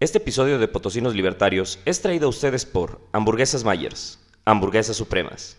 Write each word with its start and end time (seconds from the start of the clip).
Este 0.00 0.18
episodio 0.18 0.60
de 0.60 0.68
Potosinos 0.68 1.16
Libertarios 1.16 1.80
es 1.84 2.00
traído 2.00 2.26
a 2.26 2.28
ustedes 2.28 2.64
por 2.64 3.00
Hamburguesas 3.10 3.64
Myers, 3.64 4.20
Hamburguesas 4.44 4.96
Supremas. 4.96 5.56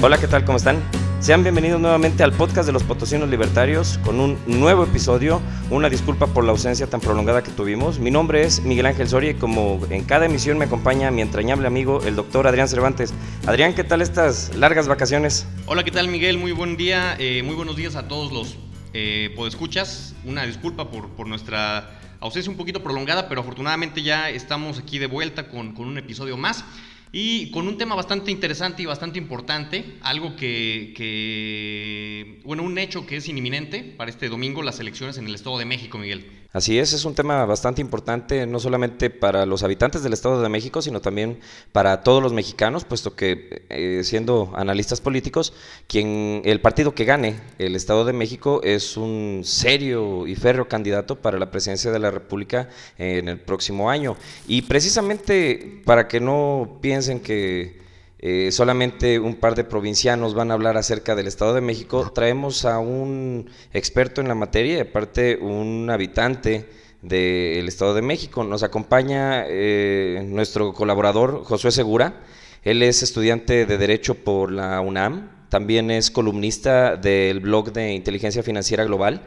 Hola, 0.00 0.18
¿qué 0.18 0.28
tal? 0.28 0.44
¿Cómo 0.44 0.58
están? 0.58 0.97
Sean 1.20 1.42
bienvenidos 1.42 1.80
nuevamente 1.80 2.22
al 2.22 2.32
podcast 2.32 2.64
de 2.66 2.72
los 2.72 2.84
Potosinos 2.84 3.28
Libertarios 3.28 3.98
con 4.04 4.20
un 4.20 4.38
nuevo 4.46 4.84
episodio. 4.84 5.42
Una 5.68 5.90
disculpa 5.90 6.28
por 6.28 6.44
la 6.44 6.52
ausencia 6.52 6.86
tan 6.86 7.00
prolongada 7.00 7.42
que 7.42 7.50
tuvimos. 7.50 7.98
Mi 7.98 8.12
nombre 8.12 8.44
es 8.44 8.62
Miguel 8.62 8.86
Ángel 8.86 9.08
Soria 9.08 9.32
y 9.32 9.34
como 9.34 9.80
en 9.90 10.04
cada 10.04 10.26
emisión 10.26 10.58
me 10.58 10.66
acompaña 10.66 11.10
mi 11.10 11.20
entrañable 11.20 11.66
amigo, 11.66 12.02
el 12.04 12.14
doctor 12.14 12.46
Adrián 12.46 12.68
Cervantes. 12.68 13.12
Adrián, 13.46 13.74
¿qué 13.74 13.82
tal 13.82 14.00
estas 14.00 14.54
largas 14.54 14.86
vacaciones? 14.86 15.44
Hola, 15.66 15.82
¿qué 15.82 15.90
tal 15.90 16.06
Miguel? 16.06 16.38
Muy 16.38 16.52
buen 16.52 16.76
día, 16.76 17.16
eh, 17.18 17.42
muy 17.42 17.56
buenos 17.56 17.74
días 17.74 17.96
a 17.96 18.06
todos 18.06 18.32
los 18.32 18.56
eh, 18.94 19.32
podescuchas. 19.34 20.14
Una 20.24 20.46
disculpa 20.46 20.88
por, 20.88 21.08
por 21.08 21.26
nuestra 21.26 21.98
ausencia 22.20 22.48
un 22.48 22.56
poquito 22.56 22.80
prolongada, 22.80 23.28
pero 23.28 23.40
afortunadamente 23.40 24.04
ya 24.04 24.30
estamos 24.30 24.78
aquí 24.78 25.00
de 25.00 25.06
vuelta 25.06 25.48
con, 25.48 25.74
con 25.74 25.88
un 25.88 25.98
episodio 25.98 26.36
más. 26.36 26.64
Y 27.12 27.50
con 27.50 27.66
un 27.66 27.78
tema 27.78 27.94
bastante 27.94 28.30
interesante 28.30 28.82
y 28.82 28.86
bastante 28.86 29.18
importante, 29.18 29.96
algo 30.02 30.36
que, 30.36 30.92
que, 30.96 32.40
bueno, 32.44 32.62
un 32.62 32.78
hecho 32.78 33.06
que 33.06 33.16
es 33.16 33.28
inminente 33.28 33.82
para 33.82 34.10
este 34.10 34.28
domingo, 34.28 34.62
las 34.62 34.80
elecciones 34.80 35.16
en 35.18 35.26
el 35.26 35.34
Estado 35.34 35.58
de 35.58 35.64
México, 35.64 35.98
Miguel. 35.98 36.26
Así 36.50 36.78
es, 36.78 36.94
es 36.94 37.04
un 37.04 37.14
tema 37.14 37.44
bastante 37.44 37.82
importante, 37.82 38.46
no 38.46 38.58
solamente 38.58 39.10
para 39.10 39.44
los 39.44 39.62
habitantes 39.62 40.02
del 40.02 40.14
Estado 40.14 40.40
de 40.40 40.48
México, 40.48 40.80
sino 40.80 41.02
también 41.02 41.40
para 41.72 42.02
todos 42.02 42.22
los 42.22 42.32
mexicanos, 42.32 42.86
puesto 42.86 43.14
que 43.14 43.66
eh, 43.68 44.00
siendo 44.02 44.50
analistas 44.56 45.02
políticos, 45.02 45.52
quien 45.86 46.40
el 46.46 46.62
partido 46.62 46.94
que 46.94 47.04
gane 47.04 47.38
el 47.58 47.76
Estado 47.76 48.06
de 48.06 48.14
México 48.14 48.62
es 48.64 48.96
un 48.96 49.42
serio 49.44 50.26
y 50.26 50.36
férreo 50.36 50.68
candidato 50.68 51.16
para 51.16 51.38
la 51.38 51.50
presidencia 51.50 51.90
de 51.90 51.98
la 51.98 52.10
República 52.10 52.70
en 52.96 53.28
el 53.28 53.38
próximo 53.38 53.90
año. 53.90 54.16
Y 54.46 54.62
precisamente 54.62 55.82
para 55.84 56.08
que 56.08 56.18
no 56.18 56.78
piensen 56.80 57.20
que 57.20 57.87
eh, 58.20 58.50
solamente 58.50 59.20
un 59.20 59.36
par 59.36 59.54
de 59.54 59.62
provincianos 59.62 60.34
van 60.34 60.50
a 60.50 60.54
hablar 60.54 60.76
acerca 60.76 61.14
del 61.14 61.28
Estado 61.28 61.54
de 61.54 61.60
México. 61.60 62.10
Traemos 62.12 62.64
a 62.64 62.80
un 62.80 63.48
experto 63.72 64.20
en 64.20 64.28
la 64.28 64.34
materia 64.34 64.78
y 64.78 64.80
aparte 64.80 65.36
un 65.36 65.88
habitante 65.88 66.68
del 67.00 67.68
Estado 67.68 67.94
de 67.94 68.02
México. 68.02 68.42
Nos 68.42 68.64
acompaña 68.64 69.44
eh, 69.46 70.26
nuestro 70.26 70.72
colaborador 70.72 71.44
Josué 71.44 71.70
Segura. 71.70 72.20
Él 72.64 72.82
es 72.82 73.04
estudiante 73.04 73.66
de 73.66 73.78
Derecho 73.78 74.16
por 74.16 74.50
la 74.50 74.80
UNAM. 74.80 75.46
También 75.48 75.90
es 75.92 76.10
columnista 76.10 76.96
del 76.96 77.38
blog 77.38 77.72
de 77.72 77.92
Inteligencia 77.92 78.42
Financiera 78.42 78.84
Global. 78.84 79.22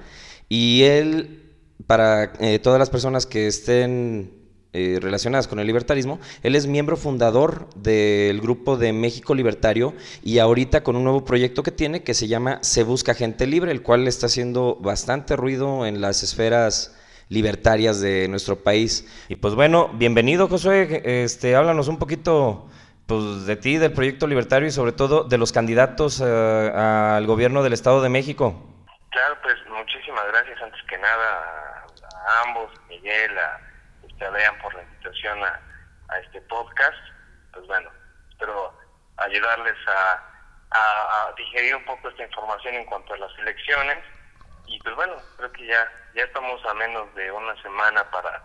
Y 0.50 0.84
él, 0.84 1.54
para 1.88 2.34
eh, 2.42 2.60
todas 2.60 2.78
las 2.78 2.90
personas 2.90 3.26
que 3.26 3.48
estén 3.48 4.41
eh, 4.74 5.00
relacionadas 5.02 5.48
con 5.48 5.60
el 5.60 5.68
libertarismo. 5.68 6.20
Él 6.44 6.56
es 6.56 6.68
miembro 6.68 6.96
fundador 6.96 7.68
del 7.76 8.40
grupo 8.40 8.78
de 8.78 8.94
México 8.94 9.36
Libertario 9.36 9.94
y 10.24 10.40
ahorita 10.40 10.82
con 10.84 10.96
un 10.96 11.04
nuevo 11.04 11.26
proyecto 11.26 11.64
que 11.64 11.72
tiene 11.72 12.04
que 12.04 12.14
se 12.14 12.28
llama 12.28 12.60
Se 12.62 12.84
Busca 12.84 13.14
Gente 13.14 13.48
Libre, 13.48 13.72
el 13.72 13.82
cual 13.82 14.08
está 14.08 14.28
haciendo 14.28 14.78
bastante 14.80 15.36
ruido 15.36 15.86
en 15.86 16.00
las 16.00 16.24
esferas 16.24 16.98
libertarias 17.32 18.02
de 18.02 18.28
nuestro 18.28 18.58
país. 18.58 19.08
Y 19.30 19.38
pues 19.38 19.56
bueno, 19.56 19.90
bienvenido 19.94 20.48
Josué, 20.48 21.02
este, 21.24 21.56
háblanos 21.56 21.88
un 21.88 21.98
poquito 21.98 22.70
pues, 23.08 23.46
de 23.46 23.56
ti, 23.56 23.78
del 23.78 23.94
proyecto 23.94 24.28
libertario 24.28 24.68
y 24.68 24.72
sobre 24.72 24.92
todo 24.92 25.24
de 25.24 25.38
los 25.38 25.52
candidatos 25.52 26.22
eh, 26.22 26.26
al 26.26 27.26
gobierno 27.26 27.64
del 27.64 27.74
Estado 27.74 28.02
de 28.02 28.10
México. 28.10 28.56
Claro, 29.10 29.36
pues 29.42 29.56
muchísimas 29.70 30.26
gracias 30.28 30.62
antes 30.62 30.80
que 30.90 30.98
nada 30.98 31.86
a, 32.14 32.48
ambos, 32.48 32.70
Miguel, 32.90 33.38
a 33.38 33.71
te 34.22 34.30
vean 34.30 34.56
por 34.60 34.72
la 34.76 34.84
invitación 34.84 35.44
a, 35.44 35.60
a, 36.10 36.20
este 36.20 36.40
podcast. 36.42 36.98
Pues 37.54 37.66
bueno, 37.66 37.90
espero 38.30 38.72
ayudarles 39.18 39.76
a, 39.88 40.24
a, 40.70 41.34
digerir 41.36 41.76
un 41.76 41.86
poco 41.86 42.08
esta 42.08 42.26
información 42.26 42.76
en 42.76 42.86
cuanto 42.86 43.16
a 43.16 43.18
las 43.18 43.32
elecciones. 43.40 43.98
Y 44.68 44.78
pues 44.82 44.96
bueno, 44.96 45.16
creo 45.38 45.52
que 45.52 45.66
ya, 45.66 45.92
ya 46.14 46.24
estamos 46.24 46.64
a 46.68 46.74
menos 46.76 47.14
de 47.16 47.32
una 47.32 47.60
semana 47.64 48.04
para 48.12 48.44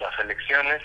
las 0.00 0.18
elecciones. 0.18 0.82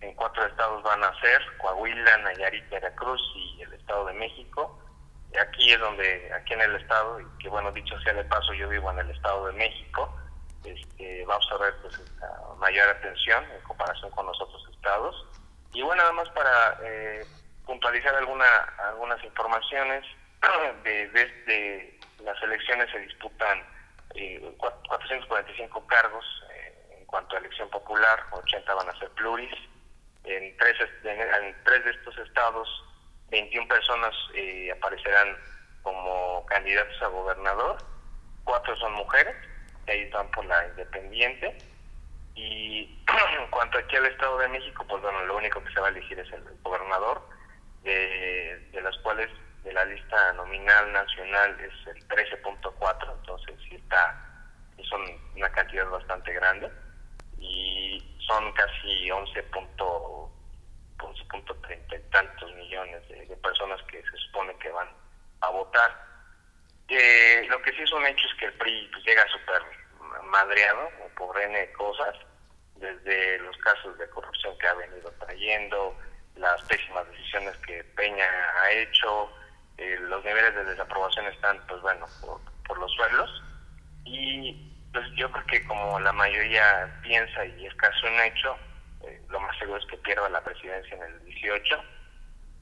En 0.00 0.14
cuatro 0.14 0.46
estados 0.46 0.80
van 0.84 1.02
a 1.02 1.20
ser, 1.20 1.42
Coahuila, 1.58 2.18
Nayarit, 2.18 2.68
Veracruz 2.70 3.20
y 3.34 3.62
el 3.62 3.72
Estado 3.72 4.06
de 4.06 4.14
México. 4.14 4.78
Aquí 5.40 5.72
es 5.72 5.80
donde, 5.80 6.32
aquí 6.34 6.52
en 6.52 6.60
el 6.60 6.76
estado, 6.76 7.20
y 7.20 7.24
que 7.40 7.48
bueno, 7.48 7.72
dicho 7.72 7.98
sea 8.02 8.12
de 8.12 8.24
paso, 8.24 8.52
yo 8.52 8.68
vivo 8.68 8.92
en 8.92 8.98
el 9.00 9.10
Estado 9.10 9.46
de 9.46 9.54
México, 9.54 10.21
este, 10.64 11.24
vamos 11.24 11.48
a 11.52 11.56
ver 11.56 11.74
pues, 11.82 12.00
mayor 12.58 12.88
atención 12.88 13.44
en 13.50 13.60
comparación 13.62 14.10
con 14.12 14.26
los 14.26 14.40
otros 14.40 14.66
estados. 14.72 15.26
Y 15.72 15.82
bueno, 15.82 16.02
nada 16.02 16.12
más 16.12 16.28
para 16.30 16.78
eh, 16.84 17.26
puntualizar 17.64 18.14
alguna, 18.14 18.46
algunas 18.88 19.22
informaciones, 19.24 20.04
desde 20.84 21.98
las 22.22 22.40
elecciones 22.42 22.90
se 22.90 22.98
disputan 23.00 23.62
445 24.58 25.78
eh, 25.78 25.82
cargos 25.88 26.24
eh, 26.52 26.96
en 26.98 27.06
cuanto 27.06 27.34
a 27.34 27.38
elección 27.38 27.68
popular, 27.70 28.26
80 28.30 28.74
van 28.74 28.88
a 28.88 28.98
ser 28.98 29.10
pluris. 29.10 29.54
En 30.24 30.56
tres, 30.56 30.76
en, 31.02 31.64
tres 31.64 31.84
de 31.84 31.90
estos 31.90 32.16
estados, 32.18 32.68
21 33.30 33.66
personas 33.66 34.14
aparecerán 34.76 35.36
como 35.82 36.46
candidatos 36.46 37.02
a 37.02 37.08
gobernador, 37.08 37.76
cuatro 38.44 38.76
son 38.76 38.92
mujeres 38.92 39.34
ahí 39.88 40.02
están 40.02 40.30
por 40.30 40.44
la 40.44 40.66
independiente. 40.68 41.56
Y 42.34 42.98
en 43.40 43.50
cuanto 43.50 43.78
aquí 43.78 43.96
al 43.96 44.06
Estado 44.06 44.38
de 44.38 44.48
México, 44.48 44.84
pues 44.88 45.02
bueno, 45.02 45.22
lo 45.24 45.36
único 45.36 45.62
que 45.62 45.72
se 45.72 45.80
va 45.80 45.88
a 45.88 45.90
elegir 45.90 46.18
es 46.18 46.32
el 46.32 46.42
gobernador, 46.62 47.22
de, 47.82 48.68
de 48.72 48.80
las 48.80 48.96
cuales 48.98 49.28
de 49.64 49.72
la 49.72 49.84
lista 49.84 50.32
nominal 50.34 50.92
nacional 50.92 51.58
es 51.60 51.72
el 51.86 52.08
13.4, 52.08 53.12
entonces 53.20 53.54
sí 53.68 53.76
está, 53.76 54.26
es 54.76 54.90
una 54.92 55.48
cantidad 55.50 55.88
bastante 55.88 56.32
grande 56.32 56.68
y 57.38 58.02
son 58.26 58.52
casi 58.52 59.08
11.30 59.08 61.98
y 61.98 62.02
tantos 62.10 62.52
millones 62.54 63.08
de 63.08 63.36
personas 63.36 63.80
que 63.84 64.02
se 64.02 64.16
supone 64.26 64.54
que 64.58 64.68
van 64.70 64.88
a 65.40 65.48
votar 65.50 66.11
eh, 66.96 67.46
lo 67.48 67.60
que 67.62 67.72
sí 67.72 67.82
es 67.82 67.92
un 67.92 68.06
hecho 68.06 68.26
es 68.28 68.34
que 68.34 68.46
el 68.46 68.52
PRI 68.54 68.88
pues, 68.92 69.04
llega 69.04 69.26
súper 69.28 69.62
madreado 70.24 70.88
por 71.16 71.40
N 71.40 71.72
cosas, 71.72 72.16
desde 72.76 73.38
los 73.38 73.56
casos 73.58 73.96
de 73.98 74.08
corrupción 74.10 74.56
que 74.58 74.66
ha 74.66 74.74
venido 74.74 75.10
trayendo, 75.20 75.96
las 76.36 76.62
pésimas 76.62 77.08
decisiones 77.10 77.56
que 77.58 77.84
Peña 77.96 78.28
ha 78.62 78.70
hecho, 78.72 79.30
eh, 79.78 79.98
los 80.00 80.24
niveles 80.24 80.54
de 80.54 80.64
desaprobación 80.64 81.26
están, 81.26 81.60
pues 81.66 81.80
bueno, 81.82 82.06
por, 82.66 82.78
los 82.78 82.92
suelos. 82.92 83.42
Y 84.04 84.72
pues 84.92 85.04
yo 85.14 85.30
creo 85.30 85.46
que 85.46 85.66
como 85.66 86.00
la 86.00 86.12
mayoría 86.12 86.98
piensa 87.02 87.44
y 87.44 87.66
es 87.66 87.74
casi 87.74 88.06
un 88.06 88.20
hecho, 88.20 88.56
eh, 89.04 89.20
lo 89.28 89.40
más 89.40 89.56
seguro 89.58 89.78
es 89.78 89.86
que 89.86 89.96
pierda 89.98 90.28
la 90.30 90.42
presidencia 90.42 90.96
en 90.96 91.02
el 91.02 91.24
18. 91.24 91.84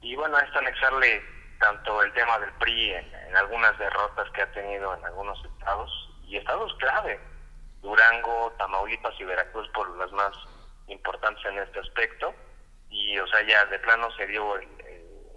Y 0.01 0.15
bueno, 0.15 0.37
esto 0.39 0.59
anexarle 0.59 1.23
tanto 1.61 2.01
el 2.01 2.11
tema 2.13 2.39
del 2.39 2.51
PRI 2.53 2.91
en, 2.91 3.37
algunas 3.37 3.77
derrotas 3.77 4.29
que 4.31 4.41
ha 4.41 4.51
tenido 4.51 4.93
en 4.93 5.05
algunos 5.05 5.39
estados 5.45 5.89
y 6.25 6.35
estados 6.35 6.73
clave, 6.79 7.17
Durango, 7.81 8.53
Tamaulipas 8.57 9.13
y 9.19 9.23
Veracruz 9.23 9.69
por 9.69 9.89
las 9.97 10.11
más 10.11 10.33
importantes 10.87 11.45
en 11.45 11.59
este 11.59 11.79
aspecto 11.79 12.33
y 12.89 13.17
o 13.19 13.27
sea 13.27 13.41
ya 13.43 13.65
de 13.67 13.79
plano 13.79 14.11
se 14.17 14.27
dio 14.27 14.59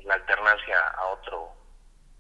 la 0.03 0.15
alternancia 0.15 0.77
a 0.99 1.05
otro 1.07 1.53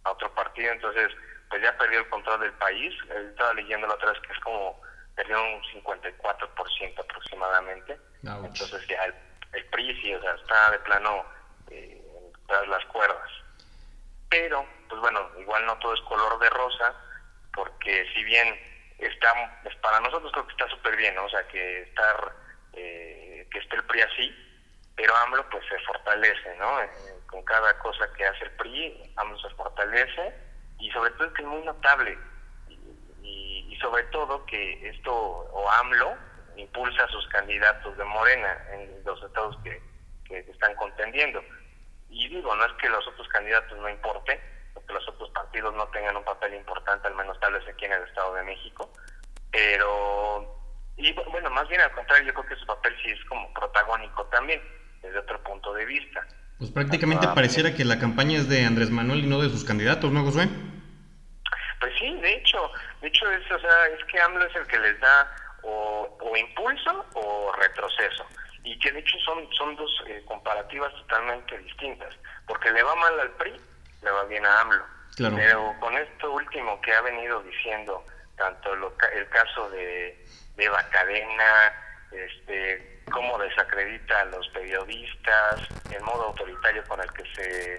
a 0.05 0.13
otro 0.13 0.33
partido 0.35 0.71
entonces 0.71 1.11
pues 1.51 1.61
ya 1.63 1.77
perdió 1.77 1.99
el 1.99 2.09
control 2.09 2.41
del 2.41 2.53
país 2.53 2.95
estaba 3.11 3.53
leyendo 3.55 3.89
la 3.89 3.95
otra 3.95 4.13
vez 4.13 4.21
que 4.21 4.33
es 4.33 4.39
como 4.41 4.81
perdió 5.17 5.43
un 5.43 5.61
54% 5.83 7.01
aproximadamente 7.01 7.99
entonces 8.23 8.87
ya 8.87 9.05
el, 9.07 9.15
el, 9.55 9.65
PRI 9.67 10.01
sí 10.01 10.15
o 10.15 10.21
sea 10.21 10.35
está 10.35 10.71
de 10.71 10.79
plano 10.81 11.25
eh, 11.71 12.01
tras 12.47 12.69
las 12.69 12.85
cuerdas 12.87 13.31
pero 14.35 14.67
pues 14.89 15.01
bueno, 15.01 15.31
igual 15.39 15.65
no 15.65 15.79
todo 15.79 15.95
es 15.95 16.01
color 16.01 16.41
de 16.41 16.51
rosa, 16.51 16.93
porque 17.55 18.05
si 18.13 18.25
bien 18.25 18.49
está, 18.99 19.33
pues 19.63 19.77
para 19.77 20.01
nosotros 20.01 20.33
creo 20.33 20.45
que 20.45 20.53
está 20.53 20.69
súper 20.71 20.97
bien, 20.97 21.17
o 21.19 21.29
sea, 21.29 21.47
que 21.47 21.83
estar, 21.83 22.33
eh, 22.73 23.47
que 23.49 23.59
esté 23.61 23.77
el 23.77 23.85
PRI 23.85 24.01
así, 24.01 24.35
pero 24.97 25.15
AMLO 25.15 25.49
pues 25.51 25.65
se 25.69 25.79
fortalece, 25.87 26.57
¿no? 26.59 26.83
Eh, 26.83 26.91
con 27.29 27.45
cada 27.45 27.79
cosa 27.79 28.13
que 28.15 28.27
hace 28.27 28.47
el 28.47 28.51
PRI, 28.57 29.13
AMLO 29.15 29.39
se 29.39 29.55
fortalece, 29.55 30.35
y 30.81 30.91
sobre 30.91 31.13
todo 31.13 31.29
es 31.29 31.35
que 31.35 31.43
es 31.43 31.49
muy 31.49 31.63
notable, 31.63 32.19
y, 33.23 33.69
y 33.71 33.77
sobre 33.81 34.03
todo 34.05 34.45
que 34.47 34.89
esto, 34.89 35.15
o 35.15 35.71
AMLO, 35.71 36.17
impulsa 36.57 37.05
a 37.05 37.09
sus 37.09 37.25
candidatos 37.29 37.97
de 37.97 38.05
Morena 38.05 38.67
en 38.73 39.05
los 39.05 39.23
estados 39.23 39.57
que, 39.63 39.81
que 40.25 40.41
están 40.41 40.75
contendiendo. 40.75 41.41
Y 42.15 42.29
digo, 42.29 42.55
no 42.55 42.65
es 42.65 42.73
que 42.75 42.89
los 42.89 43.07
otros 43.09 43.27
candidatos 43.29 43.77
no 43.77 43.89
importen, 43.89 44.39
o 44.75 44.87
que 44.87 44.93
los 44.93 45.07
otros 45.09 45.31
partidos 45.31 45.75
no 45.75 45.87
tengan 45.89 46.17
un 46.17 46.25
papel 46.25 46.55
importante, 46.55 47.09
al 47.09 47.15
menos 47.17 47.39
tal 47.41 47.55
vez 47.55 47.67
aquí 47.69 47.87
en 47.87 47.93
el 47.93 48.03
Estado 48.05 48.35
de 48.35 48.45
México, 48.45 48.89
pero, 49.51 50.47
y 50.97 51.13
bueno, 51.13 51.51
más 51.51 51.69
bien 51.69 51.81
al 51.81 51.91
contrario, 51.91 52.29
yo 52.29 52.35
creo 52.35 52.47
que 52.47 52.57
su 52.57 52.67
papel 52.67 52.95
sí 53.03 53.11
es 53.11 53.25
como 53.25 53.53
protagónico 53.53 54.25
también, 54.27 54.63
desde 55.03 55.19
otro 55.19 55.43
punto 55.43 55.75
de 55.75 55.85
vista. 55.87 56.25
Pues 56.59 56.71
prácticamente 56.71 57.27
pareciera 57.35 57.75
que 57.75 57.85
la 57.85 57.99
campaña 57.99 58.39
es 58.39 58.49
de 58.49 58.65
Andrés 58.65 58.91
Manuel 58.91 59.25
y 59.25 59.27
no 59.27 59.41
de 59.41 59.51
sus 59.51 59.65
candidatos, 59.65 60.13
¿no, 60.13 60.23
Josué? 60.23 60.49
Pues 61.81 61.93
sí, 61.99 62.15
de 62.21 62.33
hecho, 62.33 62.71
de 63.03 63.09
hecho 63.09 63.29
es, 63.33 63.51
o 63.51 63.59
sea, 63.59 63.87
es 63.89 64.05
que 64.05 64.21
AMLO 64.21 64.47
es 64.47 64.55
el 64.55 64.67
que 64.69 64.79
les 64.79 65.01
da 65.01 65.37
o, 65.63 66.17
o 66.21 66.37
impulso 66.37 67.05
o 67.15 67.53
retroceso 67.59 68.25
y 68.65 68.79
que 68.79 68.91
de 68.91 69.01
hecho 69.01 69.19
son, 69.19 69.47
son 69.53 69.77
dos 69.77 69.91
eh, 70.07 70.23
comparativas 70.27 70.93
totalmente 70.95 71.57
distintas, 71.59 72.15
porque 72.47 72.73
le 72.73 72.83
va 72.83 72.95
mal 72.97 73.21
al 73.21 73.31
PRI, 73.33 73.55
le 74.03 74.11
va 74.11 74.25
bien 74.25 74.45
a 74.45 74.61
AMLO. 74.63 74.85
Pero 75.17 75.75
con 75.79 75.97
esto 75.97 76.33
último 76.33 76.81
que 76.81 76.93
ha 76.93 77.01
venido 77.03 77.41
diciendo, 77.43 78.05
tanto 78.37 78.73
el 78.75 79.29
caso 79.29 79.71
de, 79.71 80.27
de 80.57 80.65
Eva 80.65 80.83
Cadena, 80.91 81.73
este, 82.11 83.03
cómo 83.13 83.39
desacredita 83.39 84.23
a 84.23 84.25
los 84.25 84.49
periodistas, 84.49 85.61
el 85.95 86.03
modo 86.03 86.25
autoritario 86.25 86.83
con 86.89 87.01
el 87.01 87.13
que 87.13 87.25
se 87.35 87.75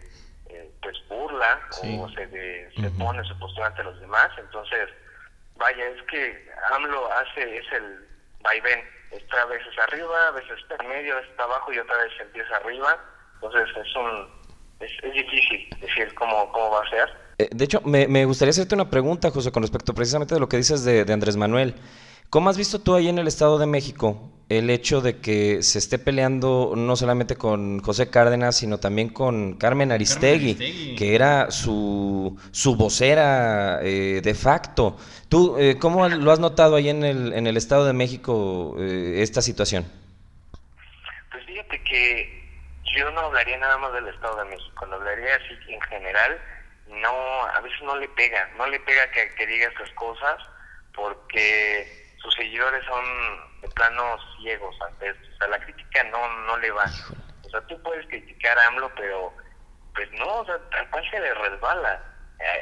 eh, 0.49 0.71
pues 0.81 0.95
burla 1.09 1.59
o 1.81 2.09
se, 2.09 2.71
se 2.73 2.89
pone 2.91 3.23
su 3.25 3.38
postura 3.39 3.67
ante 3.67 3.83
los 3.83 3.99
demás, 3.99 4.29
entonces, 4.38 4.89
vaya, 5.55 5.88
es 5.88 6.01
que 6.03 6.49
AMLO 6.71 7.11
hace, 7.11 7.57
es 7.57 7.71
el 7.73 8.07
vaivén 8.41 8.81
está 9.17 9.41
a 9.41 9.45
veces 9.45 9.73
arriba, 9.88 10.27
a 10.27 10.31
veces 10.31 10.59
está 10.59 10.75
en 10.83 10.89
medio, 10.89 11.17
está 11.19 11.44
abajo 11.44 11.73
y 11.73 11.79
otra 11.79 11.97
vez 11.97 12.12
empieza 12.19 12.56
arriba. 12.57 12.97
Entonces 13.35 13.69
es 13.75 13.95
un 13.95 14.27
es, 14.79 15.13
difícil 15.13 15.69
decir 15.79 16.13
cómo, 16.15 16.51
cómo 16.51 16.71
va 16.71 16.81
a 16.81 16.89
ser. 16.89 17.09
Eh, 17.38 17.50
de 17.51 17.65
hecho, 17.65 17.81
me, 17.81 18.07
me, 18.07 18.25
gustaría 18.25 18.51
hacerte 18.51 18.75
una 18.75 18.89
pregunta, 18.89 19.31
José, 19.31 19.51
con 19.51 19.63
respecto 19.63 19.94
precisamente 19.94 20.33
de 20.33 20.39
lo 20.39 20.47
que 20.47 20.57
dices 20.57 20.83
de, 20.83 21.06
de 21.06 21.13
Andrés 21.13 21.38
Manuel. 21.38 21.75
¿Cómo 22.30 22.50
has 22.50 22.57
visto 22.57 22.80
tú 22.80 22.95
ahí 22.95 23.07
en 23.07 23.19
el 23.19 23.27
Estado 23.27 23.57
de 23.57 23.66
México 23.66 24.31
el 24.50 24.69
hecho 24.69 25.01
de 25.01 25.19
que 25.19 25.63
se 25.63 25.80
esté 25.80 25.98
peleando 25.98 26.74
no 26.75 26.95
solamente 26.95 27.36
con 27.36 27.80
José 27.80 28.10
Cárdenas, 28.10 28.57
sino 28.57 28.80
también 28.80 29.10
con 29.10 29.57
Carmen 29.57 29.92
Aristegui, 29.92 30.95
que 30.95 31.16
era 31.16 31.50
su, 31.50 32.38
su 32.51 32.75
vocera 32.75 33.80
eh, 33.81 34.22
de 34.24 34.36
facto? 34.36 34.98
¿Tú 35.30 35.57
eh, 35.57 35.77
cómo 35.80 36.07
lo 36.07 36.31
has 36.31 36.39
notado 36.39 36.75
ahí 36.75 36.89
en 36.89 37.04
el, 37.04 37.33
en 37.33 37.48
el 37.48 37.57
Estado 37.57 37.86
de 37.86 37.94
México 37.94 38.75
eh, 38.80 39.16
esta 39.24 39.42
situación? 39.42 39.86
Pues 41.31 41.44
fíjate 41.45 41.83
que 41.83 42.44
yo 42.95 43.10
no 43.12 43.22
hablaría 43.22 43.57
nada 43.57 43.77
más 43.77 43.94
del 43.94 44.07
Estado 44.10 44.44
de 44.44 44.50
México, 44.50 44.86
lo 44.86 44.95
hablaría 44.95 45.36
así 45.36 45.74
en 45.74 45.81
general. 45.81 46.39
No, 46.88 47.45
a 47.45 47.60
veces 47.62 47.81
no 47.83 47.98
le 47.98 48.07
pega, 48.10 48.48
no 48.57 48.68
le 48.68 48.80
pega 48.80 49.10
que, 49.12 49.33
que 49.36 49.48
diga 49.48 49.68
estas 49.68 49.89
cosas 49.92 50.38
porque 50.94 52.04
sus 52.25 52.33
seguidores 52.33 52.83
son 52.86 53.06
de 53.62 53.69
planos 53.69 54.19
ciegos 54.42 54.75
ante 54.89 55.10
esto. 55.10 55.27
O 55.33 55.38
sea, 55.38 55.48
la 55.48 55.60
crítica 55.60 56.04
no, 56.06 56.42
no 56.48 56.57
le 56.57 56.72
va. 56.72 56.86
O 57.45 57.50
sea, 57.50 57.62
tú 57.68 57.81
puedes 57.83 58.06
criticar 58.07 58.57
a 58.57 58.68
AMLO, 58.68 58.92
pero 58.95 59.31
pues 59.94 60.10
no, 60.19 60.42
o 60.42 60.45
sea, 60.45 60.57
tal 60.72 60.89
cual 60.89 61.04
se 61.10 61.19
le 61.19 61.33
resbala. 61.36 62.04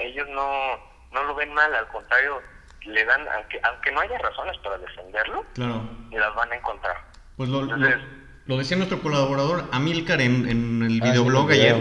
ellos 0.01 0.27
no, 0.30 0.77
no 1.12 1.24
lo 1.24 1.36
ven 1.36 1.54
mal, 1.54 1.74
al 1.74 1.88
contrario, 1.88 2.42
le 2.86 3.06
dan, 3.06 3.25
aunque, 3.30 3.60
aunque 3.63 3.92
no 3.92 4.01
haya 4.01 4.18
razones 4.19 4.57
para 4.60 4.77
defenderlo, 4.77 5.45
claro. 5.54 5.89
las 6.12 6.36
van 6.36 6.51
a 6.51 6.56
encontrar. 6.56 6.98
Pues 7.38 7.50
lo, 7.50 7.63
lo, 7.63 8.57
decía 8.57 8.77
nuestro 8.77 9.01
colaborador 9.01 9.68
Amilcar 9.71 10.21
en, 10.21 10.48
en 10.48 10.83
el 10.83 11.01
ah, 11.01 11.06
videoblog 11.06 11.50
ayer. 11.51 11.77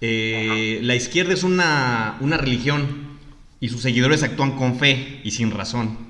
Eh, 0.00 0.80
la 0.82 0.94
izquierda 0.94 1.34
es 1.34 1.44
una, 1.44 2.16
una 2.20 2.36
religión 2.36 3.18
y 3.60 3.68
sus 3.68 3.82
seguidores 3.82 4.22
actúan 4.22 4.56
con 4.56 4.78
fe 4.78 5.20
y 5.22 5.30
sin 5.30 5.50
razón. 5.50 6.03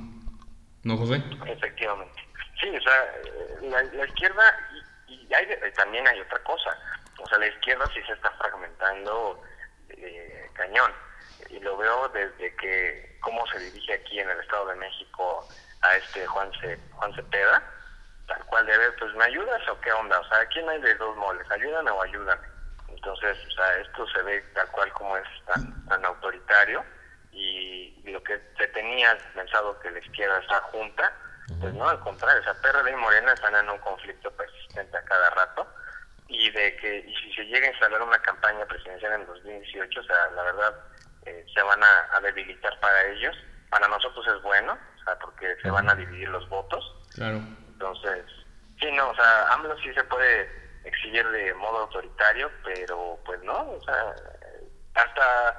¿No, 0.85 0.99
José? 0.99 1.23
Efectivamente. 1.47 2.23
Sí, 2.61 2.69
o 2.69 2.81
sea, 2.81 3.13
la, 3.63 4.05
izquierda, 4.05 4.55
y, 5.09 5.35
hay, 5.35 5.47
también 5.73 6.07
hay 6.07 6.21
otra 6.21 6.39
cosa. 6.45 6.79
O 7.19 7.27
sea, 7.27 7.39
la 7.39 7.47
izquierda 7.47 7.87
sí 7.95 8.03
se 8.07 8.13
está 8.13 8.31
fragmentando 8.33 9.43
eh, 9.89 10.51
cañón. 10.53 10.93
Y 11.49 11.59
lo 11.61 11.77
veo 11.79 12.09
desde 12.11 12.55
que, 12.57 13.19
cómo 13.21 13.47
se 13.47 13.59
dirige 13.61 13.95
aquí 13.95 14.21
en 14.21 14.29
el 14.29 14.41
Estado 14.41 14.67
de 14.69 14.77
México 14.77 15.49
a 15.83 15.97
este 15.97 16.27
Juan, 16.27 16.51
Ce, 16.61 16.79
Juan 16.93 17.15
Cepeda, 17.15 17.63
tal 18.27 18.45
cual 18.45 18.67
debe, 18.67 18.93
pues, 18.93 19.15
¿me 19.15 19.25
ayudas 19.25 19.67
o 19.69 19.81
qué 19.81 19.93
onda? 19.93 20.21
O 20.21 20.29
sea, 20.29 20.41
aquí 20.41 20.63
no 20.63 20.71
hay 20.71 20.83
de 20.83 20.95
dos 20.97 21.17
moles, 21.17 21.51
ayúdame 21.51 21.91
o 21.91 22.03
ayúdame. 22.03 22.47
Entonces, 22.89 23.39
o 23.47 23.51
sea, 23.53 23.77
esto 23.79 24.07
se 24.09 24.23
ve 24.23 24.41
tal 24.55 24.69
cual 24.69 24.93
como 24.93 25.17
es 25.17 25.29
tan, 25.47 25.87
tan 25.87 26.05
autoritario 26.05 26.85
y 27.35 28.03
lo 28.05 28.23
que 28.23 28.41
se 28.57 28.67
tenía 28.69 29.17
pensado 29.35 29.79
que 29.81 29.91
la 29.91 29.99
izquierda 29.99 30.39
está 30.39 30.61
junta, 30.61 31.13
pues 31.61 31.75
no, 31.75 31.89
al 31.89 32.01
contrario, 32.01 32.41
o 32.41 32.45
sea, 32.45 32.55
PRD 32.63 32.93
y 32.93 32.97
Morena 32.97 33.33
están 33.33 33.55
en 33.57 33.69
un 33.69 33.79
conflicto 33.79 34.31
persistente 34.31 34.97
a 34.97 35.05
cada 35.05 35.31
rato 35.31 35.67
y 36.29 36.51
de 36.51 36.77
que 36.77 36.99
y 37.01 37.15
si 37.17 37.33
se 37.35 37.45
llega 37.45 37.67
a 37.67 37.71
instalar 37.71 38.03
una 38.03 38.19
campaña 38.19 38.65
presidencial 38.67 39.13
en 39.13 39.27
2018, 39.27 40.01
o 40.01 40.05
sea, 40.05 40.17
la 40.35 40.43
verdad 40.43 40.75
eh, 41.27 41.45
se 41.53 41.63
van 41.63 41.81
a, 41.83 42.21
debilitar 42.21 42.79
para 42.81 43.07
ellos. 43.09 43.37
Para 43.71 43.89
nosotros 43.89 44.27
es 44.29 44.43
bueno, 44.43 44.73
o 44.73 45.05
sea, 45.05 45.19
porque 45.19 45.57
se 45.61 45.71
van 45.71 45.89
a 45.91 45.95
dividir 45.95 46.29
los 46.29 46.49
votos. 46.49 46.85
Claro. 47.15 47.41
Entonces, 47.69 48.25
sí, 48.81 48.91
no, 48.93 49.11
o 49.11 49.15
sea, 49.15 49.53
AMLO 49.53 49.77
sí 49.79 49.93
se 49.93 50.05
puede 50.05 50.49
exigir 50.85 51.29
de 51.29 51.55
modo 51.55 51.81
autoritario, 51.81 52.51
pero 52.63 53.19
pues 53.25 53.43
no, 53.43 53.71
o 53.71 53.81
sea, 53.85 54.15
hasta 54.95 55.59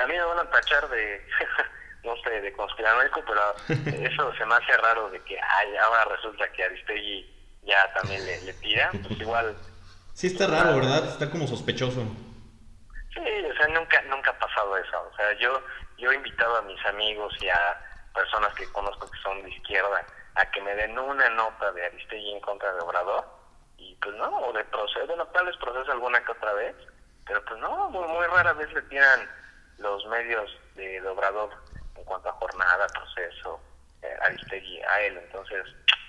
a 0.00 0.06
mí 0.06 0.14
me 0.14 0.24
van 0.24 0.38
a 0.38 0.50
tachar 0.50 0.88
de, 0.88 1.26
no 2.04 2.16
sé, 2.22 2.40
de 2.40 2.52
conspiranoico, 2.52 3.22
pero 3.26 3.54
eso 4.08 4.34
se 4.34 4.46
me 4.46 4.54
hace 4.54 4.76
raro 4.78 5.10
de 5.10 5.20
que 5.22 5.38
ay, 5.40 5.76
ahora 5.76 6.04
resulta 6.16 6.50
que 6.52 6.64
Aristegui 6.64 7.34
ya 7.62 7.92
también 7.94 8.24
le, 8.24 8.40
le 8.42 8.52
tira, 8.54 8.90
pues 8.92 9.20
igual... 9.20 9.56
Sí 10.14 10.26
está 10.28 10.46
raro, 10.46 10.76
¿verdad? 10.76 11.04
Está 11.04 11.30
como 11.30 11.46
sospechoso. 11.46 12.02
Sí, 13.12 13.20
o 13.20 13.56
sea, 13.56 13.68
nunca, 13.68 14.02
nunca 14.02 14.30
ha 14.30 14.38
pasado 14.38 14.76
eso. 14.76 15.08
O 15.12 15.16
sea, 15.16 15.32
yo, 15.38 15.62
yo 15.96 16.10
he 16.10 16.16
invitado 16.16 16.56
a 16.56 16.62
mis 16.62 16.84
amigos 16.86 17.32
y 17.40 17.48
a 17.48 17.80
personas 18.14 18.52
que 18.54 18.70
conozco 18.72 19.08
que 19.08 19.18
son 19.20 19.42
de 19.42 19.50
izquierda 19.50 20.04
a 20.34 20.50
que 20.50 20.60
me 20.62 20.74
den 20.74 20.98
una 20.98 21.28
nota 21.30 21.72
de 21.72 21.86
Aristegui 21.86 22.32
en 22.32 22.40
contra 22.40 22.72
de 22.72 22.80
Obrador 22.80 23.24
y 23.76 23.94
pues 23.96 24.14
no, 24.16 24.28
o 24.28 24.52
de 24.52 24.64
proceso, 24.64 25.06
bueno, 25.06 25.26
tal 25.28 25.46
vez 25.46 25.56
proceso 25.56 25.92
alguna 25.92 26.24
que 26.24 26.32
otra 26.32 26.52
vez, 26.52 26.74
pero 27.26 27.44
pues 27.44 27.60
no, 27.60 27.90
muy, 27.90 28.06
muy 28.08 28.26
rara 28.26 28.52
vez 28.54 28.72
le 28.72 28.82
tiran 28.82 29.28
los 29.78 30.06
medios 30.06 30.50
de 30.76 31.00
Dobrador 31.00 31.50
en 31.96 32.04
cuanto 32.04 32.28
a 32.28 32.32
jornada, 32.32 32.86
proceso, 32.88 33.60
eh, 34.02 34.06
Aristegui 34.22 34.80
a 34.82 35.00
él. 35.02 35.18
Entonces, 35.24 35.64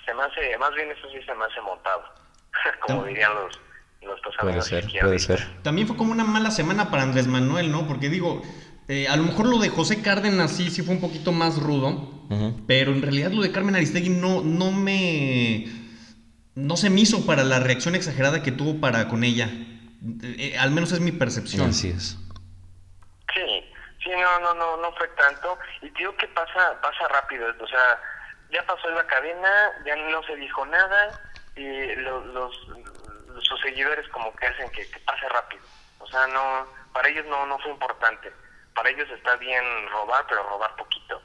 se 0.05 0.13
me 0.13 0.23
hace, 0.23 0.57
más 0.57 0.73
bien 0.73 0.91
eso 0.91 1.07
sí 1.09 1.21
se 1.25 1.33
me 1.35 1.45
hace 1.45 1.61
montado, 1.61 2.03
como 2.81 3.05
dirían 3.05 3.31
los, 3.33 3.59
los 4.01 4.19
puede 4.39 4.61
ser, 4.61 4.87
puede 5.01 5.19
ser. 5.19 5.61
También 5.63 5.87
fue 5.87 5.97
como 5.97 6.11
una 6.11 6.23
mala 6.23 6.51
semana 6.51 6.89
para 6.89 7.03
Andrés 7.03 7.27
Manuel, 7.27 7.71
¿no? 7.71 7.87
Porque 7.87 8.09
digo, 8.09 8.41
eh, 8.87 9.07
a 9.07 9.15
lo 9.15 9.23
mejor 9.23 9.47
lo 9.47 9.59
de 9.59 9.69
José 9.69 10.01
Cárdenas 10.01 10.51
sí, 10.51 10.69
sí 10.71 10.81
fue 10.81 10.95
un 10.95 11.01
poquito 11.01 11.31
más 11.31 11.61
rudo, 11.61 12.09
pero 12.67 12.91
en 12.91 13.01
realidad 13.01 13.31
lo 13.31 13.41
de 13.41 13.51
Carmen 13.51 13.75
Aristegui 13.75 14.09
no, 14.09 14.41
no 14.41 14.71
me... 14.71 15.65
No 16.55 16.75
se 16.75 16.89
me 16.89 16.99
hizo 16.99 17.25
para 17.25 17.43
la 17.43 17.59
reacción 17.59 17.95
exagerada 17.95 18.43
que 18.43 18.51
tuvo 18.51 18.81
para 18.81 19.07
con 19.07 19.23
ella. 19.23 19.49
Eh, 20.23 20.57
al 20.59 20.71
menos 20.71 20.91
es 20.91 20.99
mi 20.99 21.11
percepción. 21.11 21.69
Así 21.69 21.89
es. 21.89 22.17
Sí, 24.09 24.15
no, 24.15 24.39
no, 24.39 24.55
no, 24.55 24.77
no 24.77 24.91
fue 24.93 25.07
tanto. 25.09 25.59
Y 25.81 25.89
digo 25.91 26.15
que 26.15 26.27
pasa, 26.29 26.81
pasa 26.81 27.07
rápido. 27.09 27.53
O 27.59 27.67
sea, 27.67 28.01
ya 28.49 28.65
pasó 28.65 28.89
la 28.89 29.05
cadena, 29.05 29.71
ya 29.85 29.95
no 29.95 30.23
se 30.23 30.35
dijo 30.35 30.65
nada 30.65 31.11
y 31.55 31.95
los, 31.97 32.25
los, 32.27 32.55
sus 33.41 33.61
seguidores 33.61 34.07
como 34.09 34.35
que 34.35 34.47
hacen 34.47 34.67
que, 34.71 34.83
pase 35.05 35.29
rápido. 35.29 35.61
O 35.99 36.07
sea, 36.07 36.25
no, 36.25 36.65
para 36.91 37.09
ellos 37.09 37.25
no, 37.27 37.45
no 37.45 37.59
fue 37.59 37.69
importante. 37.69 38.33
Para 38.73 38.89
ellos 38.89 39.07
está 39.11 39.35
bien 39.35 39.63
robar, 39.91 40.25
pero 40.27 40.41
robar 40.41 40.75
poquito. 40.75 41.21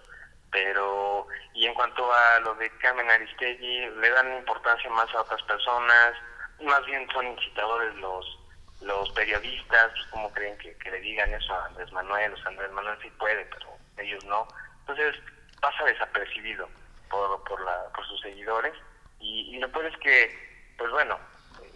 Pero, 0.51 1.27
y 1.55 1.65
en 1.65 1.73
cuanto 1.73 2.13
a 2.13 2.39
lo 2.41 2.55
de 2.57 2.69
Carmen 2.79 3.11
Aristegui, 3.11 3.89
le 3.97 4.11
dan 4.11 4.37
importancia 4.37 4.91
más 4.91 5.09
a 5.15 5.23
otras 5.23 5.43
personas, 5.45 6.15
más 6.61 6.85
bien 6.85 7.09
son 7.15 7.29
incitadores 7.29 7.95
los 7.95 8.44
los 8.85 9.11
periodistas, 9.13 9.91
pues, 9.93 10.07
¿cómo 10.11 10.33
creen 10.33 10.57
que, 10.59 10.91
le 10.91 11.01
digan 11.01 11.33
eso 11.33 11.55
a 11.55 11.67
Andrés 11.67 11.91
Manuel? 11.93 12.33
O 12.33 12.37
sea, 12.37 12.49
Andrés 12.49 12.71
Manuel 12.71 12.99
sí 13.03 13.11
puede, 13.19 13.45
pero 13.47 13.77
ellos 13.99 14.25
no. 14.27 14.47
Entonces 14.81 15.17
pasa 15.61 15.85
desapercibido 15.85 16.69
por, 17.09 17.43
por, 17.45 17.61
la, 17.65 17.89
por 17.95 18.07
sus 18.07 18.21
seguidores 18.21 18.75
y, 19.21 19.59
lo 19.59 19.71
peor 19.73 19.87
es 19.87 19.97
que, 19.99 20.75
pues 20.77 20.91
bueno, 20.91 21.19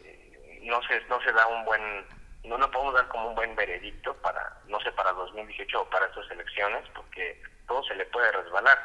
eh, 0.05 0.61
no 0.65 0.83
se 0.83 1.00
no 1.09 1.19
se 1.23 1.33
da 1.33 1.47
un 1.47 1.65
buen, 1.65 2.07
no 2.45 2.59
lo 2.59 2.71
podemos 2.71 2.93
dar 2.93 3.09
como 3.09 3.31
un 3.31 3.35
buen 3.35 3.57
veredicto 3.57 4.15
para, 4.17 4.61
no 4.67 4.79
sé, 4.81 4.93
para 4.93 5.12
2018 5.12 5.81
o 5.81 5.88
para 5.88 6.07
estas 6.07 6.31
elecciones, 6.31 6.85
porque 6.95 7.41
todo 7.67 7.83
se 7.85 7.95
le 7.95 8.05
puede 8.07 8.31
resbalar. 8.33 8.79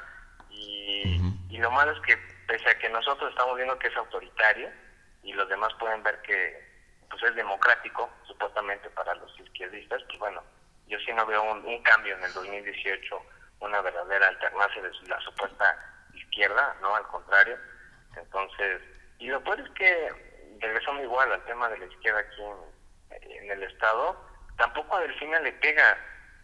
Y, 0.50 1.20
y 1.50 1.58
lo 1.58 1.72
malo 1.72 1.92
es 1.92 2.00
que 2.02 2.16
pese 2.48 2.70
a 2.70 2.80
que 2.80 2.88
nosotros 2.90 3.32
estamos 3.32 3.58
viendo 3.58 3.78
que 3.80 3.88
es 3.88 3.98
autoritario 3.98 4.70
y 5.24 5.34
los 5.34 5.50
demás 5.50 5.74
pueden 5.80 6.02
ver 6.04 6.22
que 6.22 6.63
pues 7.14 7.30
es 7.30 7.36
democrático, 7.36 8.10
supuestamente 8.26 8.90
para 8.90 9.14
los 9.16 9.40
izquierdistas, 9.40 10.02
pues 10.08 10.18
bueno, 10.18 10.42
yo 10.88 10.98
sí 11.06 11.14
no 11.14 11.26
veo 11.28 11.44
un, 11.44 11.84
cambio 11.84 12.16
en 12.18 12.24
el 12.24 12.34
2018, 12.34 13.22
una 13.60 13.82
verdadera 13.82 14.28
alternancia 14.28 14.82
de 14.82 14.92
la 15.08 15.20
supuesta 15.22 15.78
izquierda, 16.16 16.76
no, 16.82 16.96
al 16.96 17.06
contrario. 17.08 17.58
Entonces, 18.18 18.82
y 19.20 19.28
lo 19.28 19.44
peor 19.44 19.60
es 19.60 19.70
que 19.72 20.10
regresamos 20.60 21.04
igual 21.04 21.32
al 21.32 21.46
tema 21.46 21.70
de 21.70 21.78
la 21.78 21.86
izquierda 21.86 22.20
aquí 22.20 22.42
en, 23.12 23.52
el 23.52 23.62
Estado, 23.62 24.20
tampoco 24.58 24.96
a 24.96 25.02
Delfina 25.02 25.40
le 25.40 25.52
pega, 25.54 25.96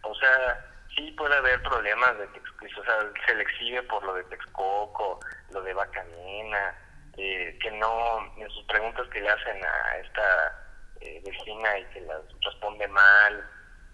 o 0.02 0.14
sea, 0.14 0.64
sí 0.94 1.10
puede 1.18 1.34
haber 1.34 1.60
problemas 1.62 2.16
de 2.18 2.26
o 2.26 2.84
sea, 2.84 3.10
se 3.26 3.34
le 3.34 3.42
exhibe 3.42 3.82
por 3.84 4.04
lo 4.04 4.14
de 4.14 4.22
Texcoco, 4.24 5.18
lo 5.50 5.62
de 5.62 5.74
Bacanina, 5.74 6.76
eh, 7.16 7.58
que 7.60 7.72
no, 7.72 8.32
en 8.36 8.48
sus 8.50 8.64
preguntas 8.66 9.08
que 9.08 9.20
le 9.20 9.30
hacen 9.30 9.64
a 9.64 9.96
esta 9.96 10.59
eh, 11.00 11.22
vecina 11.24 11.78
y 11.78 11.84
que 11.92 12.00
las 12.02 12.22
responde 12.44 12.86
mal, 12.88 13.44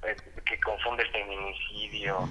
eh, 0.02 0.16
que 0.44 0.60
confunde 0.60 1.04
feminicidio. 1.10 2.28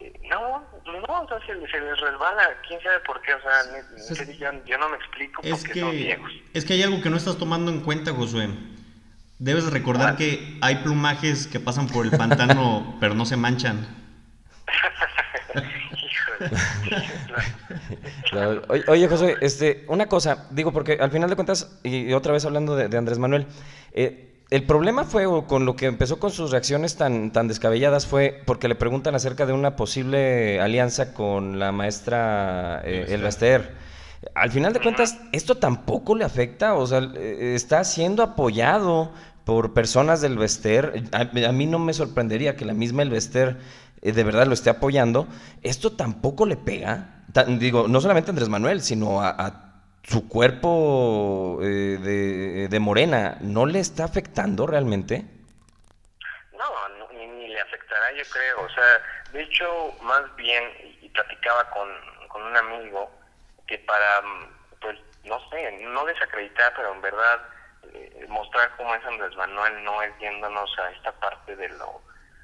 Eh, 0.00 0.12
no, 0.28 0.64
no, 0.84 1.22
o 1.22 1.28
sea, 1.28 1.40
se, 1.46 1.54
les 1.54 2.00
resbala, 2.00 2.48
quién 2.66 2.80
sabe 2.82 3.00
por 3.00 3.20
qué, 3.22 3.34
o 3.34 3.40
sea, 3.40 4.64
yo, 4.64 4.78
no 4.78 4.88
me 4.88 4.96
explico 4.96 5.42
es 5.42 5.64
que, 5.64 5.80
son 5.80 5.92
viejos. 5.92 6.30
Es 6.52 6.64
que 6.64 6.74
hay 6.74 6.82
algo 6.82 7.00
que 7.00 7.08
no 7.08 7.16
estás 7.16 7.38
tomando 7.38 7.70
en 7.70 7.80
cuenta, 7.80 8.12
Josué. 8.12 8.48
Debes 9.38 9.70
recordar 9.70 10.16
que 10.16 10.58
hay 10.62 10.76
plumajes 10.76 11.46
que 11.46 11.60
pasan 11.60 11.88
por 11.88 12.06
el 12.06 12.16
pantano, 12.16 12.96
pero 13.00 13.14
no 13.14 13.26
se 13.26 13.36
manchan. 13.36 13.86
Oye, 18.88 19.08
José, 19.08 19.36
este, 19.40 19.84
una 19.88 20.06
cosa, 20.06 20.46
digo, 20.50 20.72
porque 20.72 20.98
al 21.00 21.10
final 21.10 21.30
de 21.30 21.36
cuentas, 21.36 21.78
y, 21.82 22.12
otra 22.12 22.32
vez 22.32 22.44
hablando 22.44 22.76
de, 22.76 22.96
Andrés 22.96 23.18
Manuel, 23.18 23.46
eh, 23.92 24.34
el 24.50 24.64
problema 24.64 25.04
fue, 25.04 25.26
con 25.46 25.66
lo 25.66 25.74
que 25.74 25.86
empezó 25.86 26.20
con 26.20 26.30
sus 26.30 26.52
reacciones 26.52 26.96
tan, 26.96 27.32
tan 27.32 27.48
descabelladas, 27.48 28.06
fue 28.06 28.42
porque 28.46 28.68
le 28.68 28.76
preguntan 28.76 29.14
acerca 29.14 29.44
de 29.46 29.52
una 29.52 29.74
posible 29.74 30.60
alianza 30.60 31.14
con 31.14 31.58
la 31.58 31.72
maestra 31.72 32.80
eh, 32.84 33.06
Elvester. 33.08 33.74
Al 34.34 34.50
final 34.50 34.72
de 34.72 34.80
cuentas, 34.80 35.18
esto 35.32 35.56
tampoco 35.56 36.14
le 36.14 36.24
afecta, 36.24 36.74
o 36.74 36.86
sea, 36.86 36.98
eh, 36.98 37.54
está 37.54 37.82
siendo 37.84 38.22
apoyado 38.22 39.12
por 39.46 39.74
personas 39.74 40.20
del 40.20 40.36
Vester. 40.36 41.04
A, 41.12 41.52
mí 41.52 41.66
no 41.66 41.78
me 41.78 41.94
sorprendería 41.94 42.56
que 42.56 42.64
la 42.64 42.74
misma 42.74 43.02
Elvester 43.02 43.56
de 44.12 44.24
verdad 44.24 44.46
lo 44.46 44.54
esté 44.54 44.70
apoyando, 44.70 45.26
esto 45.62 45.92
tampoco 45.92 46.46
le 46.46 46.56
pega, 46.56 47.24
digo, 47.58 47.88
no 47.88 48.00
solamente 48.00 48.30
a 48.30 48.32
Andrés 48.32 48.48
Manuel, 48.48 48.80
sino 48.80 49.20
a, 49.22 49.62
su 50.02 50.28
cuerpo 50.28 51.58
eh, 51.62 52.68
de, 52.70 52.80
Morena, 52.80 53.38
¿no 53.40 53.66
le 53.66 53.80
está 53.80 54.04
afectando 54.04 54.64
realmente? 54.64 55.24
No, 56.52 57.08
ni, 57.12 57.48
le 57.48 57.60
afectará, 57.60 58.12
yo 58.12 58.22
creo. 58.30 58.64
O 58.64 58.68
sea, 58.68 59.02
de 59.32 59.42
hecho, 59.42 59.66
más 60.02 60.22
bien, 60.36 60.62
y, 61.02 61.08
platicaba 61.08 61.68
con, 61.70 61.88
con 62.28 62.42
un 62.44 62.56
amigo, 62.56 63.10
que 63.66 63.78
para, 63.78 64.22
pues, 64.80 64.96
no 65.24 65.40
sé, 65.50 65.72
no 65.82 66.04
desacreditar, 66.04 66.72
pero 66.76 66.92
en 66.92 67.02
verdad 67.02 67.40
eh, 67.92 68.26
mostrar 68.28 68.70
cómo 68.76 68.94
es 68.94 69.04
Andrés 69.04 69.36
Manuel 69.36 69.84
no 69.84 70.02
es 70.02 70.16
yéndonos 70.18 70.70
a 70.78 70.90
esta 70.90 71.12
parte 71.12 71.56
de 71.56 71.68
lo 71.70 72.00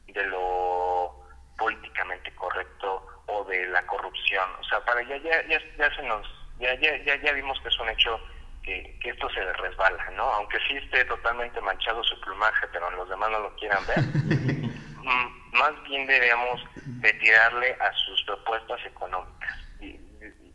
de 0.08 0.24
lo 0.26 1.21
políticamente 1.56 2.34
correcto 2.34 3.06
o 3.26 3.44
de 3.44 3.66
la 3.68 3.86
corrupción. 3.86 4.48
O 4.60 4.64
sea, 4.64 4.80
para 4.84 5.02
ya 5.02 5.16
ya 5.18 5.46
ya, 5.48 5.58
ya 5.78 5.94
se 5.94 6.02
nos 6.02 6.26
ya, 6.58 6.74
ya 6.80 6.96
ya 7.04 7.16
ya 7.22 7.32
vimos 7.32 7.58
que 7.60 7.68
es 7.68 7.78
un 7.80 7.88
hecho 7.88 8.20
que, 8.62 8.98
que 9.00 9.10
esto 9.10 9.28
se 9.30 9.52
resbala, 9.54 10.10
¿no? 10.10 10.24
Aunque 10.24 10.58
sí 10.68 10.76
esté 10.76 11.04
totalmente 11.04 11.60
manchado 11.60 12.02
su 12.04 12.20
plumaje, 12.20 12.66
pero 12.72 12.90
los 12.92 13.08
demás 13.08 13.30
no 13.30 13.40
lo 13.40 13.56
quieran 13.56 13.84
ver. 13.86 13.98
Mm, 15.02 15.58
más 15.58 15.72
bien 15.88 16.06
debemos 16.06 16.60
de 16.86 17.12
tirarle 17.14 17.76
a 17.80 17.92
sus 17.92 18.22
propuestas 18.22 18.78
económicas 18.86 19.58
y, 19.80 19.98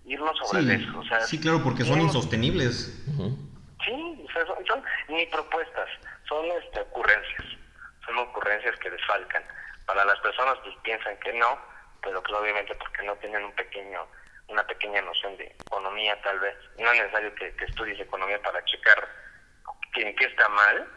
irnos 0.06 0.38
sobre 0.38 0.75
eso. 0.75 1.00
O 1.00 1.04
sea, 1.04 1.20
sí, 1.22 1.39
claro, 1.39 1.62
porque 1.62 1.84
son 1.84 2.00
insostenibles. 2.00 3.04
Sí, 3.86 4.25
son, 4.68 4.84
ni 5.10 5.25
propuestas, 5.25 5.89
son 6.27 6.46
este, 6.63 6.80
ocurrencias, 6.80 7.46
son 8.06 8.18
ocurrencias 8.20 8.77
que 8.80 8.89
desfalcan. 8.89 9.44
Para 9.88 10.06
las 10.06 10.20
personas 10.20 10.60
pues 10.63 10.75
piensan 10.84 11.17
que 11.20 11.34
no, 11.34 11.60
pero 12.03 12.22
pues 12.22 12.34
obviamente 12.36 12.75
porque 12.75 13.03
no 13.03 13.15
tienen 13.15 13.44
un 13.44 13.53
pequeño 13.53 14.08
una 14.50 14.65
pequeña 14.65 15.01
noción 15.01 15.36
de 15.38 15.46
economía 15.46 16.20
tal 16.22 16.39
vez. 16.39 16.56
No 16.77 16.91
es 16.91 17.00
necesario 17.00 17.34
que, 17.36 17.53
estudies 17.65 18.00
economía 18.00 18.41
para 18.41 18.63
checar 18.65 19.08
en 19.96 20.15
qué 20.15 20.25
está 20.25 20.48
mal, 20.50 20.88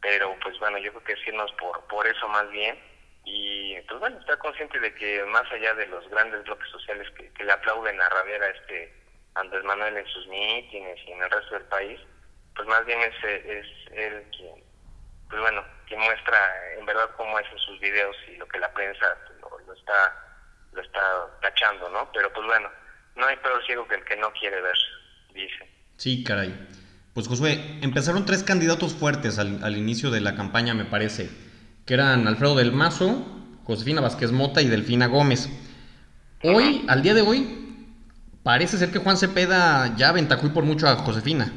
pero 0.00 0.34
pues 0.42 0.58
bueno, 0.58 0.78
yo 0.78 0.92
creo 0.92 1.04
que 1.04 1.28
irnos 1.28 1.52
por, 1.52 1.86
por 1.86 2.06
eso 2.06 2.26
más 2.28 2.48
bien. 2.50 2.78
Y 3.24 3.78
pues 3.82 4.00
bueno, 4.00 4.18
está 4.18 4.36
consciente 4.38 4.80
de 4.80 4.94
que 4.94 5.22
más 5.24 5.50
allá 5.52 5.74
de 5.74 5.86
los 5.86 6.08
grandes 6.08 6.42
bloques 6.44 6.68
sociales 6.70 7.06
que, 7.16 7.44
le 7.44 7.52
aplauden 7.52 8.00
a 8.00 8.08
Raviera 8.08 8.48
este 8.48 8.92
Andrés 9.34 9.62
Manuel 9.64 9.96
en 9.96 10.06
sus 10.06 10.26
mítines 10.28 10.98
y 11.06 11.12
en 11.12 11.22
el 11.22 11.30
resto 11.30 11.54
del 11.54 11.64
país, 11.64 12.00
pues 12.56 12.66
más 12.66 12.84
bien 12.86 13.00
es, 13.00 13.24
es 13.24 13.66
él 13.92 14.24
quien, 14.36 14.59
pues 15.30 15.40
bueno, 15.40 15.62
quien 15.86 16.00
muestra 16.00 16.38
en 16.78 16.84
verdad 16.84 17.08
cómo 17.16 17.38
es 17.38 17.46
en 17.50 17.58
sus 17.58 17.80
videos 17.80 18.16
y 18.32 18.36
lo 18.36 18.46
que 18.48 18.58
la 18.58 18.72
prensa 18.72 19.06
lo, 19.40 19.72
está 19.72 20.14
lo 20.72 20.82
está 20.82 21.00
tachando, 21.40 21.88
¿no? 21.90 22.10
Pero 22.12 22.32
pues 22.32 22.46
bueno, 22.46 22.68
no 23.16 23.26
hay 23.26 23.36
peor 23.36 23.64
ciego 23.64 23.86
que 23.86 23.94
el 23.94 24.04
que 24.04 24.16
no 24.16 24.32
quiere 24.32 24.60
ver, 24.60 24.76
dice. 25.32 25.70
Sí, 25.96 26.24
caray. 26.24 26.68
Pues 27.14 27.28
Josué, 27.28 27.78
empezaron 27.82 28.24
tres 28.24 28.42
candidatos 28.44 28.94
fuertes 28.94 29.38
al, 29.38 29.62
al 29.64 29.76
inicio 29.76 30.10
de 30.10 30.20
la 30.20 30.34
campaña, 30.34 30.74
me 30.74 30.84
parece, 30.84 31.28
que 31.86 31.94
eran 31.94 32.26
Alfredo 32.26 32.54
del 32.56 32.72
Mazo, 32.72 33.26
Josefina 33.64 34.00
Vázquez 34.00 34.32
Mota 34.32 34.62
y 34.62 34.68
Delfina 34.68 35.06
Gómez. 35.06 35.48
Hoy, 36.42 36.84
al 36.88 37.02
día 37.02 37.14
de 37.14 37.22
hoy, 37.22 37.86
parece 38.42 38.78
ser 38.78 38.90
que 38.90 38.98
Juan 38.98 39.16
Cepeda 39.16 39.94
ya 39.96 40.08
aventajó 40.08 40.52
por 40.52 40.64
mucho 40.64 40.88
a 40.88 40.96
Josefina. 40.96 41.52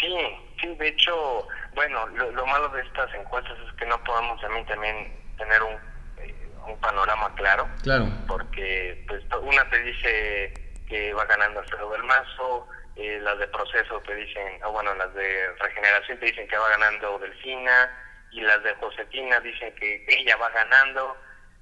Sí, 0.00 0.14
sí, 0.60 0.74
de 0.74 0.88
hecho, 0.88 1.46
bueno, 1.74 2.06
lo, 2.08 2.46
malo 2.46 2.68
de 2.70 2.82
estas 2.82 3.12
encuestas 3.14 3.56
es 3.66 3.72
que 3.74 3.86
no 3.86 4.02
podemos 4.04 4.40
también, 4.40 4.66
también 4.66 5.34
tener 5.38 5.62
un, 5.62 5.74
eh, 6.18 6.34
un 6.66 6.78
panorama 6.80 7.34
claro. 7.34 7.68
Claro. 7.82 8.06
Porque 8.26 9.04
pues, 9.08 9.22
una 9.40 9.68
te 9.70 9.78
dice 9.82 10.54
que 10.88 11.14
va 11.14 11.24
ganando 11.24 11.60
Alfredo 11.60 11.90
del 11.90 12.04
Mazo, 12.04 12.68
eh, 12.96 13.18
las 13.22 13.38
de 13.38 13.48
proceso 13.48 14.00
te 14.00 14.14
dicen, 14.14 14.62
o 14.64 14.72
bueno, 14.72 14.94
las 14.94 15.12
de 15.14 15.52
regeneración 15.58 16.18
te 16.18 16.26
dicen 16.26 16.46
que 16.48 16.58
va 16.58 16.68
ganando 16.68 17.18
Delfina, 17.18 17.90
y 18.32 18.40
las 18.40 18.62
de 18.62 18.74
Josefina 18.74 19.40
dicen 19.40 19.74
que 19.74 20.04
ella 20.08 20.36
va 20.36 20.50
ganando. 20.50 21.16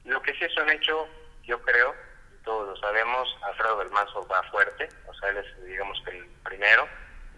Lo 0.04 0.22
que 0.22 0.32
sí 0.34 0.44
es 0.44 0.56
un 0.56 0.70
hecho, 0.70 1.08
yo 1.44 1.60
creo, 1.62 1.94
todos 2.44 2.68
lo 2.68 2.76
sabemos, 2.76 3.28
Alfredo 3.42 3.78
del 3.78 3.90
Mazo 3.90 4.26
va 4.28 4.42
fuerte, 4.44 4.88
o 5.06 5.14
sea, 5.14 5.28
él 5.30 5.38
es 5.38 5.64
digamos 5.64 6.00
que 6.04 6.16
el 6.16 6.24
primero, 6.44 6.88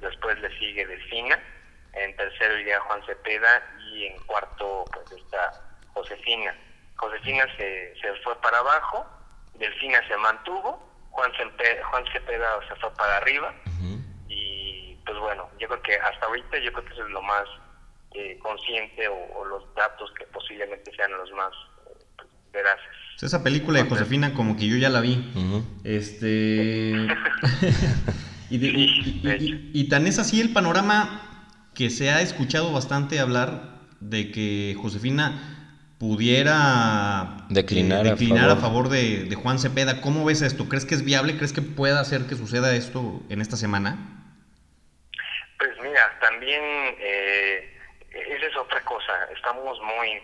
después 0.01 0.39
le 0.41 0.57
sigue 0.59 0.87
Delfina, 0.87 1.39
en 1.95 2.17
tercero 2.17 2.59
iría 2.59 2.81
Juan 2.81 3.05
Cepeda 3.05 3.63
y 3.93 4.07
en 4.07 4.19
cuarto 4.25 4.85
pues 4.93 5.13
está 5.13 5.53
Josefina. 5.95 6.55
Josefina 6.97 7.45
se, 7.57 7.95
se 8.01 8.15
fue 8.23 8.35
para 8.41 8.59
abajo, 8.59 9.07
Delfina 9.55 10.07
se 10.09 10.17
mantuvo, 10.17 10.89
Juan 11.11 11.31
Cepeda, 11.37 11.85
Juan 11.87 12.05
Cepeda 12.13 12.61
se 12.69 12.77
fue 12.77 12.95
para 12.95 13.17
arriba 13.19 13.55
y 14.29 14.97
pues 15.05 15.19
bueno, 15.19 15.49
yo 15.59 15.69
creo 15.69 15.83
que 15.83 15.95
hasta 15.97 16.27
ahorita 16.27 16.59
yo 16.59 16.73
creo 16.73 16.85
que 16.85 16.93
eso 16.93 17.05
es 17.05 17.11
lo 17.11 17.23
más 17.23 17.45
eh, 18.15 18.39
consciente 18.41 19.09
o, 19.09 19.45
los 19.45 19.75
datos 19.75 20.11
que 20.17 20.25
posiblemente 20.27 20.95
sean 20.95 21.13
los 21.13 21.31
más 21.33 21.53
eh, 21.87 22.25
veraces. 22.53 22.87
Esa 23.21 23.43
película 23.45 23.83
de 23.83 23.89
Josefina 23.89 24.33
como 24.35 24.57
que 24.57 24.67
yo 24.67 24.77
ya 24.77 24.89
la 24.89 25.01
vi. 25.01 25.31
Este... 25.85 26.93
y, 28.51 29.71
y 29.73 29.89
tan 29.89 30.07
es 30.07 30.19
así 30.19 30.41
el 30.41 30.53
panorama 30.53 31.32
que 31.83 31.91
se 31.91 32.11
ha 32.11 32.21
escuchado 32.21 32.73
bastante 32.73 33.19
hablar 33.19 33.63
de 33.99 34.31
que 34.31 34.77
Josefina 34.81 35.43
pudiera 35.99 37.39
declinar, 37.49 38.05
declinar 38.05 38.51
a 38.51 38.55
favor, 38.55 38.89
de, 38.89 39.29
Juan 39.35 39.59
Cepeda. 39.59 40.01
¿Cómo 40.01 40.25
ves 40.25 40.43
esto? 40.43 40.69
¿Crees 40.69 40.85
que 40.85 40.95
es 40.95 41.05
viable? 41.05 41.37
¿Crees 41.37 41.53
que 41.53 41.61
pueda 41.61 41.99
hacer 41.99 42.29
que 42.29 42.37
suceda 42.37 42.73
esto 42.73 43.21
en 43.31 43.41
esta 43.41 43.57
semana? 43.57 43.99
Pues 45.59 45.73
mira, 45.83 46.17
también 46.21 46.63
eh, 47.01 47.77
esa 48.13 48.47
es 48.47 48.57
otra 48.57 48.81
cosa. 48.83 49.13
Estamos 49.37 49.77
muy 49.81 50.23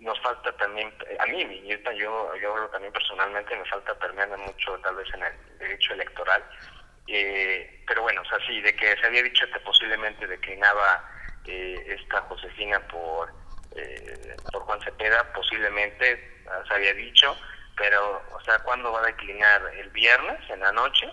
nos 0.00 0.18
falta 0.20 0.50
también, 0.56 0.90
a 1.18 1.26
mí, 1.26 1.44
yo, 1.66 1.76
yo, 1.92 2.32
yo 2.40 2.68
también 2.72 2.92
personalmente 2.92 3.54
me 3.54 3.64
falta 3.66 3.92
permear 3.98 4.30
mucho 4.38 4.78
tal 4.82 4.96
vez 4.96 5.08
en 5.12 5.24
el 5.24 5.58
derecho 5.58 5.92
electoral 5.92 6.42
eh, 7.06 7.82
pero 7.86 8.02
bueno, 8.02 8.22
o 8.22 8.24
sea, 8.24 8.38
sí, 8.46 8.60
de 8.60 8.74
que 8.74 8.96
se 8.96 9.06
había 9.06 9.22
dicho 9.22 9.48
que 9.50 9.60
posiblemente 9.60 10.26
declinaba 10.26 11.04
eh, 11.44 11.84
esta 12.00 12.20
Josefina 12.22 12.80
por, 12.88 13.32
eh, 13.74 14.40
por 14.50 14.62
Juan 14.62 14.80
Cepeda, 14.82 15.32
posiblemente 15.32 16.42
ah, 16.50 16.62
se 16.68 16.74
había 16.74 16.92
dicho, 16.94 17.36
pero, 17.76 18.22
o 18.34 18.40
sea, 18.40 18.58
¿cuándo 18.60 18.90
va 18.92 19.00
a 19.02 19.06
declinar? 19.06 19.62
¿El 19.78 19.90
viernes 19.90 20.38
en 20.50 20.60
la 20.60 20.72
noche? 20.72 21.08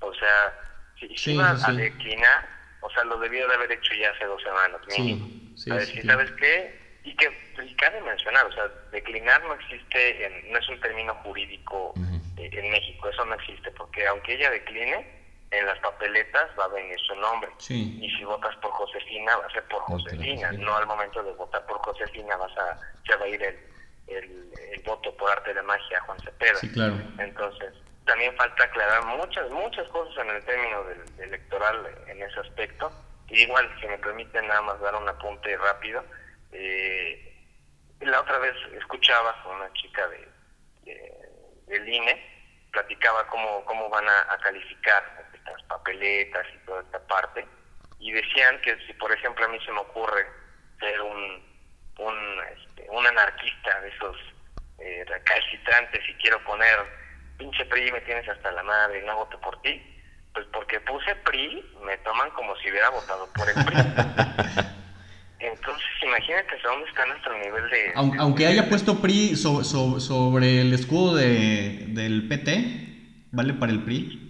O 0.00 0.12
sea, 0.14 0.54
si, 0.98 1.08
Sí, 1.16 1.34
iba 1.34 1.56
sí, 1.56 1.70
a 1.70 1.72
declinar, 1.74 2.48
o 2.80 2.90
sea, 2.90 3.04
lo 3.04 3.18
debió 3.18 3.46
de 3.48 3.54
haber 3.54 3.72
hecho 3.72 3.94
ya 3.94 4.10
hace 4.10 4.24
dos 4.24 4.42
semanas, 4.42 4.80
mínimo. 4.98 5.26
Sí, 5.56 5.70
sí, 5.86 6.00
a. 6.00 6.06
¿sabes 6.12 6.30
qué? 6.32 6.78
Y 7.04 7.16
que 7.16 7.48
y 7.64 7.74
cabe 7.76 8.00
mencionar, 8.02 8.46
o 8.46 8.52
sea, 8.52 8.68
declinar 8.92 9.42
no 9.44 9.54
existe, 9.54 10.26
en- 10.26 10.52
no 10.52 10.58
es 10.58 10.68
un 10.68 10.80
término 10.80 11.14
jurídico 11.16 11.94
eh, 12.36 12.50
en 12.52 12.70
México, 12.70 13.08
eso 13.08 13.24
no 13.24 13.34
existe, 13.34 13.70
porque 13.72 14.06
aunque 14.06 14.34
ella 14.34 14.50
decline, 14.50 15.04
en 15.50 15.64
las 15.66 15.78
papeletas 15.80 16.50
va 16.58 16.64
a 16.64 16.68
venir 16.68 16.98
su 17.00 17.14
nombre. 17.16 17.50
Sí. 17.58 17.98
Y 18.02 18.10
si 18.16 18.24
votas 18.24 18.54
por 18.56 18.70
Josefina, 18.72 19.36
va 19.36 19.46
a 19.46 19.50
ser 19.50 19.64
por 19.64 19.80
Josefina, 19.82 20.48
Josefina. 20.48 20.64
no 20.64 20.76
al 20.76 20.86
momento 20.86 21.22
de 21.22 21.32
votar 21.32 21.64
por 21.66 21.78
Josefina 21.78 22.36
vas 22.36 22.56
a, 22.58 22.78
se 23.06 23.16
va 23.16 23.24
a 23.24 23.28
ir 23.28 23.42
el, 23.42 23.58
el, 24.08 24.52
el 24.74 24.82
voto 24.82 25.14
por 25.16 25.30
arte 25.30 25.54
de 25.54 25.62
magia 25.62 25.98
a 25.98 26.02
Juan 26.02 26.18
Cepeda. 26.20 26.56
Sí, 26.56 26.70
claro. 26.72 26.94
Entonces, 27.18 27.72
también 28.04 28.36
falta 28.36 28.64
aclarar 28.64 29.04
muchas, 29.06 29.48
muchas 29.50 29.88
cosas 29.88 30.16
en 30.24 30.30
el 30.36 30.44
término 30.44 30.84
del, 30.84 31.16
del 31.16 31.28
electoral 31.28 31.86
en 32.08 32.22
ese 32.22 32.40
aspecto. 32.40 32.90
Y 33.28 33.42
igual, 33.42 33.68
si 33.80 33.86
me 33.86 33.98
permiten 33.98 34.46
nada 34.48 34.62
más 34.62 34.80
dar 34.80 34.94
un 34.94 35.08
apunte 35.08 35.56
rápido, 35.58 36.04
eh, 36.52 37.24
la 38.00 38.20
otra 38.20 38.38
vez 38.38 38.54
escuchaba 38.78 39.42
con 39.42 39.56
una 39.56 39.72
chica 39.74 40.06
de, 40.08 40.28
de- 40.84 41.28
del 41.66 41.88
INE, 41.88 42.66
platicaba 42.72 43.26
cómo, 43.28 43.64
cómo 43.64 43.88
van 43.90 44.08
a, 44.08 44.32
a 44.32 44.38
calificar 44.38 45.27
estas 45.48 45.62
papeletas 45.68 46.46
y 46.54 46.66
toda 46.66 46.80
esta 46.82 46.98
parte, 47.06 47.46
y 47.98 48.12
decían 48.12 48.60
que 48.62 48.76
si 48.86 48.92
por 48.94 49.12
ejemplo 49.12 49.44
a 49.44 49.48
mí 49.48 49.58
se 49.64 49.72
me 49.72 49.80
ocurre 49.80 50.26
ser 50.78 51.00
un, 51.00 51.42
un, 51.98 52.14
este, 52.56 52.86
un 52.90 53.06
anarquista 53.06 53.80
de 53.80 53.88
esos 53.88 54.16
eh, 54.78 55.04
recalcitrantes 55.08 56.00
y 56.08 56.14
quiero 56.14 56.42
poner 56.44 56.76
pinche 57.36 57.64
PRI 57.66 57.90
me 57.92 58.00
tienes 58.02 58.28
hasta 58.28 58.52
la 58.52 58.62
madre 58.62 59.00
y 59.02 59.06
no 59.06 59.16
voto 59.16 59.40
por 59.40 59.60
ti, 59.62 59.82
pues 60.34 60.46
porque 60.52 60.80
puse 60.80 61.14
PRI 61.16 61.64
me 61.84 61.96
toman 61.98 62.30
como 62.30 62.56
si 62.56 62.70
hubiera 62.70 62.90
votado 62.90 63.28
por 63.32 63.48
el 63.48 63.54
PRI. 63.64 63.76
Entonces 65.40 65.86
imagínate 66.02 66.56
hasta 66.56 66.68
dónde 66.68 66.88
está 66.88 67.06
nuestro 67.06 67.38
nivel 67.38 67.70
de... 67.70 67.92
Aun- 67.94 68.18
Aunque 68.18 68.46
haya 68.46 68.68
puesto 68.68 69.00
PRI 69.00 69.36
so- 69.36 69.62
so- 69.62 70.00
sobre 70.00 70.60
el 70.62 70.72
escudo 70.74 71.14
de, 71.16 71.84
del 71.88 72.26
PT, 72.28 73.28
¿vale 73.30 73.54
para 73.54 73.70
el 73.70 73.84
PRI? 73.84 74.27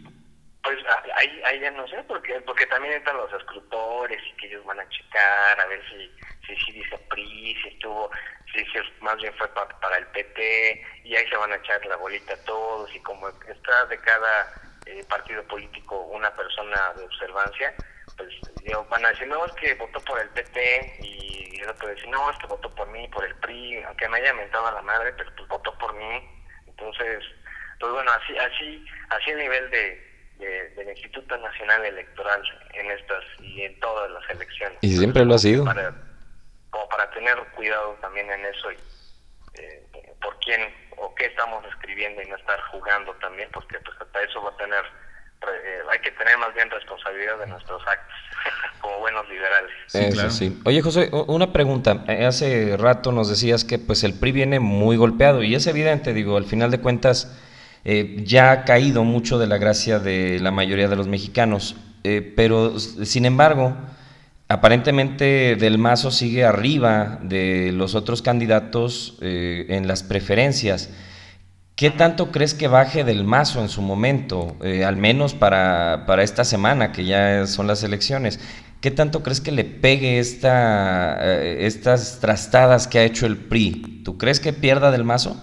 Pues 0.69 0.85
a- 0.85 1.03
ahí, 1.17 1.41
ahí 1.47 1.61
ya 1.61 1.71
no 1.71 1.89
sé, 1.89 1.97
porque 2.07 2.39
porque 2.43 2.67
también 2.67 2.93
entran 2.93 3.17
los 3.17 3.33
escrutores 3.33 4.21
y 4.23 4.37
que 4.37 4.49
ellos 4.49 4.63
van 4.67 4.79
a 4.79 4.87
checar 4.91 5.59
a 5.59 5.65
ver 5.67 5.83
si 5.89 6.15
si, 6.47 6.55
si 6.57 6.73
dice 6.73 6.99
PRI, 7.09 7.57
si 7.63 7.69
estuvo, 7.71 8.11
si, 8.53 8.63
más 9.01 9.17
bien 9.17 9.33
fue 9.39 9.49
pa- 9.55 9.67
para 9.81 9.97
el 9.97 10.07
PT, 10.09 10.85
y 11.05 11.17
ahí 11.17 11.27
se 11.27 11.37
van 11.39 11.53
a 11.53 11.57
echar 11.57 11.85
la 11.87 11.97
bolita 11.97 12.37
todos, 12.45 12.95
y 12.95 13.01
como 13.01 13.31
está 13.31 13.87
de 13.87 13.99
cada 14.03 14.47
eh, 14.85 15.03
partido 15.09 15.43
político 15.45 16.03
una 16.03 16.35
persona 16.37 16.93
de 16.93 17.05
observancia, 17.05 17.75
pues 18.19 18.29
yo, 18.63 18.85
van 18.91 19.07
a 19.07 19.11
decir, 19.13 19.27
no, 19.27 19.47
es 19.47 19.53
que 19.53 19.73
votó 19.77 20.05
por 20.05 20.21
el 20.21 20.29
PT, 20.31 20.99
y 21.03 21.61
el 21.63 21.71
otro 21.71 21.89
decir, 21.89 22.09
no, 22.11 22.31
es 22.31 22.37
que 22.37 22.47
votó 22.47 22.75
por 22.75 22.89
mí, 22.89 23.09
por 23.09 23.25
el 23.25 23.35
PRI, 23.37 23.83
aunque 23.85 24.07
me 24.11 24.19
haya 24.19 24.35
mentado 24.35 24.67
a 24.67 24.73
la 24.73 24.83
madre, 24.83 25.15
pero 25.15 25.35
pues 25.35 25.49
votó 25.49 25.73
por 25.79 25.95
mí. 25.95 26.29
Entonces, 26.67 27.25
pues 27.81 27.91
bueno, 27.93 28.11
así 28.13 28.37
así 28.37 28.87
así 29.11 29.31
el 29.31 29.39
nivel 29.39 29.71
de, 29.71 30.08
de- 30.39 30.69
del 30.71 30.89
Instituto 30.91 31.37
Nacional 31.39 31.85
Electoral 31.85 32.43
en 32.75 32.91
estas 32.91 33.25
y 33.41 33.63
en 33.63 33.79
todas 33.81 34.11
las 34.11 34.29
elecciones. 34.31 34.79
Y 34.81 34.97
siempre 34.97 35.25
lo 35.25 35.35
ha 35.35 35.39
sido. 35.39 35.65
Para, 35.65 35.93
como 36.71 36.89
para 36.89 37.11
tener 37.11 37.37
cuidado 37.57 37.97
también 38.01 38.31
en 38.31 38.45
eso 38.47 38.71
y 38.73 38.77
eh, 39.55 39.83
por 40.23 40.39
quién 40.41 40.61
o 40.97 41.15
qué 41.15 41.27
estamos 41.27 41.65
escribiendo 41.67 42.23
y 42.23 42.27
no 42.27 42.37
estar 42.37 42.61
jugando 42.71 43.13
también, 43.15 43.49
porque 43.53 43.79
pues 43.81 43.97
hasta 44.01 44.21
eso 44.23 44.43
va 44.43 44.51
a 44.51 44.57
tener, 44.57 44.85
eh, 45.65 45.79
hay 45.91 45.99
que 46.01 46.11
tener 46.13 46.37
más 46.39 46.53
bien 46.55 46.71
responsabilidad 46.71 47.39
de 47.39 47.47
nuestros 47.47 47.81
actos 47.87 48.17
como 48.81 48.99
buenos 49.01 49.29
liberales. 49.29 49.71
Sí, 49.87 49.99
Eso 49.99 50.13
claro. 50.15 50.31
sí. 50.31 50.61
Oye, 50.65 50.83
José, 50.83 51.09
una 51.13 51.53
pregunta. 51.53 52.05
Eh, 52.09 52.27
Hace 52.27 52.77
rato 52.77 53.13
nos 53.13 53.29
decías 53.31 53.65
que 53.65 53.79
pues 53.79 54.05
el 54.05 54.15
PRI 54.19 54.33
viene 54.33 54.61
muy 54.61 54.97
golpeado 54.97 55.43
y 55.43 55.55
es 55.55 55.67
evidente, 55.67 56.13
digo, 56.13 56.37
al 56.37 56.45
final 56.45 56.71
de 56.71 56.81
cuentas 56.81 57.37
eh, 57.91 58.23
ya 58.25 58.53
ha 58.53 58.65
caído 58.65 59.03
mucho 59.03 59.39
de 59.39 59.47
la 59.47 59.57
gracia 59.57 59.99
de 59.99 60.39
la 60.41 60.51
mayoría 60.51 60.89
de 60.89 60.97
los 60.97 61.09
mexicanos, 61.09 61.75
Eh, 62.05 62.23
pero 62.37 62.79
sin 62.79 63.25
embargo, 63.25 63.75
aparentemente 64.49 65.57
Del 65.57 65.79
Mazo 65.79 66.11
sigue 66.11 66.45
arriba 66.45 67.19
de 67.23 67.73
los 67.73 67.95
otros 67.95 68.23
candidatos 68.23 69.19
eh, 69.21 69.67
en 69.69 69.89
las 69.89 70.03
preferencias. 70.03 70.91
¿Qué 71.75 71.91
tanto 71.91 72.31
crees 72.31 72.55
que 72.55 72.69
baje 72.69 73.05
del 73.05 73.25
mazo 73.25 73.61
en 73.61 73.69
su 73.69 73.83
momento, 73.83 74.57
eh, 74.63 74.85
al 74.85 74.97
menos 74.97 75.35
para, 75.35 76.05
para 76.07 76.23
esta 76.23 76.45
semana, 76.45 76.93
que 76.93 77.05
ya 77.05 77.47
son 77.47 77.67
las 77.67 77.83
elecciones? 77.83 78.39
¿Qué 78.81 78.91
tanto 78.91 79.23
crees 79.23 79.41
que 79.41 79.53
le 79.53 79.65
pegue 79.65 80.19
esta, 80.19 81.19
estas 81.69 82.21
trastadas 82.21 82.87
que 82.87 82.99
ha 83.01 83.05
hecho 83.05 83.27
el 83.27 83.37
PRI? 83.37 84.03
¿Tú 84.05 84.17
crees 84.19 84.41
que 84.41 84.53
pierda 84.53 84.91
del 84.91 85.05
mazo? 85.05 85.37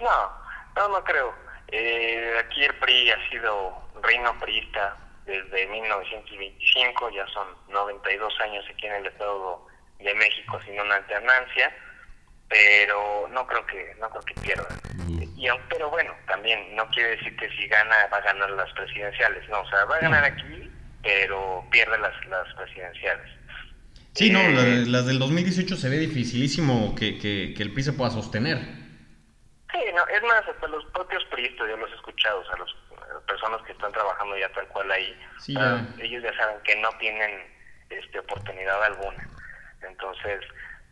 No, 0.00 0.37
no, 0.78 0.88
no 0.88 1.04
creo. 1.04 1.34
Eh, 1.70 2.32
aquí 2.40 2.64
el 2.64 2.74
PRI 2.76 3.10
ha 3.10 3.28
sido 3.30 3.90
reino 4.02 4.38
priista 4.40 4.96
desde 5.26 5.66
1925, 5.66 7.10
ya 7.10 7.26
son 7.28 7.46
92 7.68 8.32
años 8.40 8.64
aquí 8.72 8.86
en 8.86 8.94
el 8.94 9.06
Estado 9.06 9.66
de 9.98 10.14
México 10.14 10.58
sin 10.64 10.80
una 10.80 10.94
alternancia, 10.96 11.70
pero 12.48 13.28
no 13.30 13.46
creo 13.46 13.66
que 13.66 13.94
no 14.00 14.08
creo 14.10 14.22
que 14.22 14.34
pierda. 14.40 14.68
Y 15.36 15.46
aun- 15.48 15.60
pero 15.68 15.90
bueno, 15.90 16.12
también 16.26 16.74
no 16.74 16.88
quiere 16.90 17.10
decir 17.10 17.36
que 17.36 17.48
si 17.50 17.68
gana 17.68 17.94
va 18.12 18.16
a 18.16 18.22
ganar 18.22 18.50
las 18.50 18.72
presidenciales, 18.72 19.46
no, 19.50 19.60
o 19.60 19.68
sea, 19.68 19.84
va 19.84 19.96
a 19.96 20.00
ganar 20.00 20.24
aquí, 20.24 20.70
pero 21.02 21.64
pierde 21.70 21.98
las 21.98 22.14
las 22.28 22.46
presidenciales. 22.54 23.26
Sí, 24.14 24.30
no, 24.30 24.40
Eh, 24.40 24.52
la- 24.52 24.90
las 24.98 25.06
del 25.06 25.18
2018 25.18 25.76
se 25.76 25.88
ve 25.90 25.98
dificilísimo 25.98 26.94
que, 26.94 27.18
que- 27.18 27.52
que 27.56 27.62
el 27.62 27.72
PRI 27.72 27.82
se 27.84 27.92
pueda 27.92 28.10
sostener. 28.10 28.58
Sí, 29.72 29.78
no, 29.94 30.06
es 30.08 30.22
más, 30.22 30.46
hasta 30.48 30.66
los 30.68 30.84
propios 30.86 31.24
priistas, 31.26 31.68
yo 31.68 31.76
los 31.76 31.90
he 31.90 31.94
escuchado, 31.94 32.40
o 32.40 32.44
sea, 32.46 32.56
los, 32.56 32.74
las 33.12 33.22
personas 33.24 33.60
que 33.66 33.72
están 33.72 33.92
trabajando 33.92 34.36
ya 34.38 34.50
tal 34.52 34.66
cual 34.68 34.90
ahí, 34.90 35.14
Sí, 35.38 35.54
ya. 35.54 35.86
ellos 36.00 36.22
ya 36.22 36.34
saben 36.36 36.56
que 36.64 36.76
no 36.76 36.88
tienen 36.98 37.30
este, 37.90 38.18
oportunidad 38.20 38.82
alguna. 38.82 39.28
Entonces, 39.82 40.40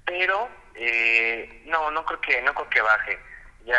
pero 0.04 0.48
eh, 0.74 1.62
no, 1.66 1.90
no 1.90 2.04
creo 2.04 2.20
que 2.20 2.42
no 2.42 2.54
creo 2.54 2.68
que 2.70 2.80
baje. 2.82 3.18
Ya 3.64 3.76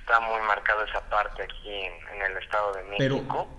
está 0.00 0.20
muy 0.20 0.40
marcado 0.46 0.84
esa 0.84 1.00
parte 1.10 1.42
aquí 1.42 1.68
en, 1.70 1.92
en 2.16 2.22
el 2.30 2.38
Estado 2.42 2.72
de 2.74 2.82
Pero- 2.96 3.16
México. 3.16 3.54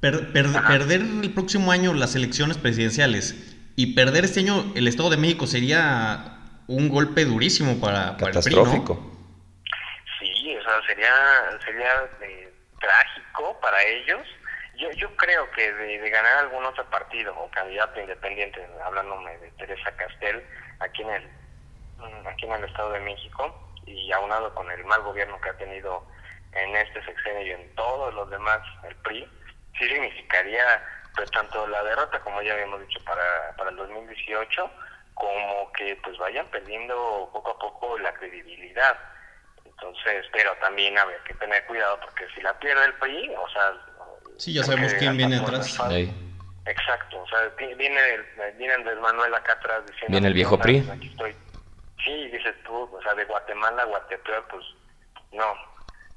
Per- 0.00 0.30
per- 0.32 0.46
Ajá. 0.46 0.68
perder 0.68 1.00
el 1.00 1.32
próximo 1.32 1.72
año 1.72 1.94
las 1.94 2.14
elecciones 2.14 2.58
presidenciales 2.58 3.56
y 3.76 3.94
perder 3.94 4.24
este 4.26 4.40
año 4.40 4.72
el 4.74 4.88
Estado 4.88 5.08
de 5.08 5.16
México 5.16 5.46
sería 5.46 6.38
un 6.66 6.90
golpe 6.90 7.24
durísimo 7.24 7.80
para, 7.80 8.16
para 8.18 8.32
el 8.32 8.42
PRI, 8.44 8.54
¿no? 8.54 8.62
Catastrófico. 8.64 9.12
Sí, 10.20 10.54
o 10.56 10.62
sea, 10.62 10.75
sería, 10.86 11.58
sería 11.64 12.08
eh, 12.20 12.52
trágico 12.80 13.58
para 13.60 13.82
ellos. 13.82 14.22
Yo, 14.76 14.90
yo 14.92 15.14
creo 15.16 15.50
que 15.52 15.72
de, 15.72 15.98
de 16.00 16.10
ganar 16.10 16.38
algún 16.38 16.64
otro 16.64 16.84
partido 16.90 17.34
o 17.38 17.50
candidato 17.50 18.00
independiente, 18.00 18.66
hablándome 18.84 19.36
de 19.38 19.50
Teresa 19.52 19.90
Castel, 19.96 20.44
aquí 20.80 21.02
en 21.02 21.10
el 21.10 21.28
mm, 21.98 22.26
aquí 22.26 22.44
en 22.46 22.52
el 22.52 22.64
Estado 22.64 22.92
de 22.92 23.00
México 23.00 23.72
y 23.86 24.12
aunado 24.12 24.54
con 24.54 24.70
el 24.70 24.84
mal 24.84 25.02
gobierno 25.02 25.40
que 25.40 25.50
ha 25.50 25.56
tenido 25.56 26.04
en 26.52 26.76
este 26.76 27.02
sexenio 27.04 27.46
y 27.46 27.50
en 27.52 27.74
todos 27.74 28.12
los 28.14 28.28
demás 28.30 28.60
el 28.84 28.94
PRI, 28.96 29.28
sí 29.78 29.88
significaría 29.88 30.64
pues 31.14 31.30
tanto 31.30 31.66
la 31.68 31.82
derrota 31.82 32.20
como 32.20 32.42
ya 32.42 32.52
habíamos 32.52 32.80
dicho 32.80 32.98
para, 33.04 33.54
para 33.56 33.70
el 33.70 33.76
2018 33.76 34.70
como 35.14 35.72
que 35.72 35.96
pues 36.02 36.18
vayan 36.18 36.46
perdiendo 36.48 37.30
poco 37.32 37.50
a 37.50 37.58
poco 37.58 37.98
la 37.98 38.12
credibilidad. 38.12 38.98
Entonces, 39.80 40.24
pero 40.32 40.54
también 40.56 40.96
habría 40.98 41.18
que 41.24 41.34
tener 41.34 41.64
cuidado 41.66 42.00
porque 42.00 42.26
si 42.34 42.40
la 42.40 42.58
pierde 42.58 42.84
el 42.86 42.94
PRI, 42.94 43.30
o 43.36 43.48
sea... 43.50 43.72
Sí, 44.38 44.52
ya 44.54 44.62
sabemos 44.62 44.94
quién 44.94 45.16
viene 45.16 45.36
atrás. 45.36 45.78
Exacto, 46.66 47.20
o 47.22 47.28
sea, 47.28 47.40
vi- 47.58 47.74
viene 47.74 48.00
el, 48.14 48.52
viene 48.56 48.74
Andrés 48.74 48.98
Manuel 48.98 49.34
acá 49.34 49.52
atrás 49.52 49.82
diciendo... 49.86 50.12
Viene 50.12 50.28
el 50.28 50.32
"No, 50.32 50.36
viejo 50.36 50.58
PRI". 50.58 50.88
Aquí 50.90 51.08
estoy. 51.08 51.36
Sí, 52.04 52.28
dices 52.28 52.54
tú, 52.64 52.74
o 52.92 53.02
sea, 53.02 53.14
de 53.14 53.24
Guatemala 53.24 53.82
a 53.82 53.86
Guatepeor, 53.86 54.46
pues 54.48 54.64
no. 55.32 55.54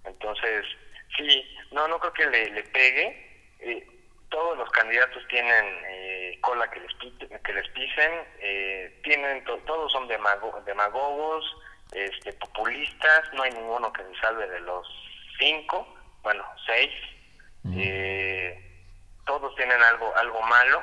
Entonces, 0.05 0.65
sí, 1.17 1.43
no, 1.71 1.87
no 1.87 1.99
creo 1.99 2.13
que 2.13 2.27
le, 2.27 2.49
le 2.51 2.63
pegue. 2.63 3.55
Eh, 3.59 3.85
todos 4.29 4.57
los 4.57 4.69
candidatos 4.71 5.21
tienen 5.27 5.65
eh, 5.87 6.37
cola 6.41 6.69
que 6.71 6.79
les, 6.79 7.41
que 7.43 7.53
les 7.53 7.67
pisen, 7.69 8.11
eh, 8.39 8.99
tienen 9.03 9.43
to- 9.43 9.57
todos 9.65 9.91
son 9.91 10.07
demago- 10.07 10.63
demagogos, 10.65 11.43
este, 11.91 12.33
populistas, 12.33 13.33
no 13.33 13.43
hay 13.43 13.51
ninguno 13.51 13.91
que 13.93 14.03
se 14.03 14.21
salve 14.21 14.47
de 14.47 14.59
los 14.61 14.87
cinco, 15.37 15.87
bueno, 16.23 16.43
seis. 16.65 16.91
Eh, 17.75 18.57
todos 19.25 19.53
tienen 19.55 19.81
algo 19.83 20.15
algo 20.15 20.41
malo 20.43 20.81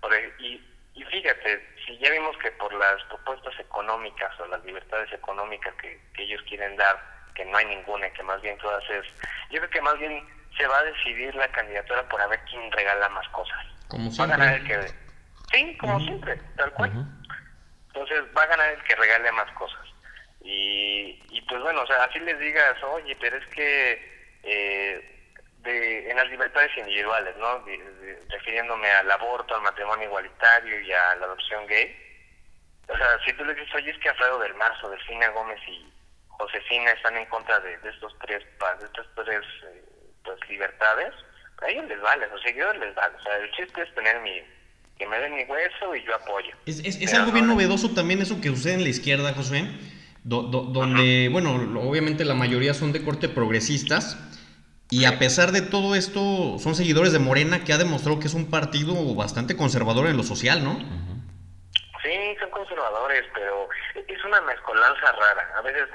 por 0.00 0.12
y, 0.40 0.60
y 0.92 1.04
fíjate 1.04 1.66
si 1.86 1.96
ya 1.98 2.10
vimos 2.10 2.36
que 2.38 2.50
por 2.52 2.72
las 2.74 3.02
propuestas 3.04 3.58
económicas 3.60 4.38
o 4.40 4.46
las 4.46 4.62
libertades 4.64 5.10
económicas 5.12 5.72
que, 5.80 6.00
que 6.14 6.24
ellos 6.24 6.42
quieren 6.48 6.76
dar 6.76 7.00
que 7.34 7.44
no 7.44 7.56
hay 7.56 7.66
ninguna 7.66 8.10
que 8.10 8.24
más 8.24 8.42
bien 8.42 8.58
todas 8.58 8.82
es 8.90 9.06
yo 9.50 9.60
creo 9.60 9.70
que 9.70 9.80
más 9.80 9.98
bien 9.98 10.26
se 10.56 10.66
va 10.66 10.78
a 10.78 10.84
decidir 10.84 11.34
la 11.34 11.48
candidatura 11.48 12.08
por 12.08 12.20
a 12.20 12.26
ver 12.26 12.40
quién 12.48 12.70
regala 12.72 13.08
más 13.10 13.28
cosas. 13.28 13.58
Como 13.88 14.10
Va 14.16 14.24
a 14.24 14.26
ganar 14.26 14.54
el 14.54 14.66
que... 14.66 14.88
Sí, 15.52 15.76
como 15.78 16.00
siempre, 16.00 16.36
tal 16.56 16.72
cual. 16.72 17.06
Entonces 17.88 18.24
va 18.36 18.42
a 18.42 18.46
ganar 18.46 18.68
el 18.70 18.82
que 18.84 18.96
regale 18.96 19.30
más 19.32 19.50
cosas. 19.52 19.85
Y, 20.48 21.20
y 21.30 21.40
pues 21.42 21.60
bueno, 21.60 21.82
o 21.82 21.86
sea, 21.88 22.04
así 22.04 22.20
les 22.20 22.38
digas, 22.38 22.80
oye, 22.84 23.16
pero 23.20 23.36
es 23.36 23.46
que 23.48 24.38
eh, 24.44 25.32
de, 25.58 26.08
en 26.10 26.16
las 26.16 26.28
libertades 26.30 26.70
individuales, 26.76 27.34
¿no? 27.36 27.58
De- 27.64 27.76
de- 27.78 28.22
refiriéndome 28.30 28.88
al 28.88 29.10
aborto, 29.10 29.56
al 29.56 29.62
matrimonio 29.62 30.06
igualitario 30.06 30.80
y 30.80 30.92
a 30.92 31.16
la 31.16 31.26
adopción 31.26 31.66
gay. 31.66 31.96
O 32.88 32.96
sea, 32.96 33.18
si 33.24 33.32
tú 33.32 33.44
le 33.44 33.54
dices, 33.54 33.74
oye, 33.74 33.90
es 33.90 33.98
que 33.98 34.08
Alfredo 34.08 34.38
del 34.38 34.54
Marzo, 34.54 34.88
Delfina 34.88 35.28
Gómez 35.30 35.58
y 35.66 35.92
Josefina 36.28 36.92
están 36.92 37.16
en 37.16 37.26
contra 37.26 37.58
de, 37.58 37.76
de 37.78 37.90
estos 37.90 38.14
tres, 38.20 38.44
de 38.44 38.86
estas 38.86 39.06
tres 39.16 39.40
eh, 39.64 39.82
pues, 40.22 40.38
libertades, 40.48 41.12
a 41.60 41.68
ellos 41.68 41.86
les 41.88 42.00
vale, 42.00 42.24
a 42.26 42.28
los 42.28 42.42
seguidores 42.42 42.80
les 42.80 42.94
vale. 42.94 43.16
O 43.16 43.22
sea, 43.22 43.36
el 43.38 43.50
chiste 43.50 43.82
es 43.82 43.92
tener 43.96 44.20
mi, 44.20 44.40
que 44.96 45.06
me 45.08 45.18
den 45.18 45.34
mi 45.34 45.42
hueso 45.42 45.92
y 45.96 46.04
yo 46.04 46.14
apoyo. 46.14 46.54
Es, 46.66 46.78
es- 46.84 47.12
algo 47.14 47.28
no, 47.28 47.32
bien 47.32 47.46
no. 47.48 47.54
novedoso 47.54 47.92
también 47.92 48.22
eso 48.22 48.40
que 48.40 48.50
sucede 48.50 48.74
en 48.74 48.84
la 48.84 48.90
izquierda, 48.90 49.32
Josué, 49.34 49.64
do- 50.26 50.42
do- 50.42 50.62
donde, 50.64 51.28
bueno, 51.30 51.54
obviamente 51.88 52.24
la 52.24 52.34
mayoría 52.34 52.74
son 52.74 52.92
de 52.92 53.02
corte 53.02 53.28
progresistas, 53.28 54.18
y 54.90 55.04
a 55.04 55.18
pesar 55.18 55.52
de 55.52 55.62
todo 55.62 55.94
esto, 55.94 56.58
son 56.58 56.74
seguidores 56.74 57.12
de 57.12 57.18
Morena, 57.18 57.64
que 57.64 57.72
ha 57.72 57.78
demostrado 57.78 58.18
que 58.20 58.26
es 58.26 58.34
un 58.34 58.50
partido 58.50 58.92
bastante 59.14 59.56
conservador 59.56 60.06
en 60.06 60.16
lo 60.16 60.22
social, 60.22 60.62
¿no? 60.62 60.78
Sí, 62.02 62.36
son 62.40 62.50
conservadores, 62.50 63.24
pero 63.34 63.68
es 63.94 64.24
una 64.24 64.40
mezcolanza 64.42 65.12
rara. 65.12 65.52
A 65.58 65.62
veces 65.62 65.88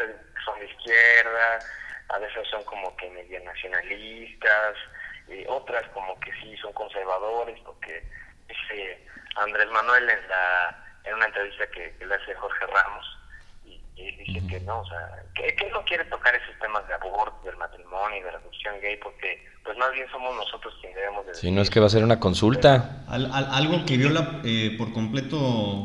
son 0.44 0.60
de 0.60 0.66
izquierda, 0.66 1.60
a 2.10 2.18
veces 2.20 2.48
son 2.50 2.64
como 2.66 2.96
que 2.98 3.10
medio 3.12 3.40
nacionalistas, 3.44 4.76
y 5.30 5.46
otras 5.48 5.84
como 5.94 6.20
que 6.20 6.32
sí 6.42 6.56
son 6.62 6.74
conservadores, 6.74 7.58
porque 7.66 8.04
dice 8.50 9.06
Andrés 9.38 9.68
Manuel 9.72 10.10
en 10.10 10.28
la 10.28 10.78
en 11.06 11.16
una 11.16 11.26
entrevista 11.26 11.66
que, 11.74 11.96
que 11.98 12.06
le 12.06 12.14
hace 12.14 12.36
Jorge 12.36 12.66
Ramos, 12.68 13.06
y, 14.02 14.16
dice 14.34 14.48
que 14.48 14.60
no, 14.62 14.80
o 14.80 14.86
sea, 14.86 14.98
que, 15.36 15.56
que 15.56 15.66
él 15.68 15.74
no 15.74 15.84
quiere 15.86 16.06
tocar 16.06 16.34
esos 16.36 16.58
temas 16.60 16.88
de 16.88 16.94
aborto, 16.94 17.46
del 17.46 17.58
matrimonio 17.58 18.18
y 18.20 18.22
de 18.24 18.32
la 18.32 18.38
adopción 18.38 18.76
gay, 18.82 18.98
porque 18.98 19.46
pues 19.64 19.78
más 19.78 19.92
bien 19.94 20.08
somos 20.12 20.36
nosotros 20.36 20.74
quienes 20.82 20.98
debemos 20.98 21.26
de 21.28 21.36
Si 21.36 21.52
no 21.52 21.62
es 21.62 21.70
que 21.70 21.80
va 21.80 21.86
a 21.86 21.90
ser 21.90 22.04
una 22.04 22.20
consulta. 22.20 23.04
Al- 23.08 23.32
al- 23.32 23.50
algo 23.52 23.86
que 23.86 23.98
viola 23.98 24.42
eh, 24.44 24.76
por 24.78 24.92
completo 24.94 25.38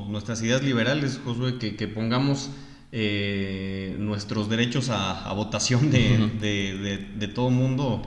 nuestras 0.08 0.42
ideas 0.42 0.62
liberales, 0.62 1.20
Josué, 1.24 1.58
que, 1.58 1.76
que 1.76 1.86
pongamos 1.88 2.50
eh, 2.92 3.94
nuestros 3.98 4.48
derechos 4.48 4.88
a, 4.90 5.28
a 5.28 5.32
votación 5.34 5.90
de, 5.90 6.16
de, 6.40 6.78
de, 6.78 6.96
de 6.98 7.28
todo 7.28 7.50
mundo, 7.50 8.02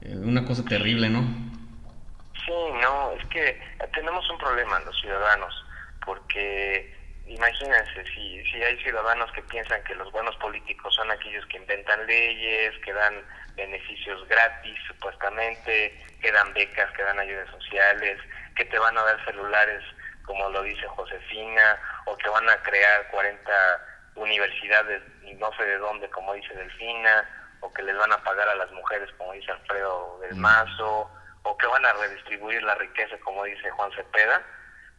eh, 0.00 0.14
una 0.16 0.44
cosa 0.44 0.64
terrible, 0.64 1.10
¿no? 1.10 1.20
Sí, 2.46 2.52
no, 2.80 3.12
es 3.12 3.24
que 3.26 3.60
tenemos 3.92 4.28
un 4.30 4.38
problema 4.38 4.78
los 4.80 4.98
ciudadanos, 5.00 5.52
porque 6.06 6.96
imagínense, 7.28 8.04
si, 8.14 8.44
si 8.44 8.62
hay 8.62 8.76
ciudadanos 8.82 9.30
que 9.32 9.42
piensan 9.42 9.82
que 9.84 9.94
los 9.94 10.10
buenos 10.12 10.34
políticos 10.36 10.94
son 10.94 11.10
aquellos 11.10 11.44
que 11.46 11.58
inventan 11.58 12.06
leyes, 12.06 12.74
que 12.84 12.92
dan 12.92 13.14
beneficios 13.54 14.26
gratis 14.28 14.78
supuestamente, 14.86 15.98
que 16.20 16.32
dan 16.32 16.52
becas, 16.54 16.90
que 16.92 17.02
dan 17.02 17.18
ayudas 17.18 17.50
sociales, 17.50 18.20
que 18.56 18.64
te 18.64 18.78
van 18.78 18.96
a 18.96 19.02
dar 19.02 19.24
celulares 19.24 19.84
como 20.24 20.48
lo 20.50 20.62
dice 20.62 20.86
Josefina, 20.88 21.80
o 22.04 22.16
que 22.16 22.28
van 22.28 22.48
a 22.50 22.62
crear 22.62 23.08
40 23.10 23.50
universidades 24.14 25.02
y 25.22 25.34
no 25.34 25.50
sé 25.56 25.64
de 25.64 25.78
dónde 25.78 26.08
como 26.10 26.34
dice 26.34 26.54
Delfina, 26.54 27.26
o 27.60 27.72
que 27.72 27.82
les 27.82 27.96
van 27.96 28.12
a 28.12 28.22
pagar 28.22 28.48
a 28.48 28.54
las 28.54 28.70
mujeres 28.72 29.10
como 29.16 29.32
dice 29.32 29.50
Alfredo 29.50 30.18
del 30.20 30.36
Mazo, 30.36 31.10
o 31.44 31.56
que 31.56 31.66
van 31.66 31.84
a 31.86 31.92
redistribuir 31.94 32.62
la 32.62 32.74
riqueza 32.74 33.16
como 33.24 33.44
dice 33.44 33.70
Juan 33.70 33.90
Cepeda, 33.92 34.42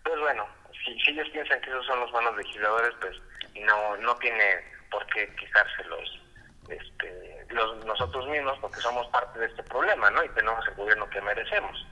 pues 0.03 0.19
bueno, 0.19 0.47
si, 0.83 1.11
ellos 1.11 1.29
piensan 1.29 1.61
que 1.61 1.69
esos 1.69 1.85
son 1.85 1.99
los 1.99 2.11
buenos 2.11 2.35
legisladores, 2.37 2.93
pues 2.99 3.17
no 3.65 3.97
no 3.97 4.15
tiene 4.17 4.63
por 4.91 5.05
qué 5.07 5.27
quejarse 5.35 5.83
los, 5.85 6.21
este, 6.69 7.45
los 7.49 7.85
nosotros 7.85 8.27
mismos 8.27 8.57
porque 8.59 8.79
somos 8.79 9.07
parte 9.07 9.39
de 9.39 9.47
este 9.47 9.63
problema, 9.63 10.09
¿no? 10.09 10.23
Y 10.23 10.29
tenemos 10.29 10.65
el 10.67 10.75
gobierno 10.75 11.09
que 11.09 11.21
merecemos. 11.21 11.85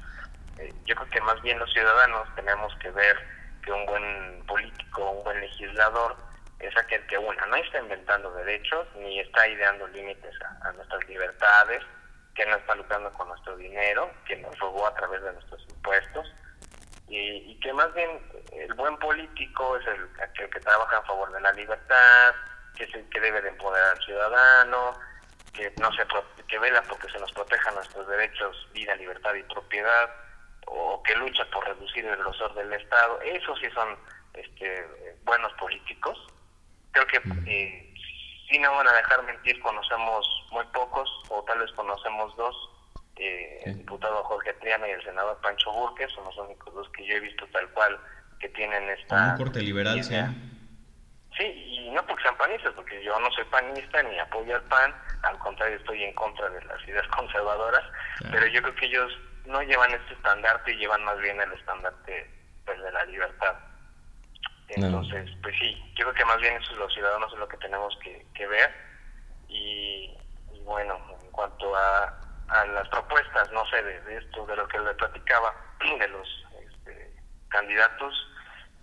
Eh, 0.58 0.74
yo 0.86 0.96
creo 0.96 1.10
que 1.10 1.22
más 1.22 1.42
bien 1.42 1.60
los 1.60 1.72
ciudadanos 1.72 2.28
tenemos 2.36 2.74
que 2.78 2.90
ver 2.92 3.18
que 3.64 3.72
un 3.72 3.86
buen 3.86 4.44
político, 4.48 5.12
un 5.12 5.24
buen 5.24 5.40
legislador 5.42 6.16
es 6.60 6.76
aquel 6.76 7.06
que 7.06 7.18
una 7.18 7.46
no 7.46 7.56
está 7.58 7.80
inventando 7.80 8.34
derechos 8.34 8.88
ni 8.96 9.20
está 9.20 9.48
ideando 9.48 9.88
límites 9.90 10.34
a, 10.42 10.70
a 10.70 10.72
nuestras 10.74 11.08
libertades, 11.08 11.84
que 12.34 12.46
no 12.46 12.56
está 12.56 12.76
lucrando 12.76 13.14
con 13.14 13.28
nuestro 13.28 13.56
dinero, 13.58 14.12
que 14.26 14.38
nos 14.38 14.58
robó 14.60 14.88
a 14.88 14.96
través 14.96 15.22
de 15.22 15.34
nuestros 15.34 15.62
impuestos 15.70 16.34
y, 17.08 17.52
y 17.52 17.60
que 17.60 17.74
más 17.74 17.94
bien 17.94 18.10
el 18.52 18.74
buen 18.74 18.98
político 18.98 19.78
es 19.78 19.88
el 19.88 20.10
aquel 20.22 20.50
que 20.50 20.60
trabaja 20.60 20.98
a 20.98 21.04
favor 21.04 21.32
de 21.32 21.42
la 21.42 21.54
libertad, 21.54 22.36
que 22.76 22.84
es 22.84 22.94
el 22.94 23.10
que 23.10 23.20
debe 23.20 23.42
de 23.42 23.50
empoderar 23.50 23.96
al 23.96 24.04
ciudadano, 24.04 24.94
que 25.54 25.74
no 25.82 25.92
se 25.94 26.06
que 26.48 26.60
vela 26.60 26.82
porque 26.84 27.10
se 27.10 27.20
nos 27.20 27.32
protejan 27.34 27.76
nuestros 27.76 28.08
derechos, 28.08 28.68
vida, 28.74 28.96
libertad 28.96 29.34
y 29.34 29.44
propiedad, 29.44 30.10
o 30.68 31.02
que 31.04 31.16
lucha 31.16 31.46
por 31.52 31.66
reducir 31.66 32.06
el 32.06 32.18
grosor 32.18 32.54
del 32.54 32.72
Estado. 32.74 33.20
Esos 33.22 33.60
sí 33.60 33.70
son 33.72 33.98
este, 34.34 34.88
buenos 35.24 35.52
políticos. 35.54 36.18
Creo 36.92 37.08
que 37.08 37.22
eh, 37.48 37.94
si 38.50 38.60
no 38.60 38.72
van 38.76 38.88
a 38.88 38.94
dejar 38.94 39.24
mentir, 39.24 39.60
conocemos 39.62 40.26
muy 40.52 40.66
pocos, 40.68 41.10
o 41.30 41.44
tal 41.44 41.60
vez 41.60 41.72
conocemos 41.74 42.36
dos, 42.38 42.56
eh, 43.20 43.60
el 43.66 43.78
diputado 43.80 44.24
Jorge 44.24 44.54
Triana 44.56 44.88
y 44.88 44.92
el 44.92 45.04
senador 45.04 45.40
Pancho 45.42 45.72
Burques, 45.72 46.12
son 46.12 46.26
los 46.26 46.38
únicos 46.38 46.74
dos 46.74 46.90
que 46.90 47.06
yo 47.06 47.16
he 47.16 47.20
visto 47.20 47.46
tal 47.48 47.68
cual 47.70 48.00
que 48.40 48.50
tienen 48.50 48.90
esta... 48.90 49.32
un 49.32 49.38
corte 49.38 49.62
liberal, 49.62 50.04
sí. 50.04 50.16
Sí, 51.38 51.44
y 51.46 51.90
no 51.92 52.04
porque 52.06 52.24
sean 52.24 52.38
panistas, 52.38 52.74
porque 52.74 53.04
yo 53.04 53.20
no 53.20 53.30
soy 53.32 53.44
panista 53.46 54.02
ni 54.04 54.18
apoyo 54.18 54.56
al 54.56 54.64
PAN, 54.64 54.94
al 55.24 55.38
contrario 55.38 55.78
estoy 55.78 56.04
en 56.04 56.14
contra 56.16 56.50
de 56.50 56.64
las 56.66 56.84
ideas 56.88 57.08
conservadoras, 57.16 57.84
Claro. 58.18 58.34
pero 58.36 58.48
yo 58.48 58.62
creo 58.64 58.76
que 58.76 58.86
ellos 58.88 59.12
no 59.46 59.62
llevan 59.62 59.92
este 59.92 60.14
estandarte 60.16 60.72
y 60.74 60.78
llevan 60.78 61.04
más 61.04 61.18
bien 61.20 61.40
el 61.40 61.52
estandarte 61.54 62.30
pues, 62.66 62.82
de 62.82 62.92
la 62.92 63.06
libertad. 63.06 63.56
No. 64.78 64.88
Entonces, 64.88 65.30
pues 65.42 65.56
sí, 65.60 65.76
yo 65.96 66.06
creo 66.06 66.14
que 66.14 66.26
más 66.26 66.38
bien 66.42 66.56
eso 66.62 66.76
los 66.76 66.94
ciudadanos 66.94 67.32
es 67.32 67.40
lo 67.40 67.48
que 67.48 67.58
tenemos 67.58 67.98
que, 68.04 68.26
que 68.34 68.48
ver. 68.48 68.70
Y, 69.48 70.14
y 70.54 70.60
bueno, 70.66 71.00
en 71.24 71.32
cuanto 71.32 71.74
a, 71.76 72.20
a 72.50 72.66
las 72.66 72.88
propuestas, 72.90 73.52
no 73.52 73.66
sé, 73.68 73.82
de, 73.84 74.02
de 74.02 74.18
esto, 74.18 74.46
de 74.46 74.56
lo 74.56 74.68
que 74.68 74.80
le 74.80 74.94
platicaba, 74.96 75.54
de 76.00 76.08
los 76.10 76.28
este, 76.64 77.14
candidatos, 77.50 78.14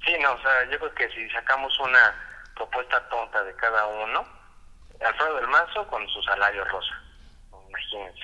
sí, 0.05 0.15
no, 0.21 0.33
o 0.33 0.39
sea, 0.43 0.65
yo 0.71 0.79
creo 0.79 0.95
que 0.95 1.09
si 1.11 1.29
sacamos 1.31 1.79
una 1.81 2.15
propuesta 2.57 3.09
tonta 3.09 3.43
de 3.43 3.55
cada 3.57 3.87
uno, 3.87 4.25
Alfredo 5.01 5.37
del 5.37 5.49
Mazo 5.49 5.87
con 5.89 6.07
su 6.09 6.23
salario 6.23 6.65
rosa, 6.67 6.95
imagínense. 7.69 8.21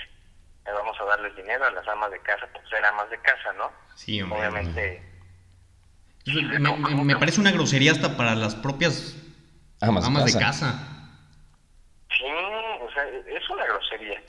Le 0.67 0.73
vamos 0.73 0.97
a 1.01 1.05
darles 1.05 1.35
dinero 1.35 1.65
a 1.65 1.71
las 1.71 1.89
amas 1.89 2.11
de 2.11 2.21
casa, 2.21 2.47
pues 2.53 2.69
ser 2.69 2.85
amas 2.85 3.09
de 3.11 3.19
casa, 3.23 3.53
¿no? 3.55 3.73
Sí, 3.95 4.21
hombre. 4.23 4.39
Obviamente, 4.41 5.03
me, 6.27 6.59
me- 6.77 7.05
me 7.05 7.17
parece 7.17 7.41
una 7.41 7.51
grosería 7.51 7.93
hasta 7.93 8.17
para 8.17 8.35
las 8.35 8.55
propias 8.55 9.17
Amas, 9.81 10.07
amas 10.07 10.27
de 10.27 10.33
casa. 10.39 10.67
casa. 10.67 10.87
Sí, 12.11 12.25
o 12.27 12.91
sea, 12.93 13.05
es 13.09 13.51
una 13.51 13.65
grosería. 13.65 14.23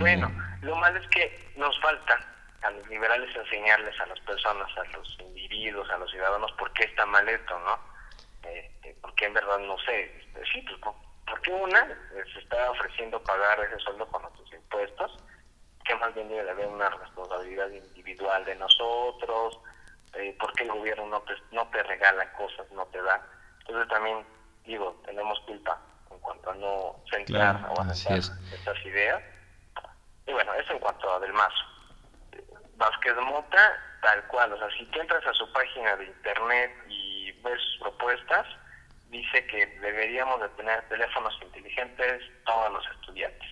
Bueno, 0.00 0.30
lo 0.62 0.76
malo 0.76 0.98
es 0.98 1.06
que 1.08 1.52
nos 1.56 1.78
falta 1.80 2.20
a 2.62 2.70
los 2.70 2.86
liberales 2.88 3.34
enseñarles 3.34 3.98
a 4.00 4.06
las 4.06 4.20
personas, 4.20 4.68
a 4.78 4.84
los 4.96 5.16
individuos, 5.20 5.90
a 5.90 5.98
los 5.98 6.10
ciudadanos, 6.10 6.52
por 6.52 6.72
qué 6.72 6.84
está 6.84 7.04
mal 7.06 7.28
esto, 7.28 7.58
¿no? 7.60 7.78
Eh, 8.44 8.96
porque 9.00 9.26
en 9.26 9.34
verdad 9.34 9.58
no 9.58 9.76
sé. 9.80 10.16
Este, 10.18 10.44
sí, 10.52 10.62
pues, 10.62 10.78
¿por- 10.78 10.94
¿por 11.26 11.40
qué 11.42 11.50
una 11.52 11.86
se 12.32 12.38
está 12.38 12.70
ofreciendo 12.70 13.20
pagar 13.24 13.60
ese 13.60 13.78
sueldo 13.80 14.06
con 14.08 14.22
nuestros 14.22 14.52
impuestos? 14.52 15.18
Que 15.84 15.94
más 15.96 16.14
bien 16.14 16.28
debe 16.28 16.44
de 16.44 16.50
haber 16.50 16.66
una 16.68 16.88
responsabilidad 16.90 17.68
individual 17.70 18.44
de 18.44 18.54
nosotros. 18.56 19.58
Eh, 20.14 20.36
¿Por 20.38 20.52
qué 20.54 20.64
el 20.64 20.70
gobierno 20.72 21.06
no 21.06 21.22
te, 21.22 21.34
no 21.50 21.66
te 21.70 21.82
regala 21.82 22.32
cosas, 22.34 22.70
no 22.72 22.86
te 22.86 23.02
da? 23.02 23.26
Entonces 23.60 23.88
también, 23.88 24.24
digo, 24.64 25.00
tenemos 25.04 25.40
culpa 25.40 25.80
en 26.10 26.18
cuanto 26.20 26.50
a 26.50 26.54
no 26.54 26.96
centrar 27.10 27.56
Claro, 27.58 27.74
o 27.74 27.82
estas 28.52 28.86
ideas. 28.86 29.22
Y 30.26 30.32
bueno, 30.32 30.52
eso 30.54 30.72
en 30.72 30.78
cuanto 30.78 31.12
a 31.12 31.18
Del 31.20 31.32
Mazo. 31.32 31.64
Vázquez 32.76 33.14
Mota, 33.16 33.72
tal 34.00 34.22
cual, 34.28 34.52
o 34.52 34.58
sea, 34.58 34.68
si 34.76 34.84
tú 34.86 35.00
entras 35.00 35.24
a 35.26 35.32
su 35.34 35.50
página 35.52 35.96
de 35.96 36.06
internet 36.06 36.70
y 36.88 37.30
ves 37.44 37.60
sus 37.72 37.80
propuestas, 37.82 38.46
dice 39.10 39.46
que 39.46 39.66
deberíamos 39.80 40.40
de 40.40 40.48
tener 40.50 40.80
teléfonos 40.88 41.32
inteligentes 41.42 42.22
todos 42.44 42.72
los 42.72 42.84
estudiantes. 42.98 43.48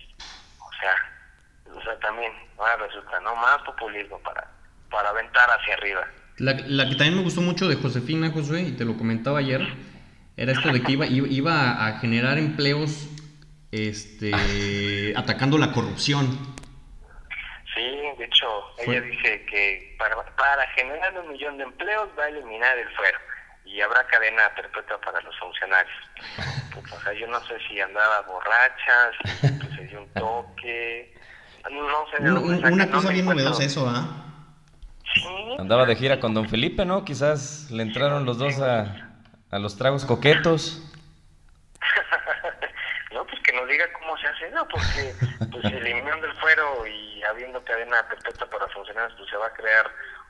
O 0.59 0.69
sea, 0.79 1.75
o 1.75 1.81
sea 1.83 1.97
también, 1.99 2.31
ahora 2.57 2.77
resulta, 2.87 3.19
¿no? 3.21 3.35
Más 3.35 3.57
populismo 3.59 4.19
para, 4.19 4.45
para 4.89 5.09
aventar 5.09 5.49
hacia 5.49 5.75
arriba. 5.75 6.05
La, 6.37 6.53
la 6.65 6.89
que 6.89 6.95
también 6.95 7.15
me 7.17 7.23
gustó 7.23 7.41
mucho 7.41 7.67
de 7.67 7.75
Josefina, 7.75 8.31
Josué, 8.31 8.61
y 8.61 8.71
te 8.71 8.83
lo 8.85 8.97
comentaba 8.97 9.39
ayer, 9.39 9.61
era 10.35 10.51
esto 10.51 10.69
de 10.73 10.81
que 10.81 10.93
iba, 10.93 11.05
iba- 11.05 11.27
iba 11.27 11.87
a 11.87 11.99
generar 11.99 12.37
empleos 12.39 13.07
este, 13.71 15.13
atacando 15.15 15.57
la 15.57 15.71
corrupción. 15.71 16.50
Ella 18.81 19.01
dice 19.01 19.45
que 19.45 19.95
para, 19.97 20.15
para 20.35 20.67
generar 20.69 21.17
un 21.19 21.31
millón 21.31 21.57
de 21.57 21.63
empleos 21.63 22.09
va 22.17 22.25
a 22.25 22.29
eliminar 22.29 22.77
el 22.77 22.89
fuero 22.95 23.19
y 23.65 23.79
habrá 23.81 24.05
cadena 24.07 24.53
perpetua 24.55 24.99
para 25.01 25.21
los 25.21 25.37
funcionarios. 25.39 25.95
Pues, 26.73 26.91
o 26.91 27.01
sea, 27.01 27.13
yo 27.13 27.27
no 27.27 27.39
sé 27.45 27.57
si 27.67 27.79
andaba 27.79 28.21
borracha, 28.21 29.11
si 29.41 29.75
se 29.75 29.87
dio 29.87 30.01
un 30.01 30.09
toque, 30.13 31.13
no 31.69 32.05
sé. 32.09 32.23
De 32.23 32.31
una, 32.31 32.69
una 32.69 32.91
cosa 32.91 33.09
bien 33.09 33.25
novedosa 33.25 33.63
eso, 33.63 33.87
¿ah? 33.87 34.25
Sí, 35.13 35.23
Andaba 35.59 35.85
de 35.85 35.95
gira 35.95 36.19
con 36.19 36.33
don 36.33 36.47
Felipe, 36.47 36.85
¿no? 36.85 37.03
Quizás 37.03 37.69
le 37.69 37.83
entraron 37.83 38.25
los 38.25 38.37
dos 38.37 38.59
a, 38.61 39.11
a 39.51 39.59
los 39.59 39.77
tragos 39.77 40.05
coquetos. 40.05 40.81
no, 43.13 43.25
pues 43.25 43.41
que 43.41 43.53
nos 43.53 43.67
diga 43.67 43.85
cómo 43.93 44.00
se 44.21 44.27
hace, 44.27 44.51
no, 44.51 44.67
porque 44.67 45.13
pues 45.51 45.65
eliminando 45.73 46.25
el 46.27 46.33
fuero 46.33 46.85
y 46.87 47.21
habiendo 47.23 47.63
cadena 47.63 48.07
perpetua 48.07 48.47
para 48.49 48.67
funcionarios, 48.69 49.13
pues 49.17 49.29
se 49.29 49.37
va 49.37 49.47
a 49.47 49.53
crear 49.53 49.85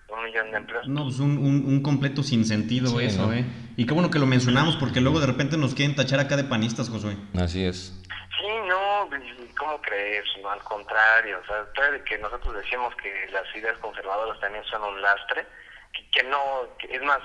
un 0.10 0.24
millón 0.26 0.52
de 0.52 0.58
empleos. 0.58 0.88
No, 0.88 1.04
pues 1.04 1.20
un, 1.20 1.38
un, 1.38 1.66
un 1.66 1.82
completo 1.84 2.24
sinsentido 2.24 2.88
Sí, 3.00 3.06
eso, 3.06 3.28
¿no? 3.28 3.34
¿eh? 3.34 3.46
Y 3.78 3.86
qué 3.86 3.94
bueno 3.94 4.10
que 4.12 4.20
lo 4.20 4.26
mencionamos 4.26 4.76
porque 4.78 5.00
luego 5.02 5.20
de 5.20 5.28
repente 5.28 5.58
nos 5.58 5.74
quieren 5.76 5.96
tachar 5.96 6.20
acá 6.20 6.36
de 6.36 6.44
panistas, 6.44 6.90
Josué. 6.90 7.16
Así 7.40 7.64
es. 7.66 7.94
Sí, 8.40 8.48
no, 8.68 9.10
¿cómo 9.58 9.82
crees? 9.82 10.26
No, 10.42 10.50
al 10.50 10.60
contrario, 10.64 11.40
o 11.42 11.46
sea, 11.46 11.92
de 11.92 12.04
que 12.04 12.18
nosotros 12.18 12.56
decimos 12.56 12.94
que 12.96 13.30
las 13.32 13.44
ideas 13.56 13.78
conservadoras 13.78 14.40
también 14.40 14.64
son 14.66 14.82
un 14.84 15.02
lastre, 15.02 15.46
que, 15.94 16.10
que 16.10 16.24
no, 16.28 16.40
que- 16.80 16.94
es 16.96 17.02
más, 17.04 17.20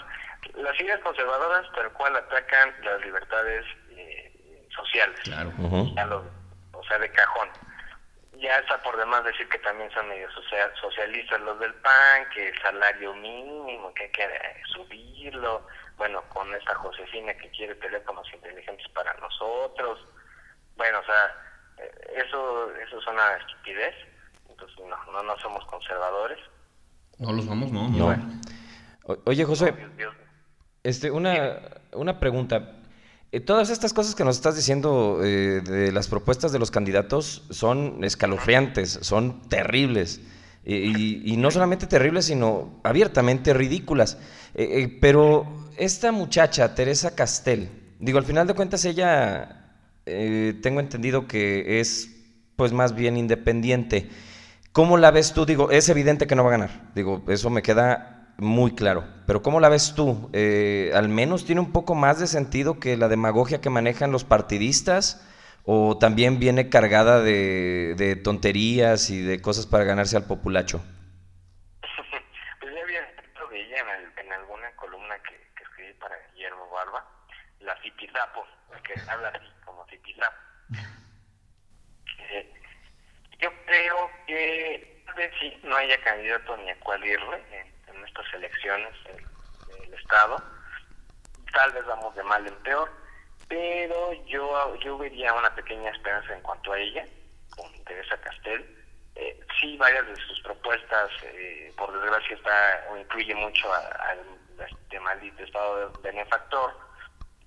las 0.54 0.78
ideas 0.80 1.00
conservadoras 1.00 1.64
tal 1.74 1.90
cual 1.92 2.14
atacan 2.16 2.72
las 2.84 3.00
libertades 3.04 3.64
eh, 3.90 4.68
sociales. 4.76 5.18
Claro. 5.24 5.52
Ujú. 5.58 5.92
ya 5.96 6.06
lo- 6.06 6.18
o 6.20 6.35
sea, 6.86 6.98
de 6.98 7.10
cajón. 7.10 7.48
Ya 8.38 8.56
está 8.58 8.82
por 8.82 8.96
demás 8.98 9.24
decir 9.24 9.48
que 9.48 9.58
también 9.60 9.90
son 9.92 10.08
medio 10.08 10.30
social- 10.32 10.70
socialistas 10.80 11.40
los 11.40 11.58
del 11.58 11.72
PAN, 11.74 12.26
que 12.34 12.48
el 12.48 12.58
salario 12.60 13.14
mínimo, 13.14 13.92
que 13.94 14.04
hay 14.04 14.10
que 14.10 14.24
eh, 14.24 14.62
subirlo, 14.74 15.66
bueno, 15.96 16.22
con 16.28 16.54
esta 16.54 16.74
Josefina 16.74 17.32
que 17.34 17.48
quiere 17.50 17.74
teléfonos 17.76 18.26
inteligentes 18.34 18.86
para 18.92 19.14
nosotros. 19.14 19.98
Bueno, 20.76 20.98
o 21.00 21.04
sea, 21.04 21.34
eh, 21.78 22.22
eso, 22.26 22.74
eso 22.76 22.98
es 22.98 23.06
una 23.06 23.36
estupidez. 23.36 23.94
Entonces, 24.50 24.78
no, 24.86 25.12
no, 25.12 25.22
no 25.22 25.38
somos 25.38 25.64
conservadores. 25.66 26.38
No 27.18 27.32
los 27.32 27.48
vamos, 27.48 27.72
no, 27.72 27.88
No. 27.88 28.14
Oye, 29.24 29.44
José, 29.44 29.72
Dios, 29.72 29.96
Dios. 29.96 30.14
este, 30.82 31.10
una, 31.10 31.58
una 31.92 32.18
pregunta. 32.20 32.60
Eh, 33.32 33.40
todas 33.40 33.70
estas 33.70 33.92
cosas 33.92 34.14
que 34.14 34.24
nos 34.24 34.36
estás 34.36 34.56
diciendo 34.56 35.20
eh, 35.22 35.60
de 35.60 35.90
las 35.90 36.08
propuestas 36.08 36.52
de 36.52 36.58
los 36.58 36.70
candidatos 36.70 37.42
son 37.50 38.04
escalofriantes, 38.04 38.98
son 39.02 39.42
terribles. 39.48 40.20
Y, 40.68 41.36
no 41.36 41.52
solamente 41.52 41.86
terribles, 41.86 42.24
sino 42.24 42.80
abiertamente 42.82 43.54
ridículas. 43.54 44.18
Eh, 44.54 44.98
pero 45.00 45.46
esta 45.76 46.10
muchacha, 46.10 46.74
Teresa 46.74 47.14
Castel, 47.14 47.68
digo, 48.00 48.18
al 48.18 48.24
final 48.24 48.48
de 48.48 48.54
cuentas 48.54 48.84
ella, 48.84 49.76
tengo 50.04 50.80
entendido 50.80 51.28
que 51.28 51.78
es 51.78 52.10
pues 52.56 52.72
más 52.72 52.96
bien 52.96 53.16
independiente. 53.16 54.08
¿Cómo 54.72 54.96
la 54.96 55.12
ves 55.12 55.32
tú? 55.32 55.46
Digo, 55.46 55.70
es 55.70 55.88
evidente 55.88 56.26
que 56.26 56.34
no 56.34 56.42
va 56.42 56.48
a 56.48 56.58
ganar. 56.58 56.90
Digo, 56.96 57.22
eso 57.28 57.48
me 57.48 57.62
queda 57.62 58.15
muy 58.38 58.74
claro. 58.74 59.04
Pero 59.26 59.42
¿cómo 59.42 59.60
la 59.60 59.68
ves 59.68 59.94
tú? 59.94 60.30
Eh, 60.32 60.90
¿Al 60.94 61.08
menos 61.08 61.44
tiene 61.44 61.60
un 61.60 61.72
poco 61.72 61.94
más 61.94 62.18
de 62.20 62.26
sentido 62.26 62.78
que 62.78 62.96
la 62.96 63.08
demagogia 63.08 63.60
que 63.60 63.70
manejan 63.70 64.12
los 64.12 64.24
partidistas? 64.24 65.26
¿O 65.64 65.98
también 65.98 66.38
viene 66.38 66.68
cargada 66.68 67.20
de, 67.22 68.20
tonterías 68.22 69.10
y 69.10 69.20
de 69.20 69.40
cosas 69.42 69.66
para 69.66 69.84
ganarse 69.84 70.16
al 70.16 70.26
populacho? 70.26 70.78
pues 72.60 72.74
ya 72.74 72.82
había 72.82 73.00
escrito 73.00 73.48
de 73.48 73.60
ella 73.62 73.76
en, 73.80 73.88
el- 73.88 74.26
en 74.26 74.32
alguna 74.32 74.70
columna 74.76 75.16
que, 75.28 75.34
que 75.56 75.64
escribí 75.64 75.92
para 75.94 76.14
Guillermo 76.34 76.68
Barba, 76.70 77.04
la 77.60 77.74
Zipizapo, 77.82 78.44
que 78.84 78.94
habla 79.10 79.28
así 79.30 79.46
como 79.64 79.84
Zipizapo. 79.86 80.36
Eh, 82.30 82.52
yo 83.40 83.50
creo 83.66 84.10
que 84.26 85.02
tal 85.06 85.14
vez 85.16 85.32
sí 85.40 85.52
no 85.64 85.76
haya 85.76 86.00
candidato 86.02 86.56
ni 86.58 86.70
a 86.70 86.78
cuál 86.80 87.04
irle 87.04 87.42
en 87.52 87.66
estas 88.16 88.34
elecciones 88.34 88.92
del, 89.04 89.80
del 89.80 89.94
Estado. 89.94 90.36
Tal 91.52 91.72
vez 91.72 91.84
vamos 91.86 92.14
de 92.14 92.22
mal 92.22 92.46
en 92.46 92.54
peor, 92.56 92.90
pero 93.48 94.12
yo, 94.24 94.76
yo 94.76 94.98
vería 94.98 95.32
una 95.32 95.54
pequeña 95.54 95.90
esperanza 95.90 96.34
en 96.34 96.42
cuanto 96.42 96.72
a 96.72 96.78
ella, 96.78 97.04
con 97.56 97.72
Teresa 97.84 98.16
Castel. 98.20 98.84
Eh, 99.14 99.40
sí, 99.60 99.76
varias 99.78 100.06
de 100.06 100.16
sus 100.16 100.40
propuestas, 100.42 101.10
eh, 101.22 101.72
por 101.76 101.92
desgracia, 101.92 102.36
está 102.36 102.86
o 102.90 102.98
incluye 102.98 103.34
mucho 103.34 103.72
al 103.72 104.20
este 104.58 105.00
maldito 105.00 105.42
estado 105.42 105.90
de 105.90 105.98
benefactor, 106.02 106.74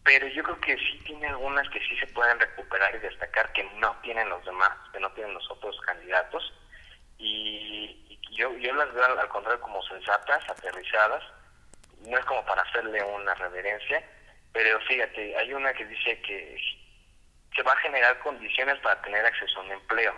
pero 0.04 0.28
yo 0.28 0.44
creo 0.44 0.62
que 0.62 0.78
sí 0.78 1.00
tiene 1.06 1.28
algunas 1.28 1.68
que 1.70 1.80
sí 1.80 1.98
se 1.98 2.08
pueden 2.08 2.40
recuperar 2.40 2.96
y 2.96 3.00
destacar 3.00 3.52
que 3.54 3.64
no 3.76 3.96
tienen 4.02 4.30
los 4.30 4.44
demás, 4.46 4.72
que 4.92 5.00
no 5.00 5.12
tienen 5.12 5.34
los 5.34 5.50
otros 5.52 5.80
candidatos. 5.82 6.54
Y 7.18 8.09
yo, 8.32 8.56
yo 8.58 8.74
las 8.74 8.94
veo 8.94 9.06
al, 9.06 9.28
contrario 9.30 9.62
como 9.62 9.82
sensatas, 9.84 10.44
aterrizadas. 10.50 11.24
No 12.08 12.18
es 12.18 12.26
como 12.26 12.46
para 12.46 12.62
hacerle 12.62 13.04
una 13.04 13.34
reverencia, 13.36 14.02
pero 14.54 14.80
fíjate, 14.82 15.38
hay 15.38 15.54
una 15.54 15.74
que 15.74 15.86
dice 15.86 16.22
que 16.22 16.58
se 17.56 17.62
va 17.64 17.74
a 17.74 17.78
generar 17.78 18.18
condiciones 18.20 18.80
para 18.80 19.02
tener 19.02 19.26
acceso 19.26 19.60
a 19.60 19.64
un 19.64 19.72
empleo. 19.72 20.14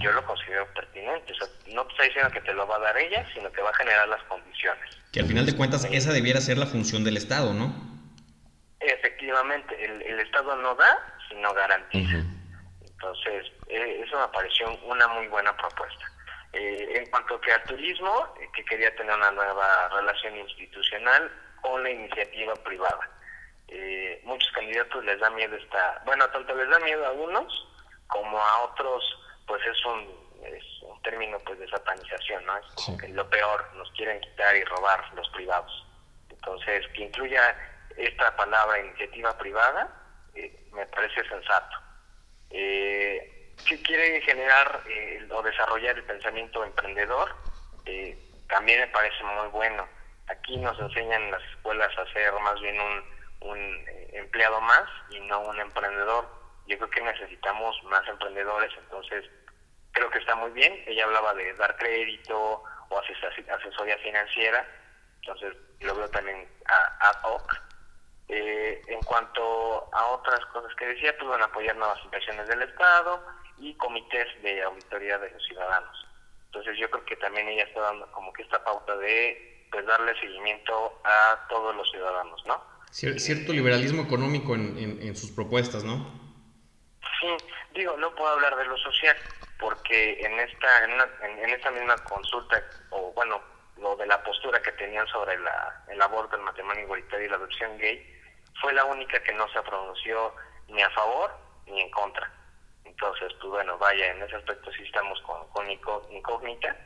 Yo 0.00 0.12
lo 0.12 0.24
considero 0.24 0.66
pertinente. 0.74 1.32
O 1.32 1.36
sea, 1.36 1.46
no 1.72 1.84
te 1.86 1.92
está 1.92 2.04
diciendo 2.04 2.30
que 2.30 2.40
te 2.40 2.52
lo 2.52 2.66
va 2.66 2.76
a 2.76 2.80
dar 2.80 2.98
ella, 2.98 3.24
sino 3.32 3.50
que 3.50 3.62
va 3.62 3.70
a 3.70 3.74
generar 3.74 4.08
las 4.08 4.22
condiciones. 4.24 4.84
Que 5.12 5.20
al 5.20 5.26
final 5.26 5.46
de 5.46 5.56
cuentas 5.56 5.86
esa 5.90 6.12
debiera 6.12 6.40
ser 6.40 6.58
la 6.58 6.66
función 6.66 7.04
del 7.04 7.16
Estado, 7.16 7.54
¿no? 7.54 7.72
Efectivamente, 8.80 9.84
el, 9.84 10.02
el 10.02 10.20
Estado 10.20 10.56
no 10.56 10.74
da, 10.74 10.98
sino 11.28 11.52
garantiza. 11.54 12.18
Entonces, 12.82 13.46
eh, 13.68 14.02
eso 14.04 14.18
me 14.18 14.28
pareció 14.28 14.70
una 14.84 15.06
muy 15.08 15.28
buena 15.28 15.56
propuesta. 15.56 16.04
Eh, 16.52 16.98
en 16.98 17.06
cuanto 17.10 17.40
que 17.40 17.52
al 17.52 17.62
turismo, 17.64 18.34
eh, 18.40 18.48
que 18.54 18.64
quería 18.64 18.94
tener 18.96 19.14
una 19.14 19.30
nueva 19.30 19.88
relación 19.88 20.36
institucional 20.36 21.30
con 21.60 21.82
la 21.82 21.90
iniciativa 21.90 22.54
privada. 22.54 23.10
Eh, 23.68 24.20
muchos 24.24 24.50
candidatos 24.52 25.04
les 25.04 25.20
da 25.20 25.28
miedo 25.30 25.54
esta, 25.56 26.02
bueno, 26.06 26.26
tanto 26.30 26.54
les 26.54 26.70
da 26.70 26.78
miedo 26.78 27.06
a 27.06 27.12
unos 27.12 27.68
como 28.06 28.40
a 28.40 28.62
otros, 28.62 29.04
pues 29.46 29.60
es 29.66 29.84
un, 29.84 30.28
es 30.42 30.64
un 30.82 31.00
término 31.02 31.38
pues 31.40 31.58
de 31.58 31.68
satanización, 31.68 32.46
¿no? 32.46 32.56
Es 32.56 32.66
como 32.74 32.96
que 32.96 33.08
lo 33.08 33.28
peor, 33.28 33.68
nos 33.74 33.90
quieren 33.92 34.20
quitar 34.22 34.56
y 34.56 34.64
robar 34.64 35.12
los 35.14 35.28
privados. 35.30 35.86
Entonces, 36.30 36.86
que 36.94 37.04
incluya 37.04 37.54
esta 37.96 38.34
palabra 38.36 38.80
iniciativa 38.80 39.36
privada, 39.36 39.88
eh, 40.34 40.68
me 40.72 40.86
parece 40.86 41.28
sensato. 41.28 41.76
Eh, 42.50 43.37
si 43.66 43.82
quiere 43.82 44.20
generar 44.22 44.82
eh, 44.86 45.26
o 45.30 45.42
desarrollar 45.42 45.96
el 45.96 46.04
pensamiento 46.04 46.64
emprendedor, 46.64 47.34
eh, 47.84 48.16
también 48.48 48.80
me 48.80 48.86
parece 48.88 49.22
muy 49.24 49.48
bueno. 49.48 49.86
Aquí 50.28 50.56
nos 50.58 50.78
enseñan 50.78 51.22
en 51.22 51.30
las 51.30 51.42
escuelas 51.54 51.90
a 51.98 52.12
ser 52.12 52.32
más 52.40 52.60
bien 52.60 52.78
un, 52.80 53.04
un 53.50 53.58
eh, 53.88 54.10
empleado 54.14 54.60
más 54.60 54.84
y 55.10 55.20
no 55.20 55.40
un 55.40 55.58
emprendedor. 55.60 56.28
Yo 56.66 56.76
creo 56.76 56.90
que 56.90 57.00
necesitamos 57.00 57.82
más 57.84 58.06
emprendedores, 58.08 58.70
entonces 58.78 59.24
creo 59.92 60.10
que 60.10 60.18
está 60.18 60.34
muy 60.34 60.50
bien. 60.50 60.82
Ella 60.86 61.04
hablaba 61.04 61.32
de 61.34 61.54
dar 61.54 61.76
crédito 61.76 62.62
o 62.90 62.98
ases- 63.00 63.48
asesoría 63.50 63.96
financiera, 63.98 64.66
entonces 65.22 65.54
lo 65.80 65.94
veo 65.94 66.08
también 66.10 66.46
a- 66.66 67.08
ad 67.08 67.16
hoc. 67.24 67.54
Eh, 68.30 68.82
en 68.88 69.02
cuanto 69.04 69.88
a 69.94 70.06
otras 70.08 70.44
cosas 70.46 70.74
que 70.76 70.86
decía, 70.86 71.16
pues 71.16 71.30
van 71.30 71.40
a 71.40 71.46
apoyar 71.46 71.74
nuevas 71.76 71.98
inversiones 72.04 72.46
del 72.48 72.60
Estado 72.62 73.24
y 73.60 73.74
comités 73.76 74.26
de 74.42 74.62
auditoría 74.62 75.18
de 75.18 75.30
los 75.30 75.44
ciudadanos. 75.46 76.06
Entonces 76.46 76.78
yo 76.78 76.90
creo 76.90 77.04
que 77.04 77.16
también 77.16 77.48
ella 77.48 77.64
está 77.64 77.80
dando 77.80 78.10
como 78.12 78.32
que 78.32 78.42
esta 78.42 78.62
pauta 78.64 78.96
de 78.96 79.66
pues 79.70 79.84
darle 79.84 80.18
seguimiento 80.18 80.98
a 81.04 81.46
todos 81.50 81.74
los 81.76 81.90
ciudadanos, 81.90 82.42
¿no? 82.46 82.62
Cier- 82.90 83.18
cierto 83.18 83.52
liberalismo 83.52 84.02
económico 84.02 84.54
en, 84.54 84.78
en- 84.78 85.02
en 85.02 85.14
sus 85.16 85.30
propuestas, 85.30 85.84
¿no? 85.84 86.06
Sí, 87.20 87.36
digo, 87.74 87.96
no 87.98 88.14
puedo 88.14 88.30
hablar 88.32 88.56
de 88.56 88.64
lo 88.64 88.76
social, 88.78 89.16
porque 89.58 90.20
en 90.20 90.38
esta 90.40 90.84
en, 90.84 90.92
una- 90.94 91.08
en- 91.22 91.38
en 91.44 91.50
esta 91.50 91.70
misma 91.70 92.02
consulta, 92.04 92.62
o 92.90 93.12
bueno, 93.12 93.42
lo 93.76 93.94
de 93.96 94.06
la 94.06 94.22
postura 94.22 94.60
que 94.62 94.72
tenían 94.72 95.06
sobre 95.08 95.38
la, 95.38 95.84
el 95.88 96.00
aborto, 96.00 96.36
el 96.36 96.42
matrimonio 96.42 96.84
igualitario 96.84 97.26
y 97.26 97.28
la 97.28 97.36
adopción 97.36 97.76
gay, 97.78 98.02
fue 98.60 98.72
la 98.72 98.84
única 98.86 99.22
que 99.22 99.32
no 99.34 99.46
se 99.52 99.60
pronunció 99.62 100.34
ni 100.68 100.80
a 100.82 100.90
favor 100.90 101.30
ni 101.66 101.80
en 101.82 101.90
contra. 101.90 102.32
Entonces, 103.00 103.32
pues 103.40 103.50
bueno, 103.52 103.78
vaya, 103.78 104.10
en 104.10 104.22
ese 104.22 104.34
aspecto 104.34 104.72
sí 104.72 104.82
estamos 104.82 105.20
con, 105.22 105.46
con 105.50 105.70
incó- 105.70 106.04
incógnita, 106.10 106.76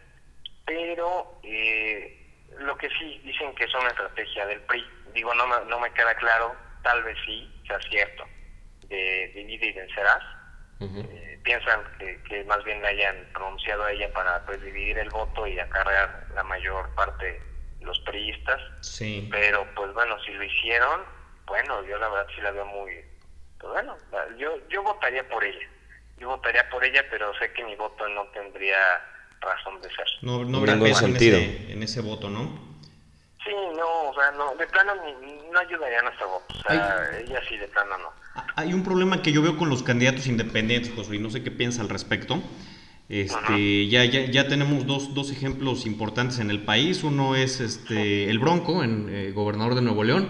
pero 0.66 1.40
eh, 1.42 2.46
lo 2.58 2.76
que 2.76 2.90
sí 2.90 3.18
dicen 3.24 3.54
que 3.54 3.64
es 3.64 3.74
una 3.74 3.88
estrategia 3.88 4.44
del 4.44 4.60
PRI, 4.60 4.86
digo, 5.14 5.32
no 5.34 5.46
me, 5.46 5.64
no 5.70 5.80
me 5.80 5.90
queda 5.94 6.14
claro, 6.16 6.54
tal 6.82 7.02
vez 7.02 7.16
sí, 7.24 7.62
sea 7.66 7.80
cierto, 7.88 8.24
de 8.88 9.32
divide 9.34 9.68
y 9.68 9.72
vencerás, 9.72 10.22
eh, 10.80 11.40
piensan 11.44 11.82
que, 12.28 12.44
más 12.44 12.62
bien 12.64 12.82
le 12.82 12.88
hayan 12.88 13.30
pronunciado 13.32 13.84
a 13.84 13.92
ella 13.92 14.12
para 14.12 14.44
pues, 14.44 14.60
dividir 14.60 14.98
el 14.98 15.08
voto 15.08 15.46
y 15.46 15.58
acarrear 15.58 16.26
la 16.34 16.42
mayor 16.42 16.94
parte 16.94 17.40
los 17.80 17.98
priistas. 18.00 18.60
Sí. 18.80 19.28
Pero 19.30 19.66
pues 19.74 19.94
bueno, 19.94 20.20
si 20.24 20.32
lo 20.32 20.44
hicieron, 20.44 21.04
bueno, 21.46 21.82
yo 21.84 21.96
la 21.98 22.08
verdad 22.08 22.26
sí 22.34 22.42
la 22.42 22.50
veo 22.50 22.66
muy... 22.66 23.02
Pues 23.58 23.72
bueno, 23.72 23.96
yo, 24.36 24.68
yo 24.68 24.82
votaría 24.82 25.26
por 25.28 25.42
ella. 25.42 25.68
Yo 26.18 26.28
votaría 26.28 26.68
por 26.70 26.84
ella, 26.84 27.04
pero 27.10 27.32
sé 27.38 27.52
que 27.52 27.64
mi 27.64 27.74
voto 27.76 28.08
no 28.08 28.24
tendría 28.28 28.78
razón 29.40 29.80
de 29.80 29.88
ser. 29.88 30.06
No, 30.22 30.44
no 30.44 30.58
habrá 30.58 30.78
peso 30.78 31.00
sentido. 31.00 31.38
En, 31.38 31.44
ese, 31.44 31.72
en 31.72 31.82
ese 31.82 32.00
voto, 32.00 32.30
¿no? 32.30 32.72
Sí, 33.44 33.50
no, 33.76 34.10
o 34.10 34.14
sea, 34.14 34.30
no, 34.32 34.54
de 34.54 34.66
plano 34.68 34.92
no 35.52 35.58
ayudaría 35.58 35.98
a 35.98 36.02
nuestro 36.02 36.28
voto. 36.28 36.54
O 36.56 36.62
sea, 36.62 37.18
ella 37.18 37.40
sí, 37.48 37.56
de 37.56 37.66
plano 37.68 37.98
no. 37.98 38.10
Hay 38.56 38.72
un 38.72 38.84
problema 38.84 39.20
que 39.20 39.32
yo 39.32 39.42
veo 39.42 39.56
con 39.56 39.68
los 39.68 39.82
candidatos 39.82 40.26
independientes, 40.26 40.92
José, 40.94 41.16
y 41.16 41.18
no 41.18 41.30
sé 41.30 41.42
qué 41.42 41.50
piensa 41.50 41.82
al 41.82 41.88
respecto. 41.88 42.40
Este, 43.08 43.88
ya, 43.88 44.04
ya, 44.04 44.24
ya, 44.24 44.48
tenemos 44.48 44.86
dos, 44.86 45.12
dos, 45.12 45.30
ejemplos 45.30 45.86
importantes 45.86 46.38
en 46.38 46.50
el 46.50 46.62
país. 46.62 47.02
Uno 47.02 47.34
es 47.34 47.60
este, 47.60 48.30
el 48.30 48.38
Bronco, 48.38 48.84
en, 48.84 49.08
eh, 49.10 49.32
gobernador 49.32 49.74
de 49.74 49.82
Nuevo 49.82 50.04
León. 50.04 50.28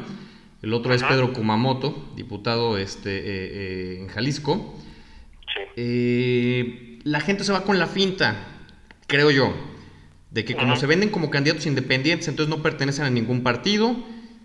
El 0.63 0.73
otro 0.75 0.95
es 0.95 1.03
Pedro 1.05 1.33
Kumamoto, 1.33 2.13
diputado 2.17 2.79
este, 2.79 3.19
eh, 3.19 3.23
eh, 3.27 3.99
en 4.01 4.09
Jalisco. 4.09 4.75
La 5.77 7.21
gente 7.21 7.45
se 7.45 7.53
va 7.53 7.65
con 7.65 7.79
la 7.79 7.87
finta, 7.87 8.37
creo 9.07 9.31
yo, 9.31 9.55
de 10.31 10.45
que 10.45 10.57
como 10.57 10.77
se 10.77 10.87
venden 10.87 11.11
como 11.11 11.31
candidatos 11.31 11.67
independientes, 11.67 12.29
entonces 12.29 12.55
no 12.55 12.63
pertenecen 12.63 13.05
a 13.05 13.11
ningún 13.11 13.43
partido, 13.43 13.97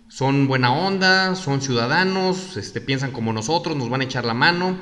son 0.09 0.47
buena 0.47 0.73
onda, 0.73 1.35
son 1.35 1.61
ciudadanos, 1.61 2.57
este, 2.57 2.81
piensan 2.81 3.11
como 3.11 3.33
nosotros, 3.33 3.75
nos 3.75 3.89
van 3.89 4.01
a 4.01 4.03
echar 4.05 4.25
la 4.25 4.33
mano. 4.33 4.77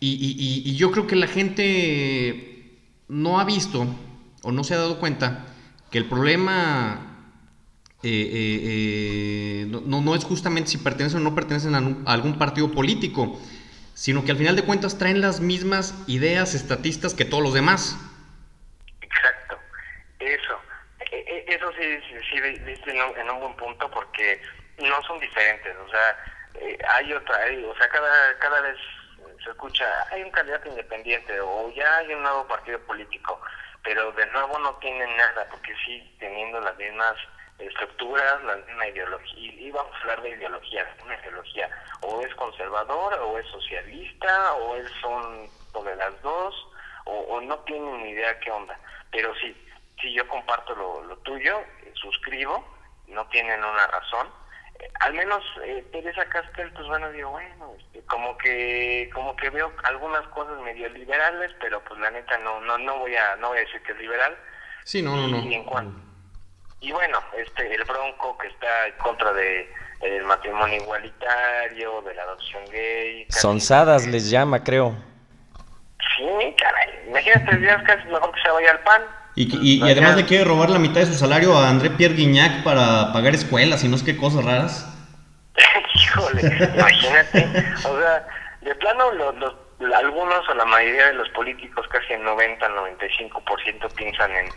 Y, 0.00 0.74
yo 0.74 0.90
creo 0.90 1.06
que 1.06 1.14
la 1.14 1.28
gente 1.28 2.80
no 3.08 3.38
ha 3.38 3.44
visto 3.44 3.86
o 4.42 4.50
no 4.50 4.64
se 4.64 4.74
ha 4.74 4.78
dado 4.78 4.98
cuenta 4.98 5.46
que 5.90 5.98
el 5.98 6.06
problema 6.06 7.28
eh, 8.02 8.10
eh, 8.10 8.60
eh, 8.64 9.80
no, 9.86 10.00
no, 10.00 10.14
es 10.16 10.24
justamente 10.24 10.70
si 10.70 10.78
pertenecen 10.78 11.20
o 11.20 11.22
no 11.22 11.34
pertenecen 11.36 11.74
a, 11.74 12.12
algún 12.12 12.36
partido 12.36 12.72
político, 12.72 13.38
sino 13.94 14.24
que 14.24 14.32
al 14.32 14.38
final 14.38 14.56
de 14.56 14.64
cuentas 14.64 14.98
traen 14.98 15.20
las 15.20 15.40
mismas 15.40 15.94
ideas 16.06 16.54
estatistas 16.54 17.14
que 17.14 17.24
todos 17.24 17.42
los 17.42 17.54
demás. 17.54 17.96
Exacto, 19.00 19.58
eso. 20.18 20.60
E, 21.10 21.16
e, 21.16 21.54
eso 21.54 21.70
sí, 21.72 21.98
sí, 22.08 22.16
sí 22.30 22.90
en, 22.90 23.30
un, 23.30 23.40
buen 23.40 23.56
punto 23.56 23.90
porque 23.90 24.40
no 24.78 25.02
son 25.02 25.20
diferentes, 25.20 25.76
o 25.76 25.90
sea, 25.90 26.16
hay 26.96 27.12
otra, 27.12 27.36
o 27.68 27.76
sea, 27.76 27.88
cada, 27.88 28.38
cada 28.38 28.60
vez 28.60 28.76
se 29.44 29.50
escucha, 29.50 29.84
hay 30.10 30.22
un 30.22 30.30
candidato 30.30 30.68
independiente 30.68 31.40
o 31.40 31.72
ya 31.74 31.98
hay 31.98 32.14
un 32.14 32.22
nuevo 32.22 32.46
partido 32.46 32.78
político, 32.80 33.40
pero 33.82 34.12
de 34.12 34.26
nuevo 34.26 34.58
no 34.58 34.74
tienen 34.76 35.16
nada, 35.16 35.46
porque 35.50 35.74
sí, 35.84 36.16
teniendo 36.18 36.60
las 36.60 36.76
mismas 36.76 37.16
estructuras, 37.66 38.42
la 38.44 38.56
misma 38.56 38.88
ideología, 38.88 39.52
y 39.52 39.70
vamos 39.70 39.92
a 39.94 40.00
hablar 40.00 40.22
de 40.22 40.30
ideología, 40.30 40.96
una 41.04 41.18
ideología, 41.20 41.70
o 42.00 42.20
es 42.22 42.34
conservador, 42.34 43.14
o 43.14 43.38
es 43.38 43.46
socialista, 43.46 44.54
o 44.54 44.76
es 44.76 44.90
son 45.00 45.48
de 45.84 45.96
las 45.96 46.22
dos, 46.22 46.54
o, 47.04 47.40
no 47.40 47.58
tienen 47.60 48.02
ni 48.02 48.10
idea 48.10 48.38
qué 48.40 48.50
onda, 48.50 48.78
pero 49.10 49.34
sí, 49.36 49.56
sí 50.00 50.12
yo 50.12 50.26
comparto 50.28 50.74
lo, 50.76 51.02
lo 51.04 51.16
tuyo, 51.18 51.58
eh, 51.58 51.92
suscribo, 51.94 52.64
no 53.08 53.26
tienen 53.28 53.58
una 53.64 53.86
razón, 53.88 54.28
al 55.00 55.14
menos 55.14 55.42
eh, 55.64 55.84
Teresa 55.92 56.24
Castel, 56.26 56.70
pues 56.72 56.86
bueno, 56.86 57.10
digo, 57.10 57.30
bueno, 57.30 57.74
este, 57.78 58.02
como 58.06 58.36
que 58.38 59.10
como 59.12 59.36
que 59.36 59.50
veo 59.50 59.72
algunas 59.84 60.26
cosas 60.28 60.60
medio 60.60 60.88
liberales, 60.90 61.50
pero 61.60 61.82
pues 61.84 61.98
la 62.00 62.10
neta 62.10 62.38
no 62.38 62.60
no 62.60 62.78
no 62.78 62.98
voy 62.98 63.14
a 63.16 63.36
no 63.36 63.48
voy 63.48 63.58
a 63.58 63.62
decir 63.62 63.82
que 63.82 63.92
es 63.92 63.98
liberal. 63.98 64.36
Sí, 64.84 65.02
no, 65.02 65.16
no, 65.16 65.28
no. 65.28 65.38
Y, 65.38 65.64
bueno, 66.90 67.20
este 67.36 67.72
el 67.74 67.84
Bronco 67.84 68.36
que 68.38 68.48
está 68.48 68.86
en 68.88 68.94
contra 68.94 69.32
de 69.32 69.70
el 70.00 70.24
matrimonio 70.24 70.82
igualitario, 70.82 72.02
de 72.02 72.14
la 72.14 72.22
adopción 72.22 72.62
gay. 72.72 73.26
Sonsadas 73.28 74.06
les 74.06 74.28
llama, 74.30 74.64
creo. 74.64 74.96
Sí, 76.16 76.56
caray. 76.58 77.08
Imagínate, 77.08 77.56
días 77.58 77.82
casi 77.84 78.06
mejor 78.08 78.32
que 78.32 78.40
se 78.42 78.50
vaya 78.50 78.70
al 78.72 78.80
pan. 78.80 79.02
Y, 79.34 79.78
y, 79.78 79.82
además 79.82 80.16
le 80.16 80.26
quiere 80.26 80.44
robar 80.44 80.68
la 80.68 80.78
mitad 80.78 81.00
de 81.00 81.06
su 81.06 81.14
salario 81.14 81.56
a 81.56 81.70
André 81.70 81.90
Pierre 81.90 82.14
Guignac 82.14 82.64
para 82.64 83.12
pagar 83.12 83.34
escuelas 83.34 83.82
y 83.82 83.88
no 83.88 83.96
sé 83.96 84.04
qué 84.04 84.16
cosas 84.16 84.44
raras. 84.44 84.86
Híjole, 85.94 86.40
imagínate. 86.74 87.64
O 87.88 87.98
sea, 87.98 88.26
de 88.60 88.74
plano, 88.74 89.10
los, 89.12 89.54
algunos 89.94 90.48
o 90.48 90.54
la 90.54 90.64
mayoría 90.66 91.06
de 91.06 91.14
los 91.14 91.28
políticos, 91.30 91.86
casi 91.88 92.12
el 92.12 92.24
90, 92.24 92.68
95% 92.68 93.94
piensan 93.94 94.30
en, 94.32 94.48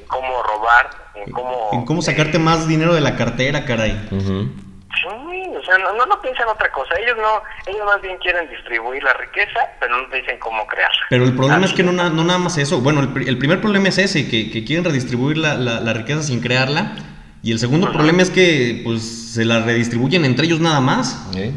cómo 0.00 0.42
robar, 0.42 0.90
en 1.14 1.30
cómo... 1.30 1.70
En 1.72 1.84
cómo 1.84 2.02
sacarte 2.02 2.38
más 2.38 2.66
dinero 2.66 2.94
de 2.94 3.00
la 3.00 3.16
cartera, 3.16 3.64
caray. 3.64 4.08
Sí, 4.10 5.42
o 5.56 5.64
sea, 5.64 5.78
no, 5.78 6.06
no, 6.06 6.20
piensan 6.20 6.48
otra 6.48 6.70
cosa. 6.70 6.94
Ellos 6.98 7.16
no, 7.16 7.42
ellos 7.66 7.84
más 7.84 8.00
bien 8.02 8.16
quieren 8.18 8.48
distribuir 8.50 9.02
la 9.02 9.14
riqueza, 9.14 9.60
pero 9.80 9.96
no 9.96 10.08
dicen 10.14 10.38
cómo 10.38 10.66
crearla. 10.66 11.06
Pero 11.08 11.24
el 11.24 11.34
problema 11.34 11.64
es 11.64 11.72
que 11.72 11.82
no, 11.82 11.92
no 11.92 12.24
nada 12.24 12.38
más 12.38 12.58
eso. 12.58 12.80
Bueno, 12.80 13.00
el, 13.00 13.28
el 13.28 13.38
primer 13.38 13.60
problema 13.60 13.88
es 13.88 13.98
ese, 13.98 14.28
que, 14.28 14.50
que 14.50 14.64
quieren 14.64 14.84
redistribuir 14.84 15.38
la, 15.38 15.54
la, 15.54 15.92
riqueza 15.92 16.22
sin 16.22 16.40
crearla. 16.40 16.96
Y 17.42 17.52
el 17.52 17.58
segundo 17.58 17.90
problema 17.90 18.22
es 18.22 18.30
que 18.30 18.82
pues 18.84 19.32
se 19.34 19.44
la 19.44 19.60
redistribuyen 19.60 20.24
entre 20.24 20.46
ellos 20.46 20.60
nada 20.60 20.80
más. 20.80 21.32
De 21.32 21.52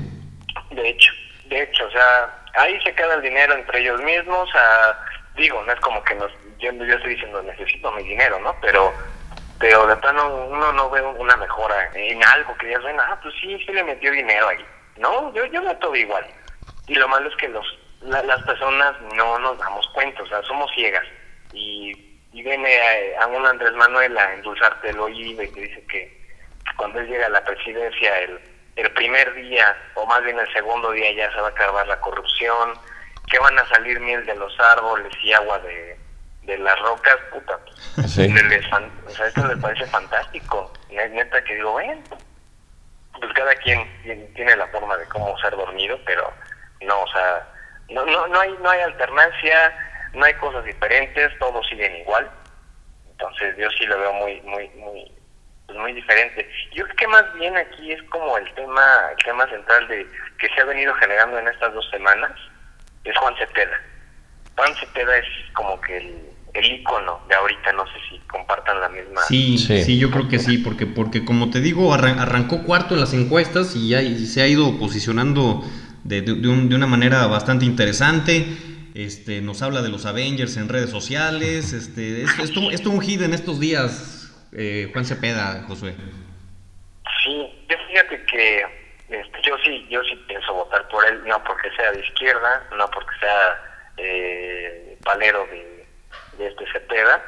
hecho, 0.89 1.12
de 1.50 1.62
hecho, 1.62 1.86
o 1.86 1.91
sea, 1.91 2.43
ahí 2.56 2.80
se 2.84 2.93
queda 2.93 3.15
el 3.15 3.21
dinero 3.21 3.54
entre 3.54 3.82
ellos 3.82 4.02
mismos. 4.02 4.50
Digo, 5.36 5.63
no 5.63 5.71
es 5.71 5.80
como 5.80 6.04
que 6.04 6.15
nos, 6.15 6.32
yo, 6.60 6.71
estoy 6.71 7.15
diciendo 7.15 7.41
necesito 7.43 7.91
mi 7.91 8.04
dinero, 8.04 8.39
¿no? 8.39 8.56
Pero 8.62 8.93
pero 9.60 9.88
de 9.88 9.95
plano 9.98 10.48
uno 10.48 10.74
no 10.74 10.89
ve 10.89 11.02
una 11.02 11.38
mejora 11.38 11.89
en 11.93 12.24
algo 12.24 12.56
que 12.58 12.71
ya 12.71 12.80
ven, 12.80 13.00
ah, 13.00 13.17
pues 13.21 13.34
sí, 13.39 13.58
sí 13.65 13.71
le 13.71 13.84
metió 13.84 14.12
dinero 14.12 14.50
ahí. 14.50 14.65
No, 14.98 15.34
yo, 15.34 15.45
yo 15.45 15.62
veo 15.62 15.78
todo 15.78 15.95
igual. 15.95 16.26
Y 16.88 16.95
lo 16.95 17.08
malo 17.08 17.30
es 17.30 17.36
que 17.38 17.48
los 17.48 17.65
las 18.02 18.41
personas 18.43 18.95
no 19.15 19.39
nos 19.39 19.58
damos 19.58 19.88
cuenta, 19.89 20.21
o 20.21 20.28
sea, 20.28 20.43
somos 20.43 20.69
ciegas. 20.76 21.06
Y, 21.54 21.91
y 22.34 22.43
viene 22.43 23.15
a, 23.17 23.24
a, 23.24 23.28
un 23.28 23.45
Andrés 23.45 23.74
Manuel 23.74 24.17
a 24.17 24.34
endulzarte 24.34 24.89
el 24.89 25.00
oído 25.00 25.41
y 25.41 25.52
te 25.52 25.62
dice 25.62 25.84
que 25.88 26.26
cuando 26.78 27.00
él 27.00 27.08
llega 27.08 27.26
a 27.26 27.30
la 27.30 27.43
presidencia, 27.43 28.19
el, 28.19 28.39
el 28.76 28.91
primer 28.91 29.34
día, 29.34 29.76
o 29.95 30.06
más 30.06 30.24
bien 30.24 30.38
el 30.38 30.54
segundo 30.54 30.91
día, 30.91 31.12
ya 31.13 31.32
se 31.32 31.39
va 31.39 31.48
a 31.48 31.52
acabar 31.52 31.88
la 31.88 32.00
corrupción, 32.00 32.74
que 33.28 33.40
van 33.40 33.58
a 33.58 33.68
salir 33.70 34.00
miel 34.00 34.26
de 34.26 34.36
los 34.36 34.58
árboles 34.60 35.12
y 35.24 35.34
agua 35.34 35.60
de, 35.60 35.98
de 36.44 36.58
las 36.60 36.80
rocas, 36.80 37.18
puta, 37.32 37.58
pues, 37.66 37.96
o 37.98 38.08
sea, 38.08 39.28
esto 39.28 39.48
les 39.48 39.58
parece 39.58 39.86
fantástico. 39.88 40.72
Neta 40.90 41.44
que 41.44 41.56
digo, 41.56 41.72
bueno, 41.72 42.02
pues 43.20 43.34
cada 43.34 43.56
quien 43.56 43.88
tiene 44.34 44.56
la 44.56 44.68
forma 44.68 44.96
de 44.98 45.06
cómo 45.08 45.38
ser 45.40 45.56
dormido, 45.56 46.00
pero 46.06 46.32
no, 46.82 47.02
o 47.02 47.08
sea, 47.08 47.48
no, 47.90 48.06
no, 48.06 48.28
no 48.28 48.40
hay, 48.40 48.56
no 48.62 48.70
hay 48.70 48.82
alternancia, 48.82 50.10
no 50.14 50.26
hay 50.26 50.34
cosas 50.36 50.64
diferentes, 50.66 51.38
todos 51.40 51.68
siguen 51.68 51.96
igual. 51.98 52.30
Entonces 53.12 53.56
yo 53.58 53.70
sí 53.72 53.86
lo 53.86 53.98
veo 53.98 54.14
muy, 54.14 54.42
muy, 54.42 54.70
muy, 54.70 55.12
pues 55.66 55.78
muy 55.78 55.94
diferente. 55.94 56.50
Yo 56.74 56.84
creo 56.84 56.96
que 56.96 57.08
más 57.08 57.34
bien 57.36 57.56
aquí 57.58 57.92
es 57.92 58.04
como 58.04 58.38
el 58.38 58.54
tema, 58.54 59.10
el 59.18 59.24
tema 59.24 59.48
central 59.48 59.88
de 59.88 60.08
que 60.38 60.50
se 60.50 60.62
ha 60.62 60.66
venido 60.66 60.94
generando 60.96 61.40
en 61.40 61.48
estas 61.48 61.74
dos 61.74 61.90
semanas, 61.90 62.32
es 63.06 63.18
Juan 63.18 63.34
Cepeda. 63.38 63.80
Juan 64.56 64.76
Cepeda 64.76 65.18
es 65.18 65.26
como 65.54 65.80
que 65.82 65.98
el, 65.98 66.26
el 66.54 66.65
icono 66.80 67.22
de 67.28 67.36
ahorita, 67.36 67.74
no 67.74 67.86
sé 67.86 67.94
si 68.10 68.20
compartan 68.28 68.80
la 68.80 68.89
misma. 68.89 69.22
Sí, 69.28 69.58
sí, 69.58 69.98
yo 70.00 70.10
creo 70.10 70.28
que 70.28 70.39
sí, 70.39 70.58
porque, 70.58 70.86
porque 70.86 71.26
como 71.26 71.50
te 71.50 71.62
digo, 71.62 71.94
arrancó 71.94 72.63
cuarto 72.63 72.94
en 72.94 73.02
las 73.02 73.13
encuestas 73.13 73.76
y, 73.76 73.89
ya, 73.89 74.02
se 74.26 74.41
ha 74.41 74.48
ido 74.48 74.78
posicionando 74.80 75.63
de, 76.04 76.22
de, 76.22 76.76
una 76.76 76.88
manera 76.88 77.28
bastante 77.28 77.65
interesante. 77.65 78.46
Este, 78.94 79.41
nos 79.41 79.62
habla 79.62 79.82
de 79.82 79.89
los 79.89 80.06
Avengers 80.06 80.56
en 80.56 80.70
redes 80.70 80.89
sociales. 80.89 81.74
Este, 81.74 82.24
esto, 82.24 82.72
es 82.72 82.86
un 82.86 83.01
hit 83.01 83.22
en 83.22 83.34
estos 83.34 83.60
días, 83.60 84.34
eh, 84.53 84.89
Juan 84.93 85.03
Cepeda, 85.03 85.66
Josué. 85.68 85.95
Sí, 87.24 87.47
yo 87.70 87.76
fíjate 87.89 88.24
que 88.26 88.64
yo 89.46 89.58
sí, 89.64 89.88
yo 89.89 90.04
sí 90.04 90.16
pienso 90.28 90.54
votar 90.54 90.88
por 90.89 91.06
él, 91.06 91.24
no 91.26 91.43
porque 91.43 91.70
sea 91.76 91.91
de 91.91 92.00
izquierda, 92.00 92.68
no 92.76 92.89
porque 92.89 93.20
sea 93.20 93.91
eh, 93.98 94.98
palero 95.04 95.46
de 95.48 95.76
de 96.38 96.48
este 96.48 96.66
Cepeda, 96.72 97.24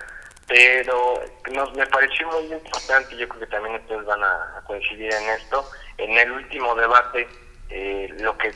pero 0.47 1.21
nos, 1.51 1.73
me 1.75 1.85
pareció 1.87 2.27
muy 2.27 2.51
importante, 2.51 3.17
yo 3.17 3.27
creo 3.27 3.41
que 3.41 3.47
también 3.47 3.75
ustedes 3.75 4.05
van 4.05 4.23
a, 4.23 4.61
coincidir 4.65 5.13
en 5.13 5.29
esto, 5.29 5.69
en 5.97 6.17
el 6.17 6.31
último 6.31 6.75
debate, 6.75 7.27
eh, 7.69 8.09
lo 8.19 8.37
que 8.37 8.51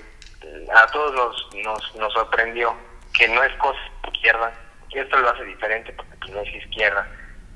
a 0.74 0.88
todos 0.88 1.14
nos, 1.14 1.64
nos, 1.64 1.96
nos 1.96 2.14
sorprendió, 2.14 2.76
que 3.14 3.28
no 3.28 3.44
es 3.44 3.54
cosa 3.58 3.80
izquierda, 4.14 4.52
que 4.90 5.02
esto 5.02 5.18
lo 5.18 5.30
hace 5.30 5.44
diferente 5.44 5.94
porque 5.94 6.16
pues, 6.20 6.32
no 6.32 6.42
es 6.42 6.56
izquierda, 6.56 7.08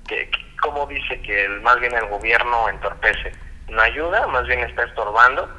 que, 0.07 0.29
como 0.61 0.85
dice 0.87 1.21
que 1.21 1.45
el, 1.45 1.61
más 1.61 1.79
bien 1.79 1.93
el 1.95 2.07
gobierno 2.07 2.69
entorpece, 2.69 3.31
no 3.69 3.81
ayuda, 3.81 4.27
más 4.27 4.45
bien 4.47 4.59
está 4.59 4.83
estorbando 4.83 5.49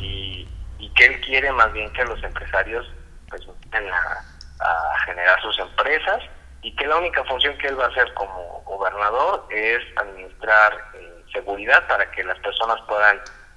y, 0.00 0.48
y 0.78 0.88
que 0.90 1.06
él 1.06 1.20
quiere 1.20 1.52
más 1.52 1.72
bien 1.72 1.90
que 1.92 2.04
los 2.04 2.22
empresarios 2.22 2.86
pues 3.28 3.42
la 3.72 4.24
generar 5.04 5.40
sus 5.42 5.58
empresas 5.58 6.22
y 6.62 6.74
que 6.74 6.86
la 6.86 6.96
única 6.96 7.24
función 7.24 7.56
que 7.58 7.68
él 7.68 7.78
va 7.78 7.84
a 7.84 7.88
hacer 7.88 8.12
como 8.14 8.62
gobernador 8.66 9.46
es 9.50 9.80
administrar 9.96 10.72
eh, 10.94 11.24
seguridad 11.32 11.86
para 11.86 12.10
que 12.10 12.24
las 12.24 12.38
personas 12.40 12.78
puedan 12.88 13.16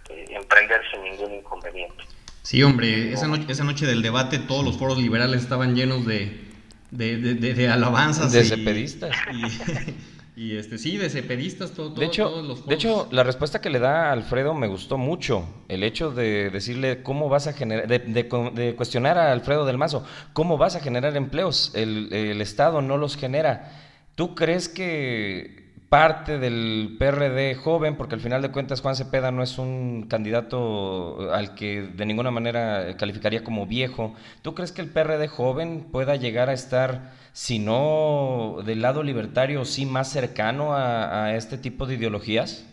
eh, 0.09 0.25
emprender 0.29 0.81
sin 0.91 1.03
ningún 1.03 1.33
inconveniente. 1.33 2.03
Sí, 2.43 2.63
hombre, 2.63 3.11
esa 3.11 3.27
noche, 3.27 3.45
esa 3.49 3.63
noche 3.63 3.85
del 3.85 4.01
debate 4.01 4.39
todos 4.39 4.63
los 4.63 4.77
foros 4.77 4.97
liberales 4.97 5.41
estaban 5.41 5.75
llenos 5.75 6.05
de, 6.05 6.49
de, 6.91 7.17
de, 7.17 7.53
de, 7.53 7.69
alabanzas. 7.69 8.31
De 8.31 8.43
cepedistas. 8.43 9.15
Y, 10.39 10.55
este, 10.55 10.77
sí, 10.77 10.95
de 10.95 11.09
cepedistas, 11.09 11.71
todo, 11.71 11.89
de 11.89 12.05
hecho, 12.05 12.29
todos 12.29 12.47
los. 12.47 12.65
De 12.65 12.73
hecho, 12.73 13.09
la 13.11 13.23
respuesta 13.23 13.59
que 13.59 13.69
le 13.69 13.77
da 13.77 14.09
Alfredo 14.13 14.53
me 14.53 14.67
gustó 14.67 14.97
mucho. 14.97 15.43
El 15.67 15.83
hecho 15.83 16.11
de 16.11 16.49
decirle 16.49 17.03
cómo 17.03 17.27
vas 17.27 17.47
a 17.47 17.51
generar, 17.51 17.89
de, 17.89 17.99
de 17.99 18.75
cuestionar 18.77 19.17
a 19.17 19.33
Alfredo 19.33 19.65
del 19.65 19.77
Mazo, 19.77 20.05
cómo 20.31 20.57
vas 20.57 20.77
a 20.77 20.79
generar 20.79 21.17
empleos. 21.17 21.73
El, 21.75 22.07
el 22.13 22.39
Estado 22.39 22.81
no 22.81 22.95
los 22.95 23.17
genera. 23.17 23.69
¿Tú 24.15 24.33
crees 24.33 24.69
que 24.69 25.68
parte 25.89 26.37
del 26.37 26.95
PRD 26.99 27.55
joven, 27.55 27.97
porque 27.97 28.13
al 28.13 28.21
final 28.21 28.43
de 28.43 28.51
cuentas 28.51 28.81
Juan 28.81 28.95
Cepeda 28.95 29.31
no 29.31 29.41
es 29.41 29.57
un 29.57 30.07
candidato 30.07 31.33
al 31.33 31.55
que 31.55 31.81
de 31.81 32.05
ninguna 32.05 32.29
manera 32.29 32.95
calificaría 32.97 33.43
como 33.43 33.65
viejo. 33.65 34.15
¿Tú 34.43 34.53
crees 34.53 34.71
que 34.71 34.81
el 34.81 34.91
PRD 34.91 35.27
joven 35.27 35.91
pueda 35.91 36.15
llegar 36.15 36.49
a 36.49 36.53
estar, 36.53 37.13
si 37.33 37.57
no 37.57 38.57
del 38.63 38.83
lado 38.83 39.01
libertario, 39.01 39.65
sí 39.65 39.87
más 39.87 40.11
cercano 40.11 40.75
a, 40.75 41.25
a 41.25 41.35
este 41.35 41.57
tipo 41.57 41.87
de 41.87 41.95
ideologías? 41.95 42.67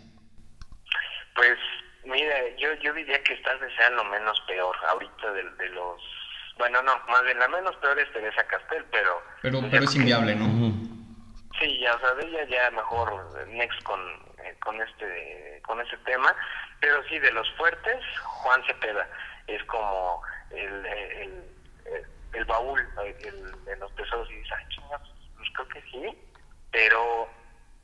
Pues 1.34 1.56
mire, 2.04 2.54
yo, 2.58 2.68
yo 2.82 2.92
diría 2.92 3.22
que 3.22 3.36
tal 3.36 3.58
vez 3.58 3.72
sea 3.78 3.90
lo 3.90 4.04
menos 4.04 4.38
peor 4.46 4.76
ahorita 4.90 5.32
de, 5.32 5.42
de 5.42 5.70
los... 5.70 6.02
Bueno, 6.58 6.82
no, 6.82 6.92
más 7.08 7.22
bien 7.24 7.38
la 7.38 7.48
menos 7.48 7.74
peor 7.76 7.98
es 7.98 8.12
Teresa 8.12 8.46
Castel, 8.46 8.84
pero... 8.90 9.22
Pero, 9.40 9.60
pero 9.70 9.84
es 9.84 9.94
inviable, 9.94 10.34
¿no? 10.34 10.95
Sí, 11.58 11.78
ya, 11.78 11.94
o 11.94 12.00
sea, 12.00 12.12
de 12.14 12.26
ella 12.26 12.44
ya 12.44 12.70
mejor 12.70 13.46
next 13.48 13.82
con, 13.84 14.00
eh, 14.44 14.56
con 14.60 14.80
este 14.80 15.62
con 15.64 15.80
ese 15.80 15.96
tema, 15.98 16.34
pero 16.80 17.02
sí, 17.08 17.18
de 17.18 17.32
los 17.32 17.50
fuertes, 17.54 18.04
Juan 18.22 18.62
Cepeda. 18.66 19.08
Es 19.46 19.62
como 19.64 20.22
el, 20.50 20.86
el, 20.86 21.44
el, 21.86 22.06
el 22.34 22.44
baúl 22.44 22.80
de 23.64 23.76
los 23.76 23.94
tesoros. 23.96 24.30
Y 24.30 24.34
dices, 24.34 24.52
ay, 24.56 24.64
chingados, 24.68 25.14
pues 25.36 25.48
creo 25.54 25.68
que 25.68 25.82
sí, 25.90 26.32
pero 26.70 27.28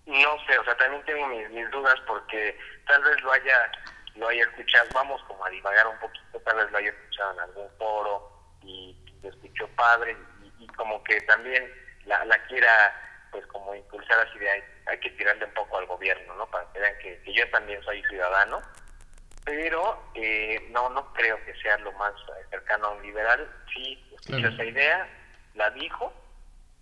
no 0.07 0.47
sé, 0.47 0.59
o 0.59 0.65
sea, 0.65 0.77
también 0.77 1.05
tengo 1.05 1.27
mis, 1.29 1.49
mis 1.51 1.71
dudas 1.71 1.99
porque 2.07 2.59
tal 2.87 3.03
vez 3.05 3.21
lo 3.23 3.33
haya 3.33 3.71
lo 4.17 4.29
haya 4.29 4.43
escuchado, 4.43 4.89
vamos 4.93 5.23
como 5.25 5.45
a 5.47 5.51
divagar 5.51 5.87
un 5.87 5.99
poquito, 5.99 6.39
tal 6.41 6.57
vez 6.57 6.71
lo 6.71 6.79
haya 6.79 6.91
escuchado 6.91 7.33
en 7.33 7.41
algún 7.41 7.71
foro 7.79 8.31
y 8.63 8.97
lo 9.23 9.31
escuchó 9.31 9.67
padre. 9.69 10.17
Y, 10.43 10.65
y 10.65 10.67
como 10.69 11.03
que 11.05 11.21
también 11.23 11.73
la, 12.05 12.25
la 12.27 12.39
quiera 12.45 12.95
pues 13.33 13.47
como 13.47 13.75
impulsar 13.75 14.21
así 14.21 14.39
de 14.39 14.49
hay, 14.49 14.63
hay, 14.87 14.99
que 15.01 15.11
tirarle 15.11 15.47
un 15.47 15.55
poco 15.55 15.79
al 15.79 15.87
gobierno, 15.87 16.35
¿no? 16.37 16.47
Para 16.51 16.71
que 16.73 16.79
vean 16.79 16.95
que, 17.03 17.21
que 17.23 17.33
yo 17.33 17.51
también 17.51 17.83
soy 17.83 18.03
ciudadano, 18.05 18.61
pero 19.45 19.99
eh, 20.15 20.69
no 20.71 20.91
no 20.91 21.13
creo 21.15 21.43
que 21.45 21.55
sea 21.61 21.79
lo 21.79 21.91
más 21.93 22.13
cercano 22.51 22.89
a 22.89 22.91
un 22.91 23.03
liberal. 23.03 23.51
Sí, 23.75 24.05
claro. 24.27 24.49
esa 24.49 24.65
idea, 24.65 25.09
la 25.55 25.71
dijo, 25.71 26.13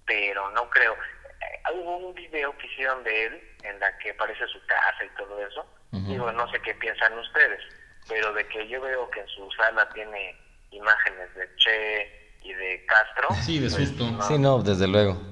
pero 0.05 0.51
no 0.51 0.69
creo. 0.69 0.93
Eh, 0.95 1.73
hubo 1.73 1.99
un 1.99 2.15
video 2.15 2.57
que 2.59 2.67
hicieron 2.67 3.03
de 3.05 3.27
él 3.27 3.57
en 3.63 3.79
la 3.79 3.97
que 3.99 4.11
aparece 4.11 4.47
su 4.49 4.59
casa 4.67 5.05
y 5.05 5.17
todo 5.17 5.47
eso. 5.47 5.65
Uh 5.93 5.99
-huh. 5.99 6.09
Digo, 6.09 6.33
no 6.33 6.51
sé 6.51 6.61
qué 6.61 6.75
piensan 6.75 7.17
ustedes, 7.17 7.63
pero 8.09 8.33
de 8.33 8.47
que 8.49 8.67
yo 8.69 8.81
veo 8.81 9.09
que 9.11 9.21
en 9.21 9.29
su 9.29 9.49
sala 9.53 9.89
tiene 9.91 10.37
imágenes 10.73 11.33
de 11.37 11.49
Che 11.57 12.35
y 12.43 12.53
de 12.55 12.85
Castro. 12.87 13.29
Sí, 13.43 13.61
de 13.61 13.71
susto. 13.71 13.99
Pues, 13.99 14.13
no, 14.13 14.23
sí, 14.23 14.39
no, 14.39 14.63
desde 14.63 14.89
luego 14.89 15.31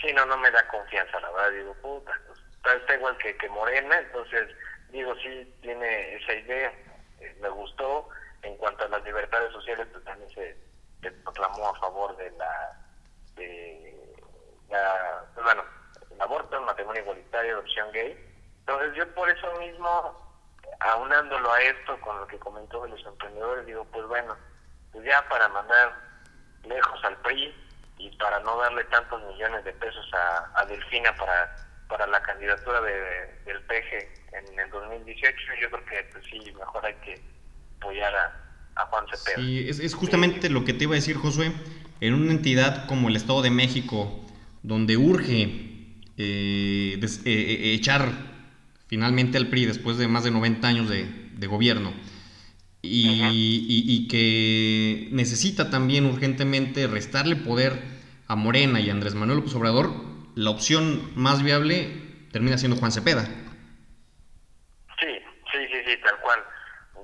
sí, 0.00 0.12
no, 0.12 0.26
no 0.26 0.36
me 0.38 0.50
da 0.50 0.66
confianza, 0.68 1.20
la 1.20 1.30
verdad, 1.30 1.50
digo, 1.52 1.74
puta, 1.74 2.12
pues, 2.26 2.40
está 2.76 2.94
igual 2.94 3.16
que, 3.18 3.36
que 3.36 3.48
Morena, 3.48 3.98
entonces, 3.98 4.48
digo, 4.90 5.14
sí 5.16 5.58
tiene 5.62 6.16
esa 6.16 6.34
idea, 6.34 6.72
eh, 7.20 7.36
me 7.40 7.48
gustó, 7.48 8.08
en 8.42 8.56
cuanto 8.56 8.84
a 8.84 8.88
las 8.88 9.04
libertades 9.04 9.52
sociales, 9.52 9.86
pues 9.92 10.04
también 10.04 10.30
se, 10.30 10.56
proclamó 11.22 11.68
a 11.68 11.78
favor 11.78 12.16
de 12.16 12.30
la, 12.32 12.72
de 13.36 14.16
la, 14.68 15.24
pues, 15.34 15.44
bueno, 15.44 15.64
el 16.10 16.20
aborto, 16.20 16.56
el 16.56 16.64
matrimonio 16.64 17.02
igualitario, 17.02 17.54
adopción 17.54 17.92
gay, 17.92 18.16
entonces 18.60 18.94
yo 18.94 19.14
por 19.14 19.30
eso 19.30 19.52
mismo, 19.60 20.42
aunándolo 20.80 21.52
a 21.52 21.62
esto, 21.62 22.00
con 22.00 22.18
lo 22.18 22.26
que 22.26 22.38
comentó 22.38 22.82
de 22.82 22.88
los 22.90 23.06
emprendedores, 23.06 23.66
digo, 23.66 23.84
pues 23.92 24.06
bueno, 24.06 24.36
pues 24.92 25.04
ya 25.04 25.26
para 25.28 25.48
mandar 25.48 25.94
lejos 26.64 27.04
al 27.04 27.16
PRI, 27.18 27.65
y 27.98 28.10
para 28.16 28.40
no 28.40 28.58
darle 28.58 28.84
tantos 28.84 29.22
millones 29.32 29.64
de 29.64 29.72
pesos 29.72 30.06
a, 30.12 30.60
a 30.60 30.66
Delfina 30.66 31.14
para, 31.16 31.56
para 31.88 32.06
la 32.06 32.22
candidatura 32.22 32.80
de, 32.80 32.92
de, 32.92 33.42
del 33.46 33.62
PG 33.62 34.16
en 34.32 34.58
el 34.58 34.70
2018, 34.70 35.36
yo 35.60 35.70
creo 35.70 35.84
que 35.86 36.08
pues, 36.12 36.24
sí, 36.30 36.52
mejor 36.58 36.84
hay 36.84 36.94
que 36.94 37.20
apoyar 37.78 38.14
a, 38.14 38.46
a 38.76 38.86
Juan 38.86 39.04
Cepeda. 39.08 39.36
Sí, 39.36 39.68
es, 39.68 39.80
es 39.80 39.94
justamente 39.94 40.50
lo 40.50 40.64
que 40.64 40.72
te 40.72 40.84
iba 40.84 40.92
a 40.92 40.96
decir, 40.96 41.16
Josué. 41.16 41.52
En 42.00 42.14
una 42.14 42.32
entidad 42.32 42.86
como 42.86 43.08
el 43.08 43.16
Estado 43.16 43.40
de 43.40 43.50
México, 43.50 44.26
donde 44.62 44.96
urge 44.98 45.42
eh, 46.18 47.00
eh, 47.00 47.20
eh, 47.24 47.74
echar 47.74 48.10
finalmente 48.86 49.38
al 49.38 49.48
PRI 49.48 49.66
después 49.66 49.96
de 49.96 50.08
más 50.08 50.24
de 50.24 50.30
90 50.30 50.68
años 50.68 50.88
de, 50.88 51.04
de 51.04 51.46
gobierno, 51.46 51.94
y, 52.86 53.20
uh 53.20 53.24
-huh. 53.24 53.32
y, 53.32 53.84
y, 53.86 54.08
que 54.08 55.08
necesita 55.12 55.70
también 55.70 56.06
urgentemente 56.06 56.86
restarle 56.86 57.36
poder 57.36 57.72
a 58.28 58.36
Morena 58.36 58.80
y 58.80 58.88
a 58.88 58.92
Andrés 58.92 59.14
Manuel 59.14 59.38
López 59.38 59.54
Obrador, 59.54 59.90
la 60.34 60.50
opción 60.50 61.12
más 61.14 61.42
viable 61.42 61.88
termina 62.32 62.58
siendo 62.58 62.76
Juan 62.76 62.92
Cepeda. 62.92 63.24
Sí, 65.00 65.20
sí, 65.52 65.66
sí, 65.72 65.82
sí, 65.86 65.96
tal 66.04 66.18
cual. 66.20 66.44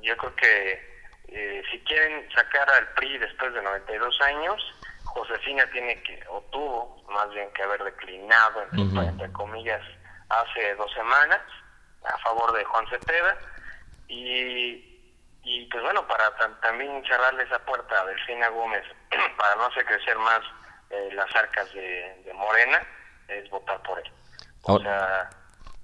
Yo 0.03 0.17
creo 0.17 0.35
que 0.37 0.93
eh, 1.29 1.63
si 1.71 1.79
quieren 1.81 2.29
sacar 2.35 2.69
al 2.71 2.89
PRI 2.95 3.19
después 3.19 3.55
de 3.55 3.63
92 3.63 4.21
años, 4.23 4.61
Josefina 5.05 5.65
tiene 5.73 6.03
que, 6.03 6.23
o 6.29 6.43
tuvo 6.53 7.05
más 7.11 7.31
bien 7.33 7.49
que 7.55 7.63
haber 7.63 7.83
declinado, 7.85 8.63
entre, 8.63 8.81
uh 8.81 8.91
-huh. 8.91 9.09
entre 9.09 9.33
comillas, 9.33 9.81
hace 10.29 10.75
dos 10.75 10.93
semanas 10.93 11.41
a 12.05 12.19
favor 12.19 12.53
de 12.53 12.65
Juan 12.65 12.87
Cepeda 12.89 13.39
y 14.09 14.92
y 15.45 15.67
pues 15.67 15.83
bueno, 15.83 16.07
para 16.07 16.31
también 16.61 17.03
cerrarle 17.05 17.43
esa 17.45 17.59
puerta 17.65 18.01
a 18.01 18.07
Delfina 18.07 18.49
Gómez, 18.49 18.85
para 19.37 19.57
no 19.57 19.67
hacer 19.67 19.85
crecer 19.85 20.17
más 20.19 20.41
eh, 20.91 21.11
las 21.13 21.35
arcas 21.35 21.73
de, 21.73 22.23
de, 22.25 22.33
Morena, 22.33 22.81
es 23.29 23.49
votar 23.51 23.83
por 23.83 23.99
él. 23.99 24.13
O 24.63 24.75
oh. 24.75 24.81
sea, 24.81 25.31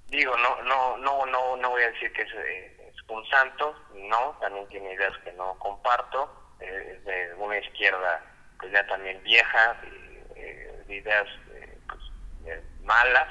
digo, 0.07 0.35
no, 0.37 0.61
no, 0.63 0.97
no, 0.97 1.25
no, 1.25 1.57
no 1.57 1.69
voy 1.69 1.83
a 1.83 1.91
decir 1.91 2.11
que 2.13 2.21
es, 2.21 2.33
es 2.33 2.95
un 3.09 3.25
santo, 3.27 3.75
no, 3.93 4.37
también 4.39 4.67
tiene 4.69 4.93
ideas 4.93 5.17
que 5.23 5.33
no 5.33 5.57
comparto, 5.59 6.55
eh, 6.59 6.95
es 6.95 7.05
de 7.05 7.33
una 7.35 7.57
izquierda 7.57 8.23
pues 8.59 8.71
ya 8.73 8.85
también 8.87 9.21
vieja, 9.23 9.77
eh, 10.35 10.83
de 10.85 10.95
ideas 10.95 11.27
pues, 11.87 12.61
malas, 12.83 13.29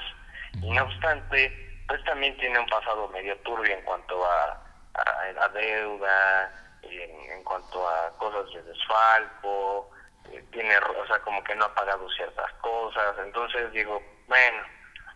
y 0.61 0.71
no 0.71 0.83
obstante, 0.83 1.83
pues 1.87 2.03
también 2.03 2.35
tiene 2.37 2.59
un 2.59 2.67
pasado 2.67 3.07
medio 3.09 3.37
turbio 3.39 3.73
en 3.75 3.83
cuanto 3.83 4.25
a 4.25 4.68
a, 5.05 5.45
a 5.45 5.49
deuda, 5.49 6.51
en, 6.83 7.31
en, 7.31 7.43
cuanto 7.43 7.87
a 7.87 8.09
cosas 8.17 8.53
de 8.53 8.63
desfalco, 8.63 9.89
eh, 10.31 10.43
tiene, 10.51 10.77
o 10.77 11.07
sea, 11.07 11.19
como 11.19 11.43
que 11.43 11.55
no 11.55 11.65
ha 11.65 11.75
pagado 11.75 12.09
ciertas 12.11 12.51
cosas, 12.61 13.15
entonces 13.23 13.71
digo, 13.71 14.01
bueno, 14.27 14.61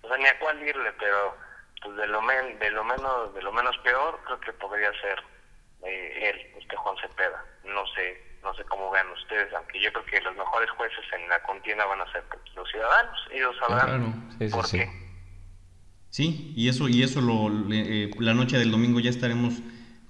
o 0.01 0.07
sea, 0.07 0.17
ni 0.17 0.25
a 0.25 0.39
cuál 0.39 0.61
irle, 0.61 0.91
pero 0.93 1.35
pues 1.81 1.97
de 1.97 2.07
lo, 2.07 2.21
men, 2.21 2.59
de 2.59 2.71
lo 2.71 2.83
menos 2.83 3.33
de 3.33 3.41
lo 3.41 3.51
menos 3.51 3.77
peor 3.79 4.19
creo 4.25 4.39
que 4.39 4.53
podría 4.53 4.91
ser 5.01 5.21
eh, 5.83 6.29
él, 6.29 6.61
este 6.61 6.75
Juan 6.75 6.95
Cepeda. 6.97 7.43
No 7.65 7.85
sé, 7.87 8.21
no 8.41 8.53
sé 8.55 8.63
cómo 8.65 8.89
vean 8.91 9.09
ustedes, 9.11 9.53
aunque 9.53 9.81
yo 9.81 9.91
creo 9.91 10.05
que 10.05 10.21
los 10.21 10.35
mejores 10.35 10.69
jueces 10.71 11.05
en 11.13 11.27
la 11.29 11.41
contienda 11.43 11.85
van 11.85 12.01
a 12.01 12.11
ser 12.11 12.23
los 12.55 12.69
ciudadanos, 12.69 13.19
ellos 13.31 13.55
sabrán 13.59 13.87
claro. 13.87 14.13
sí, 14.39 14.47
por 14.49 14.65
sí, 14.65 14.79
qué. 14.79 14.85
Sí. 14.85 14.99
Sí, 16.09 16.53
y 16.55 16.69
eso, 16.69 16.87
y 16.87 17.01
eso 17.01 17.21
lo, 17.21 17.49
eh, 17.73 18.11
la 18.19 18.35
noche 18.35 18.59
del 18.59 18.69
domingo 18.69 18.99
ya 18.99 19.09
estaremos 19.09 19.55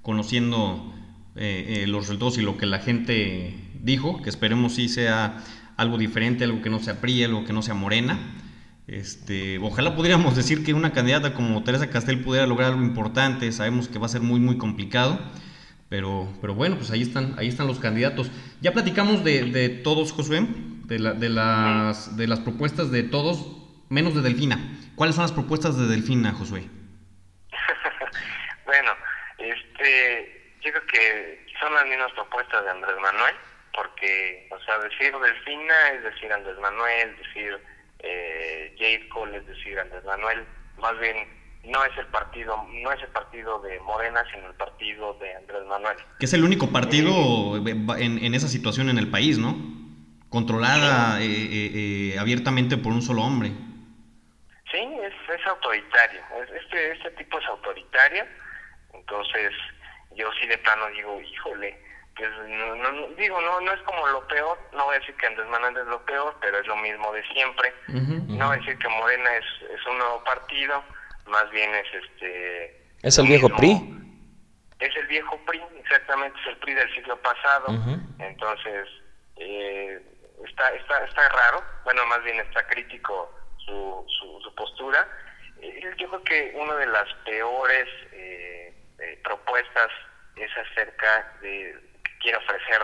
conociendo 0.03 0.93
eh, 1.35 1.81
eh, 1.83 1.87
los 1.87 2.03
resultados 2.03 2.37
y 2.37 2.41
lo 2.41 2.57
que 2.57 2.67
la 2.67 2.77
gente 2.77 3.55
dijo, 3.81 4.21
que 4.21 4.29
esperemos 4.29 4.75
sí 4.75 4.87
sea 4.87 5.43
algo 5.77 5.97
diferente, 5.97 6.43
algo 6.43 6.61
que 6.61 6.69
no 6.69 6.79
sea 6.79 7.01
PRI, 7.01 7.23
algo 7.23 7.45
que 7.45 7.53
no 7.53 7.63
sea 7.63 7.73
Morena. 7.73 8.19
Este, 8.85 9.57
ojalá 9.59 9.95
pudiéramos 9.95 10.35
decir 10.41 10.63
que 10.63 10.75
una 10.75 10.91
candidata 10.91 11.33
como 11.33 11.63
Teresa 11.63 11.89
Castel 11.89 12.21
pudiera 12.21 12.45
lograr 12.45 12.73
algo 12.73 12.83
importante, 12.83 13.51
sabemos 13.51 13.87
que 13.87 13.97
va 13.97 14.05
a 14.05 14.09
ser 14.09 14.21
muy 14.21 14.39
muy 14.39 14.57
complicado, 14.57 15.19
pero, 15.89 16.27
pero 16.41 16.53
bueno, 16.53 16.77
pues 16.77 16.91
ahí 16.91 17.01
están, 17.01 17.33
ahí 17.37 17.47
están 17.47 17.65
los 17.65 17.79
candidatos. 17.79 18.29
Ya 18.61 18.73
platicamos 18.73 19.23
de, 19.23 19.81
todos, 19.83 20.11
Josué, 20.11 20.47
de, 20.85 20.99
las, 20.99 22.17
de 22.17 22.27
las 22.27 22.39
propuestas 22.41 22.91
de 22.91 23.03
todos, 23.03 23.45
menos 23.89 24.13
de 24.13 24.21
Delfina. 24.21 24.79
¿Cuáles 24.95 25.15
son 25.15 25.23
las 25.23 25.31
propuestas 25.31 25.77
de 25.77 25.87
Delfina, 25.87 26.33
Josué? 26.33 26.67
Este, 29.83 30.53
yo 30.61 30.71
creo 30.71 30.85
que 30.87 31.45
son 31.59 31.73
las 31.73 31.85
mismas 31.85 32.11
propuestas 32.13 32.63
de 32.63 32.71
Andrés 32.71 32.95
Manuel. 33.01 33.35
porque, 33.75 34.47
o 34.51 34.59
sea, 34.59 34.77
decir 34.79 35.11
Delfina 35.17 35.89
es 35.89 36.03
decir 36.03 36.31
Andrés 36.31 36.57
Manuel, 36.59 37.17
decir 37.17 37.59
eh, 37.99 38.75
Jade 38.77 39.09
Cole 39.09 39.37
es 39.37 39.47
decir 39.47 39.79
Andrés 39.79 40.03
Manuel, 40.05 40.45
más 40.77 40.97
bien 40.99 41.27
no 41.63 41.83
es 41.83 41.97
el 41.97 42.05
partido, 42.07 42.67
no 42.71 42.91
es 42.91 43.01
el 43.01 43.09
partido 43.09 43.59
de 43.61 43.79
Morena, 43.79 44.23
sino 44.31 44.47
el 44.47 44.55
partido 44.55 45.13
de 45.15 45.35
Andrés 45.35 45.65
Manuel. 45.65 45.97
Que 46.19 46.25
es 46.25 46.33
el 46.33 46.43
único 46.43 46.71
partido 46.71 47.55
en, 47.65 48.23
en 48.23 48.33
esa 48.35 48.47
situación 48.47 48.89
en 48.89 48.97
el 48.97 49.09
país, 49.09 49.39
¿no? 49.39 49.55
Controlada 50.29 51.21
eh, 51.21 51.25
eh, 51.25 51.71
eh, 52.13 52.19
abiertamente 52.19 52.77
por 52.77 52.91
un 52.91 53.01
solo 53.01 53.21
hombre. 53.23 53.49
Sí, 54.71 54.79
es, 54.79 55.13
es 55.39 55.47
autoritario. 55.47 56.21
Este, 56.59 56.91
este 56.91 57.11
tipo 57.11 57.39
es 57.39 57.45
autoritario. 57.45 58.25
Entonces, 58.93 59.51
yo 60.15 60.29
sí 60.39 60.47
de 60.47 60.57
plano 60.57 60.87
digo, 60.87 61.19
híjole, 61.21 61.77
pues 62.15 62.29
no, 62.47 63.07
digo, 63.17 63.41
no, 63.41 63.61
no 63.61 63.71
es 63.71 63.81
como 63.81 64.05
lo 64.07 64.27
peor, 64.27 64.57
no 64.73 64.85
voy 64.85 64.95
a 64.95 64.99
decir 64.99 65.15
que 65.15 65.27
Andrés 65.27 65.47
Manuel 65.47 65.77
es 65.77 65.87
lo 65.87 66.05
peor, 66.05 66.35
pero 66.41 66.59
es 66.59 66.67
lo 66.67 66.75
mismo 66.77 67.11
de 67.11 67.23
siempre. 67.27 67.73
No 67.87 68.47
voy 68.47 68.57
a 68.57 68.59
decir 68.59 68.77
que 68.77 68.87
Morena 68.87 69.35
es, 69.35 69.45
es 69.71 69.85
un 69.87 69.97
nuevo 69.97 70.23
partido, 70.23 70.83
más 71.27 71.49
bien 71.51 71.73
es 71.73 71.87
este... 71.93 72.83
¿Es 73.01 73.17
el 73.17 73.27
viejo 73.27 73.49
PRI? 73.49 73.81
Es 74.79 74.95
el 74.95 75.07
viejo 75.07 75.37
PRI, 75.45 75.61
exactamente, 75.79 76.39
es 76.41 76.47
el 76.47 76.57
PRI 76.57 76.73
del 76.75 76.93
siglo 76.93 77.17
pasado. 77.21 77.67
Entonces, 78.19 78.87
eh, 79.37 79.99
está, 80.47 80.69
está, 80.69 81.05
está 81.05 81.29
raro, 81.29 81.63
bueno, 81.83 82.05
más 82.07 82.23
bien 82.23 82.39
está 82.39 82.65
crítico 82.67 83.31
su, 83.65 84.05
su, 84.43 84.53
postura. 84.55 85.07
Eh, 85.61 85.79
yo 85.97 86.09
creo 86.09 86.23
que 86.23 86.53
una 86.55 86.75
de 86.75 86.85
las 86.87 87.11
peores 87.25 87.87
eh, 88.11 88.62
propuestas 89.23 89.89
es 90.35 90.51
acerca 90.57 91.31
de 91.41 91.75
que 92.03 92.17
quiere 92.19 92.37
ofrecer 92.37 92.81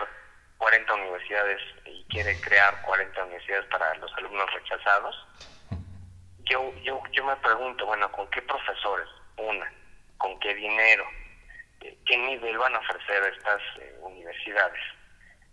40 0.58 0.94
universidades 0.94 1.60
y 1.84 2.04
quiere 2.04 2.38
crear 2.40 2.80
40 2.82 3.24
universidades 3.24 3.66
para 3.66 3.94
los 3.96 4.12
alumnos 4.16 4.52
rechazados 4.52 5.16
yo, 6.50 6.74
yo, 6.82 7.00
yo 7.12 7.24
me 7.24 7.36
pregunto, 7.36 7.86
bueno, 7.86 8.10
¿con 8.12 8.28
qué 8.30 8.42
profesores? 8.42 9.08
Una, 9.36 9.72
¿con 10.18 10.38
qué 10.40 10.52
dinero? 10.54 11.04
Eh, 11.80 11.96
¿Qué 12.04 12.16
nivel 12.16 12.58
van 12.58 12.74
a 12.74 12.80
ofrecer 12.80 13.32
estas 13.32 13.62
eh, 13.78 13.96
universidades? 14.02 14.80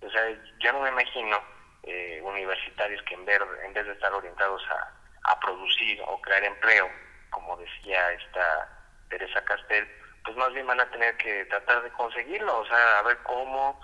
O 0.01 0.09
sea, 0.09 0.23
yo 0.59 0.73
no 0.73 0.81
me 0.81 0.89
imagino 0.89 1.39
eh, 1.83 2.19
universitarios 2.23 3.01
que 3.03 3.13
en, 3.13 3.25
ver, 3.25 3.41
en 3.63 3.73
vez 3.73 3.85
de 3.85 3.93
estar 3.93 4.11
orientados 4.11 4.61
a, 4.69 5.31
a 5.31 5.39
producir 5.39 6.01
o 6.01 6.19
crear 6.21 6.43
empleo, 6.43 6.89
como 7.29 7.55
decía 7.57 8.11
esta 8.13 8.67
Teresa 9.09 9.43
Castel, 9.45 9.87
pues 10.27 10.37
más 10.37 10.53
bien 10.53 10.67
van 10.67 10.81
a 10.81 10.91
tener 10.91 11.15
que 11.15 11.45
tratar 11.45 11.81
de 11.83 11.89
conseguirlo, 11.91 12.59
o 12.59 12.65
sea, 12.67 12.99
a 12.99 13.01
ver 13.03 13.17
cómo 13.23 13.79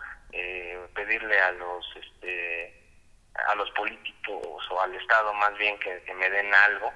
pedirle 0.93 1.39
a 1.39 1.51
los 1.51 1.85
este 1.95 2.83
a 3.47 3.55
los 3.55 3.69
políticos 3.71 4.63
o 4.69 4.81
al 4.81 4.93
Estado 4.95 5.33
más 5.35 5.55
bien 5.57 5.79
que, 5.79 6.01
que 6.03 6.13
me 6.13 6.29
den 6.29 6.53
algo 6.53 6.91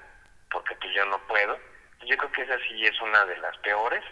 porque 0.51 0.75
pues 0.75 0.93
yo 0.93 1.05
no 1.05 1.17
puedo. 1.27 1.57
Yo 2.05 2.17
creo 2.17 2.31
que 2.31 2.41
esa 2.43 2.57
sí 2.67 2.85
es 2.85 3.01
una 3.01 3.25
de 3.25 3.37
las 3.37 3.57
peores, 3.59 4.03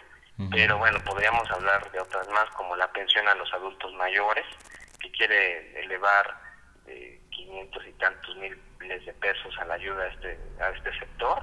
pero 0.50 0.78
bueno, 0.78 0.98
podríamos 1.04 1.50
hablar 1.50 1.90
de 1.92 2.00
otras 2.00 2.28
más, 2.28 2.46
como 2.56 2.76
la 2.76 2.90
pensión 2.92 3.28
a 3.28 3.34
los 3.34 3.52
adultos 3.54 3.92
mayores, 3.94 4.44
que 5.00 5.10
quiere 5.12 5.80
elevar 5.80 6.34
de 6.84 7.20
500 7.30 7.86
y 7.86 7.92
tantos 7.92 8.36
miles 8.36 9.06
de 9.06 9.12
pesos 9.14 9.54
a 9.58 9.64
la 9.66 9.74
ayuda 9.74 10.02
a 10.04 10.08
este, 10.08 10.38
a 10.60 10.70
este 10.70 10.98
sector. 10.98 11.42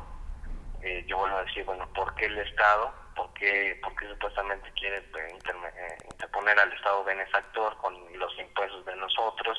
Eh, 0.81 1.05
yo 1.07 1.17
vuelvo 1.17 1.37
a 1.37 1.43
decir, 1.43 1.63
bueno, 1.63 1.87
¿por 1.93 2.13
qué 2.15 2.25
el 2.25 2.37
Estado? 2.39 2.93
¿Por 3.15 3.33
qué, 3.33 3.79
supuestamente 4.09 4.71
quiere 4.73 4.97
eh, 4.97 5.03
eh, 5.15 5.97
interponer 6.11 6.59
al 6.59 6.71
Estado 6.73 7.03
benefactor 7.03 7.77
con 7.77 7.93
los 8.17 8.37
impuestos 8.39 8.85
de 8.85 8.95
nosotros? 8.95 9.57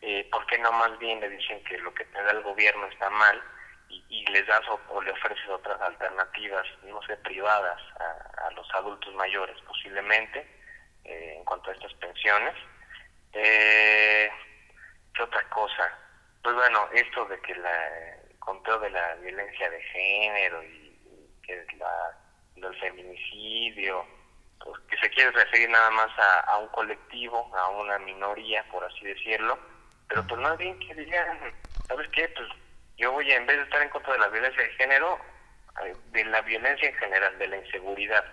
Eh, 0.00 0.28
¿Por 0.30 0.46
qué 0.46 0.58
no 0.58 0.72
más 0.72 0.98
bien 0.98 1.20
le 1.20 1.28
dicen 1.30 1.62
que 1.64 1.78
lo 1.78 1.92
que 1.94 2.04
te 2.04 2.22
da 2.22 2.32
el 2.32 2.42
gobierno 2.42 2.86
está 2.86 3.10
mal? 3.10 3.42
y, 4.08 4.24
les 4.26 4.46
das 4.46 4.62
o, 4.88 5.00
le 5.02 5.10
ofreces 5.10 5.48
otras 5.48 5.80
alternativas, 5.80 6.66
no 6.84 7.00
sé, 7.02 7.16
privadas 7.18 7.80
a, 8.00 8.50
los 8.50 8.68
adultos 8.74 9.12
mayores 9.14 9.56
posiblemente 9.62 10.46
eh, 11.04 11.34
en 11.36 11.44
cuanto 11.44 11.70
a 11.70 11.74
estas 11.74 11.92
pensiones. 11.94 12.54
Eh, 13.32 14.30
¿Qué 15.14 15.22
otra 15.22 15.42
cosa? 15.48 15.98
Pues 16.42 16.54
bueno, 16.54 16.88
esto 16.92 17.24
de 17.26 17.40
que 17.40 17.54
la, 17.56 17.88
el 18.30 18.38
conteo 18.38 18.78
de 18.78 18.90
la 18.90 19.14
violencia 19.16 19.70
de 19.70 19.82
género 19.82 20.62
y, 20.62 20.98
que 21.42 21.66
la, 21.76 22.16
el 22.56 22.80
feminicidio, 22.80 24.04
pues 24.62 24.80
que 24.88 24.96
se 24.98 25.10
quiere 25.10 25.30
referir 25.32 25.68
nada 25.68 25.90
más 25.90 26.08
a, 26.18 26.40
a, 26.40 26.58
un 26.58 26.68
colectivo, 26.68 27.50
a 27.56 27.68
una 27.68 27.98
minoría, 27.98 28.64
por 28.70 28.84
así 28.84 29.04
decirlo, 29.04 29.58
pero 30.08 30.26
pues 30.26 30.40
más 30.40 30.56
bien 30.58 30.78
que 30.78 30.94
digan, 30.94 31.38
¿sabes 31.88 32.08
qué? 32.12 32.28
Pues 32.28 32.48
yo 32.96 33.12
voy, 33.12 33.30
en 33.30 33.46
vez 33.46 33.56
de 33.56 33.62
estar 33.64 33.82
en 33.82 33.88
contra 33.88 34.12
de 34.12 34.20
la 34.20 34.28
violencia 34.28 34.62
de 34.62 34.70
género, 34.70 35.18
eh, 35.84 35.94
de 36.12 36.24
la 36.26 36.40
violencia 36.42 36.88
en 36.88 36.94
general, 36.94 37.38
de 37.38 37.48
la 37.48 37.56
inseguridad, 37.56 38.24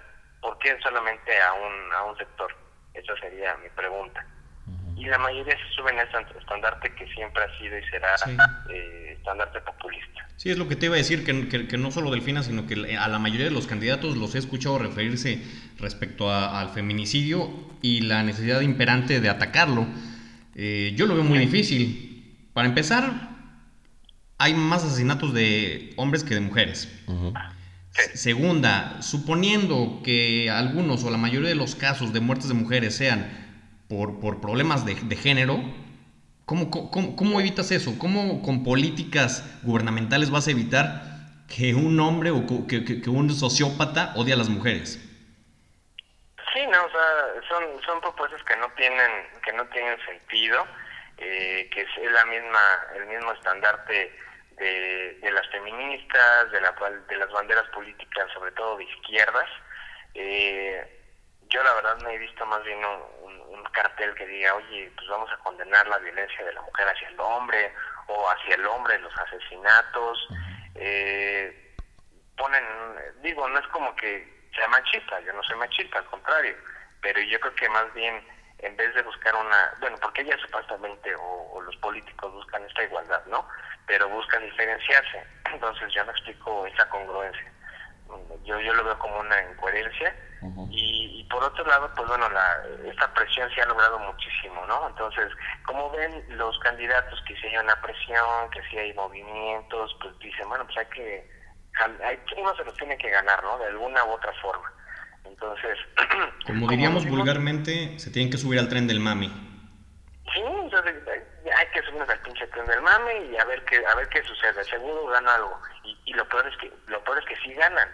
¿por 0.41 0.57
qué 0.59 0.77
solamente 0.81 1.39
a 1.41 1.53
un, 1.53 1.93
a 1.93 2.03
un 2.03 2.17
sector? 2.17 2.55
Esa 2.93 3.15
sería 3.17 3.55
mi 3.57 3.69
pregunta. 3.69 4.25
Y 4.95 5.05
la 5.05 5.17
mayoría 5.17 5.57
se 5.57 5.73
suben 5.73 5.97
a 5.97 6.03
ese 6.03 6.17
estandarte 6.37 6.93
que 6.93 7.07
siempre 7.13 7.43
ha 7.43 7.57
sido 7.57 7.77
y 7.77 7.83
será 7.89 8.15
eh, 8.69 9.10
estandarte 9.21 9.61
populista. 9.61 10.27
Sí, 10.35 10.49
es 10.49 10.57
lo 10.57 10.67
que 10.67 10.75
te 10.75 10.87
iba 10.87 10.95
a 10.95 10.97
decir, 10.97 11.23
que, 11.23 11.67
que, 11.67 11.77
no 11.77 11.91
solo 11.91 12.09
Delfina, 12.09 12.41
sino 12.41 12.65
que 12.65 12.97
a 12.97 13.07
la 13.07 13.19
mayoría 13.19 13.45
de 13.45 13.51
los 13.51 13.67
candidatos 13.67 14.17
los 14.17 14.33
he 14.33 14.39
escuchado 14.39 14.79
referirse 14.79 15.41
respecto 15.77 16.33
al 16.33 16.69
feminicidio 16.69 17.49
y 17.81 18.01
la 18.01 18.23
necesidad 18.23 18.61
imperante 18.61 19.21
de 19.21 19.29
atacarlo. 19.29 19.85
Eh, 20.55 20.93
yo 20.95 21.05
lo 21.05 21.13
veo 21.13 21.23
muy 21.23 21.37
difícil. 21.37 22.47
Para 22.53 22.67
empezar, 22.67 23.29
hay 24.39 24.55
más 24.55 24.83
asesinatos 24.83 25.33
de 25.33 25.93
hombres 25.95 26.23
que 26.23 26.33
de 26.33 26.41
mujeres. 26.41 26.91
Segunda, 28.15 29.01
suponiendo 29.01 30.01
que 30.03 30.49
algunos 30.49 31.03
o 31.03 31.11
la 31.11 31.17
mayoría 31.17 31.49
de 31.49 31.55
los 31.55 31.75
casos 31.75 32.13
de 32.13 32.19
muertes 32.19 32.47
de 32.47 32.55
mujeres 32.55 32.95
sean 32.95 33.27
por, 33.87 34.19
por 34.19 34.41
problemas 34.41 34.85
de, 34.85 34.95
género, 35.15 35.61
¿cómo, 36.51 37.15
cómo, 37.15 37.39
evitas 37.39 37.71
eso? 37.71 37.97
¿Cómo 37.97 38.41
con 38.41 38.63
políticas 38.65 39.41
gubernamentales 39.63 40.29
vas 40.29 40.49
a 40.49 40.51
evitar 40.51 41.01
que 41.47 41.73
un 41.73 41.97
hombre 42.01 42.31
o 42.31 42.45
que, 42.67 43.09
un 43.09 43.29
sociópata 43.29 44.11
odie 44.17 44.33
a 44.33 44.37
las 44.37 44.49
mujeres? 44.49 44.99
Sí, 46.53 46.67
no, 46.67 46.83
o 46.83 46.89
sea, 46.89 47.41
son, 47.47 47.63
son 47.85 48.01
propuestas 48.01 48.43
que 48.43 48.57
no 48.57 48.69
tienen, 48.71 49.11
que 49.45 49.53
no 49.53 49.65
tienen 49.67 49.97
sentido, 50.05 50.67
eh, 51.19 51.69
que 51.73 51.81
es 51.83 52.11
la 52.11 52.25
misma, 52.25 52.59
el 52.97 53.05
mismo 53.05 53.31
estandarte 53.31 54.13
de, 54.57 55.31
las 55.31 55.47
feministas, 55.51 56.51
de, 56.51 56.59
la, 56.59 56.75
de 57.07 57.15
las 57.15 57.31
banderas 57.31 57.67
políticas, 57.69 58.27
sobre 58.33 58.51
todo 58.51 58.75
de 58.75 58.83
izquierdas. 58.83 59.47
Eh, 60.15 61.00
yo 61.51 61.63
la 61.63 61.73
verdad 61.73 61.97
no 61.97 62.09
he 62.09 62.17
visto 62.17 62.45
más 62.45 62.63
bien 62.63 62.79
un, 62.83 63.31
cartel 63.71 64.13
que 64.15 64.27
diga, 64.27 64.53
oye, 64.55 64.91
pues 64.97 65.07
vamos 65.07 65.31
a 65.31 65.37
condenar 65.37 65.87
la 65.87 65.97
violencia 65.99 66.43
de 66.43 66.51
la 66.51 66.61
mujer 66.61 66.89
hacia 66.89 67.07
el 67.07 67.17
hombre 67.21 67.73
o 68.07 68.29
hacia 68.29 68.55
el 68.55 68.65
hombre, 68.65 68.99
los 68.99 69.17
asesinatos. 69.17 70.27
Eh, 70.75 71.73
ponen, 72.35 72.65
digo, 73.21 73.47
no 73.47 73.57
es 73.57 73.67
como 73.67 73.95
que 73.95 74.49
sea 74.53 74.67
machista, 74.67 75.21
yo 75.21 75.31
no 75.31 75.41
soy 75.43 75.55
machista, 75.55 75.99
al 75.99 76.05
contrario, 76.07 76.53
pero 77.01 77.21
yo 77.21 77.39
creo 77.39 77.55
que 77.55 77.69
más 77.69 77.93
bien 77.93 78.21
en 78.57 78.75
vez 78.75 78.93
de 78.93 79.03
buscar 79.03 79.33
una, 79.35 79.73
bueno, 79.79 79.95
porque 80.01 80.21
ella 80.21 80.37
supuestamente 80.41 81.15
o 81.17 81.61
los 81.61 81.77
políticos 81.77 82.33
buscan 82.33 82.65
esta 82.65 82.83
igualdad, 82.83 83.23
¿no? 83.27 83.47
pero 83.91 84.07
buscan 84.07 84.41
diferenciarse. 84.43 85.23
Entonces 85.53 85.93
yo 85.93 86.03
no 86.05 86.11
explico 86.11 86.65
esa 86.65 86.87
congruencia. 86.89 87.51
Yo, 88.43 88.59
yo 88.59 88.73
lo 88.73 88.83
veo 88.83 88.99
como 88.99 89.19
una 89.19 89.41
incoherencia 89.43 90.15
y, 90.71 91.23
por 91.29 91.43
otro 91.43 91.65
lado, 91.65 91.91
pues 91.95 92.07
bueno, 92.07 92.29
la, 92.29 92.63
esta 92.89 93.13
presión 93.13 93.49
se 93.53 93.61
ha 93.61 93.65
logrado 93.65 93.99
muchísimo, 93.99 94.65
¿no? 94.65 94.87
Entonces, 94.87 95.31
como 95.65 95.91
ven 95.91 96.25
los 96.29 96.57
candidatos 96.59 97.21
que 97.27 97.35
si 97.37 97.47
hay 97.47 97.57
una 97.57 97.79
presión, 97.81 98.49
que 98.51 98.61
si 98.69 98.77
hay 98.77 98.93
movimientos, 98.93 99.95
pues 100.01 100.17
dicen, 100.19 100.49
bueno, 100.49 100.65
pues 100.65 100.77
hay 100.77 100.85
que, 100.87 101.29
hay, 102.03 102.19
uno 102.37 102.55
se 102.55 102.65
los 102.65 102.75
tiene 102.75 102.97
que 102.97 103.09
ganar, 103.09 103.41
¿no? 103.43 103.57
De 103.59 103.67
alguna 103.67 104.03
u 104.05 104.11
otra 104.11 104.33
forma. 104.41 104.71
Entonces... 105.25 105.77
Como 106.47 106.67
diríamos 106.67 107.05
vulgarmente, 107.05 107.99
se 107.99 108.09
tienen 108.09 108.31
que 108.31 108.37
subir 108.37 108.59
al 108.59 108.67
tren 108.67 108.87
del 108.87 108.99
mami. 108.99 109.27
Sí, 110.33 110.41
entonces 110.41 110.95
hay 111.57 111.67
que 111.73 111.81
subirnos 111.81 112.09
al 112.09 112.19
pinche 112.21 112.47
tren 112.47 112.65
del 112.65 112.81
mame 112.81 113.25
y 113.31 113.37
a 113.37 113.45
ver 113.45 113.63
qué 113.65 113.83
a 113.85 113.95
ver 113.95 114.07
qué 114.09 114.23
sucede 114.23 114.63
seguro 114.63 115.07
gana 115.07 115.35
algo 115.35 115.59
y, 115.83 115.97
y 116.05 116.13
lo 116.13 116.27
peor 116.29 116.47
es 116.47 116.55
que 116.57 116.71
lo 116.87 117.03
peor 117.03 117.19
es 117.19 117.25
que 117.25 117.35
sí 117.43 117.53
ganan 117.53 117.89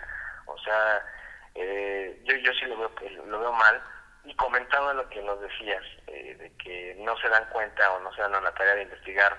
o 0.46 0.58
sea 0.60 1.02
eh, 1.58 2.22
yo 2.24 2.36
yo 2.38 2.54
sí 2.54 2.66
lo 2.66 2.78
veo 2.78 2.92
lo 3.26 3.40
veo 3.40 3.52
mal 3.52 3.82
y 4.26 4.34
comentando 4.36 4.94
lo 4.94 5.10
que 5.10 5.22
nos 5.22 5.40
decías 5.42 5.84
eh, 6.08 6.36
de 6.36 6.52
que 6.64 6.96
no 7.00 7.18
se 7.18 7.30
dan 7.30 7.46
cuenta 7.50 7.92
o 7.94 8.00
no 8.00 8.14
se 8.14 8.22
dan 8.22 8.36
a 8.36 8.42
la 8.42 8.54
tarea 8.54 8.76
de 8.76 8.84
investigar 8.84 9.38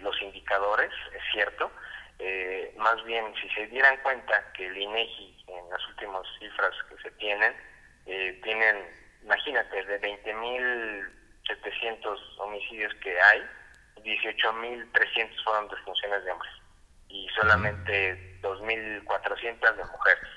los 0.00 0.20
indicadores 0.22 0.92
es 1.14 1.22
cierto 1.32 1.70
eh, 2.18 2.74
más 2.76 3.02
bien 3.04 3.32
si 3.40 3.48
se 3.50 3.66
dieran 3.68 3.96
cuenta 4.02 4.52
que 4.52 4.66
el 4.66 4.76
INEGI 4.76 5.44
en 5.48 5.70
las 5.70 5.86
últimas 5.88 6.22
cifras 6.38 6.74
que 6.88 7.02
se 7.02 7.10
tienen 7.12 7.54
tienen 8.42 8.86
imagínate 9.22 9.84
de 9.84 9.98
20 9.98 10.34
mil 10.34 11.18
700 11.48 12.38
homicidios 12.38 12.94
que 13.02 13.20
hay, 13.20 13.42
18.300 13.96 15.44
fueron 15.44 15.68
defunciones 15.68 16.24
de 16.24 16.30
hombres 16.30 16.52
y 17.08 17.28
solamente 17.34 18.40
2.400 18.42 19.76
de 19.76 19.84
mujeres. 19.84 20.28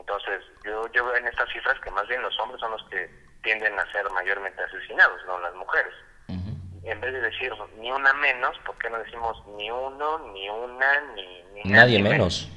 Entonces, 0.00 0.42
yo, 0.64 0.90
yo 0.92 1.04
veo 1.04 1.16
en 1.16 1.26
estas 1.26 1.50
cifras 1.52 1.78
que 1.80 1.90
más 1.90 2.06
bien 2.08 2.22
los 2.22 2.38
hombres 2.40 2.60
son 2.60 2.70
los 2.72 2.82
que 2.88 3.10
tienden 3.42 3.78
a 3.78 3.92
ser 3.92 4.08
mayormente 4.10 4.62
asesinados, 4.62 5.20
no 5.26 5.38
las 5.40 5.54
mujeres. 5.54 5.94
En 6.82 7.00
vez 7.00 7.12
de 7.12 7.20
decir 7.20 7.52
ni 7.78 7.90
una 7.90 8.12
menos, 8.14 8.56
¿por 8.64 8.78
qué 8.78 8.88
no 8.88 8.98
decimos 8.98 9.36
ni 9.56 9.68
uno, 9.68 10.18
ni 10.32 10.48
una, 10.48 11.00
ni, 11.16 11.64
nadie, 11.64 12.00
menos? 12.00 12.48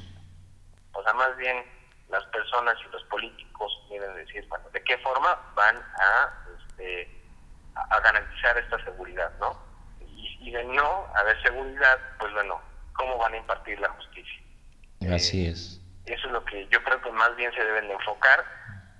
O 0.93 1.01
sea, 1.01 1.13
más 1.13 1.35
bien 1.37 1.63
las 2.09 2.23
personas 2.25 2.75
y 2.87 2.91
los 2.91 3.03
políticos 3.05 3.71
deben 3.89 4.15
decir, 4.15 4.45
bueno, 4.47 4.69
¿de 4.71 4.83
qué 4.83 4.99
forma 4.99 5.35
van 5.55 5.75
a, 5.77 6.33
este, 6.59 7.09
a 7.73 7.99
garantizar 8.01 8.55
esta 8.59 8.83
seguridad, 8.83 9.31
no? 9.39 9.57
Y, 10.01 10.37
y 10.41 10.51
de 10.51 10.63
no 10.63 11.07
haber 11.15 11.41
seguridad, 11.41 11.97
pues 12.19 12.31
bueno, 12.33 12.61
¿cómo 12.93 13.17
van 13.17 13.33
a 13.33 13.37
impartir 13.37 13.79
la 13.79 13.89
justicia? 13.89 14.43
Así 15.11 15.47
eh, 15.47 15.51
es. 15.51 15.81
Eso 16.09 16.27
es 16.27 16.33
lo 16.33 16.43
que 16.45 16.67
yo 16.67 16.83
creo 16.83 17.01
que 17.01 17.11
más 17.11 17.35
bien 17.35 17.53
se 17.53 17.63
deben 17.63 17.87
de 17.87 17.93
enfocar 17.93 18.43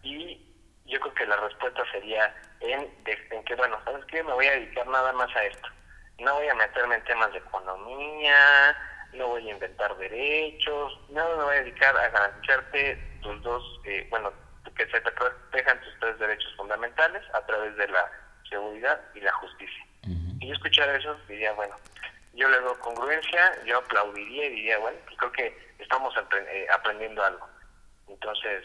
y 0.04 0.46
yo 0.86 1.00
creo 1.00 1.14
que 1.14 1.26
la 1.26 1.38
respuesta 1.38 1.84
sería 1.92 2.36
en, 2.60 2.88
en 3.06 3.44
que, 3.44 3.56
bueno, 3.56 3.80
¿sabes 3.84 4.06
qué? 4.06 4.24
Me 4.24 4.34
voy 4.34 4.48
a 4.48 4.52
dedicar 4.52 4.88
nada 4.88 5.12
más 5.14 5.34
a 5.36 5.44
esto. 5.44 5.70
No 6.20 6.36
voy 6.36 6.48
a 6.48 6.56
meterme 6.56 6.96
en 6.96 7.04
temas 7.06 7.32
de 7.32 7.40
economía, 7.40 8.76
no 9.14 9.28
voy 9.28 9.48
a 9.48 9.54
inventar 9.54 9.96
derechos, 9.98 11.00
no 11.10 11.38
me 11.38 11.44
voy 11.44 11.56
a 11.56 11.64
dedicar 11.64 11.96
a 11.98 12.10
garantizarte 12.10 12.96
tus 13.22 13.42
dos, 13.42 13.82
eh, 13.86 14.08
bueno, 14.10 14.32
que 14.76 14.86
se 14.88 15.02
te 15.02 15.12
protejan 15.12 15.82
tus 15.82 16.00
tres 16.00 16.20
derechos 16.20 16.56
fundamentales 16.56 17.24
a 17.34 17.46
través 17.46 17.76
de 17.76 17.88
la 17.88 18.12
seguridad 18.50 19.00
y 19.16 19.22
la 19.22 19.32
justicia. 19.34 19.86
Y 20.42 20.48
yo 20.48 20.54
escuchar 20.54 20.90
eso 20.90 21.18
diría, 21.28 21.52
bueno, 21.54 21.76
yo 22.34 22.48
le 22.48 22.60
doy 22.62 22.76
congruencia, 22.82 23.64
yo 23.66 23.78
aplaudiría 23.80 24.46
y 24.48 24.56
diría, 24.56 24.78
bueno, 24.80 24.98
pues 25.06 25.18
creo 25.18 25.32
que 25.32 25.58
estamos 25.80 26.14
eh, 26.18 26.68
aprendiendo 26.74 27.24
algo. 27.24 27.48
Entonces, 28.08 28.64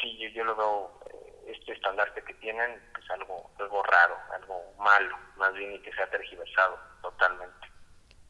sí, 0.00 0.18
yo, 0.18 0.28
yo 0.30 0.44
lo 0.44 0.56
veo, 0.56 1.00
eh, 1.12 1.52
este 1.54 1.72
estandarte 1.72 2.22
que 2.22 2.34
tienen, 2.34 2.80
pues 2.92 3.10
algo, 3.10 3.50
algo 3.58 3.82
raro, 3.82 4.16
algo 4.34 4.74
malo, 4.78 5.16
más 5.36 5.52
bien 5.54 5.74
y 5.74 5.78
que 5.80 5.92
se 5.92 6.02
ha 6.02 6.10
tergiversado 6.10 6.78
totalmente. 7.02 7.54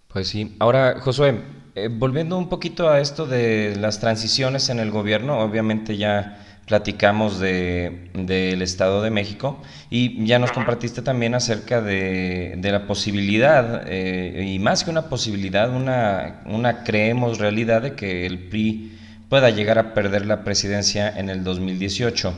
Pues 0.09 0.29
sí. 0.29 0.57
Ahora, 0.61 1.01
Josué, 1.01 1.43
eh, 1.75 1.89
volviendo 1.91 2.39
un 2.39 2.49
poquito 2.49 2.89
a 2.89 3.01
esto 3.01 3.27
de 3.27 3.77
las 3.77 4.01
transiciones 4.01 4.71
en 4.71 4.79
el 4.79 4.91
gobierno, 4.91 5.41
obviamente 5.41 5.97
ya 5.97 6.56
platicamos 6.67 7.39
de, 7.39 8.11
del 8.13 8.61
Estado 8.61 9.01
de 9.01 9.11
México 9.11 9.63
y 9.89 10.25
ya 10.27 10.39
nos 10.39 10.51
compartiste 10.51 11.01
también 11.01 11.35
acerca 11.35 11.81
de, 11.81 12.55
de 12.59 12.73
la 12.73 12.87
posibilidad, 12.87 13.85
eh, 13.87 14.45
y 14.47 14.59
más 14.59 14.83
que 14.83 14.91
una 14.91 15.09
posibilidad, 15.09 15.71
una, 15.71 16.43
una 16.45 16.83
creemos 16.83 17.39
realidad 17.39 17.83
de 17.83 17.95
que 17.95 18.27
el 18.27 18.49
PRI 18.49 18.93
pueda 19.29 19.51
llegar 19.51 19.79
a 19.79 19.95
perder 19.95 20.27
la 20.27 20.43
presidencia 20.43 21.09
en 21.17 21.31
el 21.31 21.45
2018. 21.45 22.35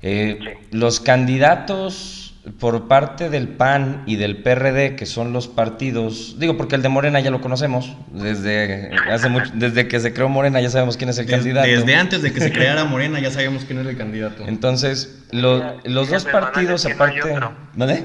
Eh, 0.00 0.38
los 0.70 1.00
candidatos 1.00 2.27
por 2.58 2.88
parte 2.88 3.30
del 3.30 3.48
PAN 3.48 4.02
y 4.06 4.16
del 4.16 4.42
PRD, 4.42 4.96
que 4.96 5.06
son 5.06 5.32
los 5.32 5.48
partidos, 5.48 6.36
digo 6.38 6.56
porque 6.56 6.76
el 6.76 6.82
de 6.82 6.88
Morena 6.88 7.20
ya 7.20 7.30
lo 7.30 7.40
conocemos, 7.40 7.96
desde 8.10 8.90
hace 9.10 9.28
mucho, 9.28 9.50
desde 9.54 9.88
que 9.88 10.00
se 10.00 10.12
creó 10.12 10.28
Morena 10.28 10.60
ya 10.60 10.70
sabemos 10.70 10.96
quién 10.96 11.10
es 11.10 11.18
el 11.18 11.26
candidato. 11.26 11.66
Desde 11.66 11.94
antes 11.94 12.22
de 12.22 12.32
que 12.32 12.40
se 12.40 12.52
creara 12.52 12.84
Morena 12.84 13.20
ya 13.20 13.30
sabemos 13.30 13.64
quién 13.64 13.78
es 13.80 13.86
el 13.86 13.96
candidato. 13.96 14.44
Entonces, 14.46 15.24
los 15.32 16.10
dos 16.10 16.24
partidos 16.24 16.86
aparte... 16.86 17.38
¿Vale? 17.74 18.04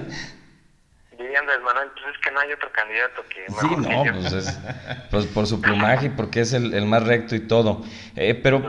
Dirían 1.18 1.46
Manuel, 1.46 1.88
que 2.24 2.32
no 2.32 2.40
hay 2.40 2.52
otro 2.54 2.72
candidato 2.72 3.24
que... 3.28 3.46
Sí, 3.50 3.76
no, 3.76 4.04
pues 4.14 4.34
es 4.34 4.60
pues 5.12 5.26
por 5.26 5.46
su 5.46 5.60
plumaje 5.60 6.08
y 6.08 6.10
porque 6.10 6.42
es 6.42 6.54
el, 6.54 6.74
el 6.74 6.86
más 6.86 7.04
recto 7.04 7.36
y 7.36 7.42
todo. 7.42 7.84
Eh, 8.16 8.34
pero 8.42 8.62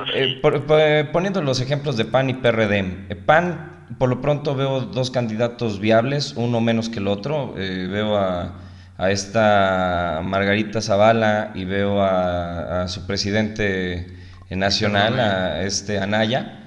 pues 0.42 0.82
eh, 0.82 1.08
poniendo 1.12 1.40
los 1.40 1.60
ejemplos 1.60 1.96
de 1.96 2.04
PAN 2.04 2.30
y 2.30 2.34
PRD, 2.34 3.06
eh, 3.08 3.16
PAN 3.16 3.86
por 3.98 4.08
lo 4.08 4.20
pronto 4.20 4.54
veo 4.56 4.80
dos 4.80 5.10
candidatos 5.10 5.78
viables, 5.78 6.34
uno 6.36 6.60
menos 6.60 6.88
que 6.88 6.98
el 6.98 7.06
otro. 7.06 7.54
Eh, 7.56 7.86
veo 7.88 8.16
a, 8.16 8.60
esta 9.08 10.20
Margarita 10.22 10.80
Zavala 10.80 11.50
y 11.54 11.64
veo 11.64 12.00
a, 12.00 12.86
su 12.86 13.06
presidente 13.06 14.06
nacional, 14.50 15.18
a 15.18 15.62
este 15.62 15.98
Anaya. 15.98 16.60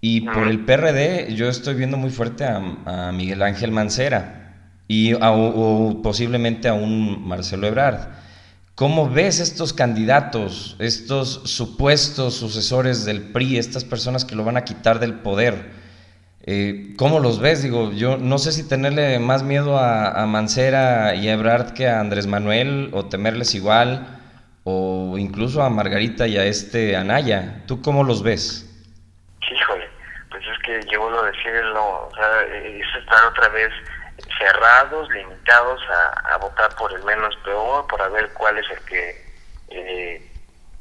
Y 0.00 0.22
por 0.22 0.48
el 0.48 0.64
PRD 0.64 1.34
yo 1.34 1.48
estoy 1.48 1.74
viendo 1.74 1.96
muy 1.96 2.10
fuerte 2.10 2.44
a, 2.44 3.12
Miguel 3.12 3.42
Ángel 3.42 3.70
Mancera 3.70 4.41
y 4.92 5.14
o 5.14 6.00
posiblemente 6.02 6.68
a 6.68 6.74
un 6.74 7.26
Marcelo 7.26 7.66
Ebrard. 7.66 8.08
¿Cómo 8.74 9.08
ves 9.08 9.40
estos 9.40 9.72
candidatos, 9.72 10.76
estos 10.80 11.40
supuestos 11.44 12.34
sucesores 12.34 13.06
del 13.06 13.22
PRI, 13.32 13.56
estas 13.56 13.86
personas 13.86 14.26
que 14.26 14.36
lo 14.36 14.44
van 14.44 14.58
a 14.58 14.64
quitar 14.64 14.98
del 14.98 15.14
poder? 15.14 15.70
Eh, 16.42 16.92
¿Cómo 16.98 17.20
los 17.20 17.40
ves? 17.40 17.62
Digo, 17.62 17.90
yo 17.92 18.18
no 18.18 18.36
sé 18.36 18.52
si 18.52 18.68
tenerle 18.68 19.18
más 19.18 19.42
miedo 19.42 19.78
a, 19.78 20.26
Mancera 20.26 21.14
y 21.14 21.28
a 21.28 21.32
Ebrard 21.32 21.72
que 21.72 21.88
a 21.88 21.98
Andrés 21.98 22.26
Manuel, 22.26 22.90
o 22.92 23.06
temerles 23.06 23.54
igual, 23.54 24.18
o 24.64 25.16
incluso 25.16 25.62
a 25.62 25.70
Margarita 25.70 26.26
y 26.26 26.36
a 26.36 26.44
este 26.44 26.96
Anaya. 26.96 27.62
¿Tú 27.66 27.80
cómo 27.80 28.04
los 28.04 28.22
ves? 28.22 28.68
Híjole, 29.40 29.88
pues 30.28 30.42
es 30.42 30.58
que 30.66 30.80
yo 30.92 31.00
vuelvo 31.00 31.20
a 31.20 31.30
decirlo, 31.30 32.08
o 32.08 32.10
sea, 32.14 32.42
es 32.62 32.86
estar 33.00 33.24
otra 33.30 33.48
vez 33.48 33.72
cerrados, 34.38 35.08
limitados 35.10 35.80
a, 35.90 36.36
votar 36.38 36.74
por 36.76 36.92
el 36.92 37.02
menos 37.04 37.36
peor, 37.44 37.86
para 37.86 38.08
ver 38.08 38.32
cuál 38.32 38.58
es 38.58 38.70
el 38.70 38.84
que, 38.84 39.24
eh, 39.68 40.30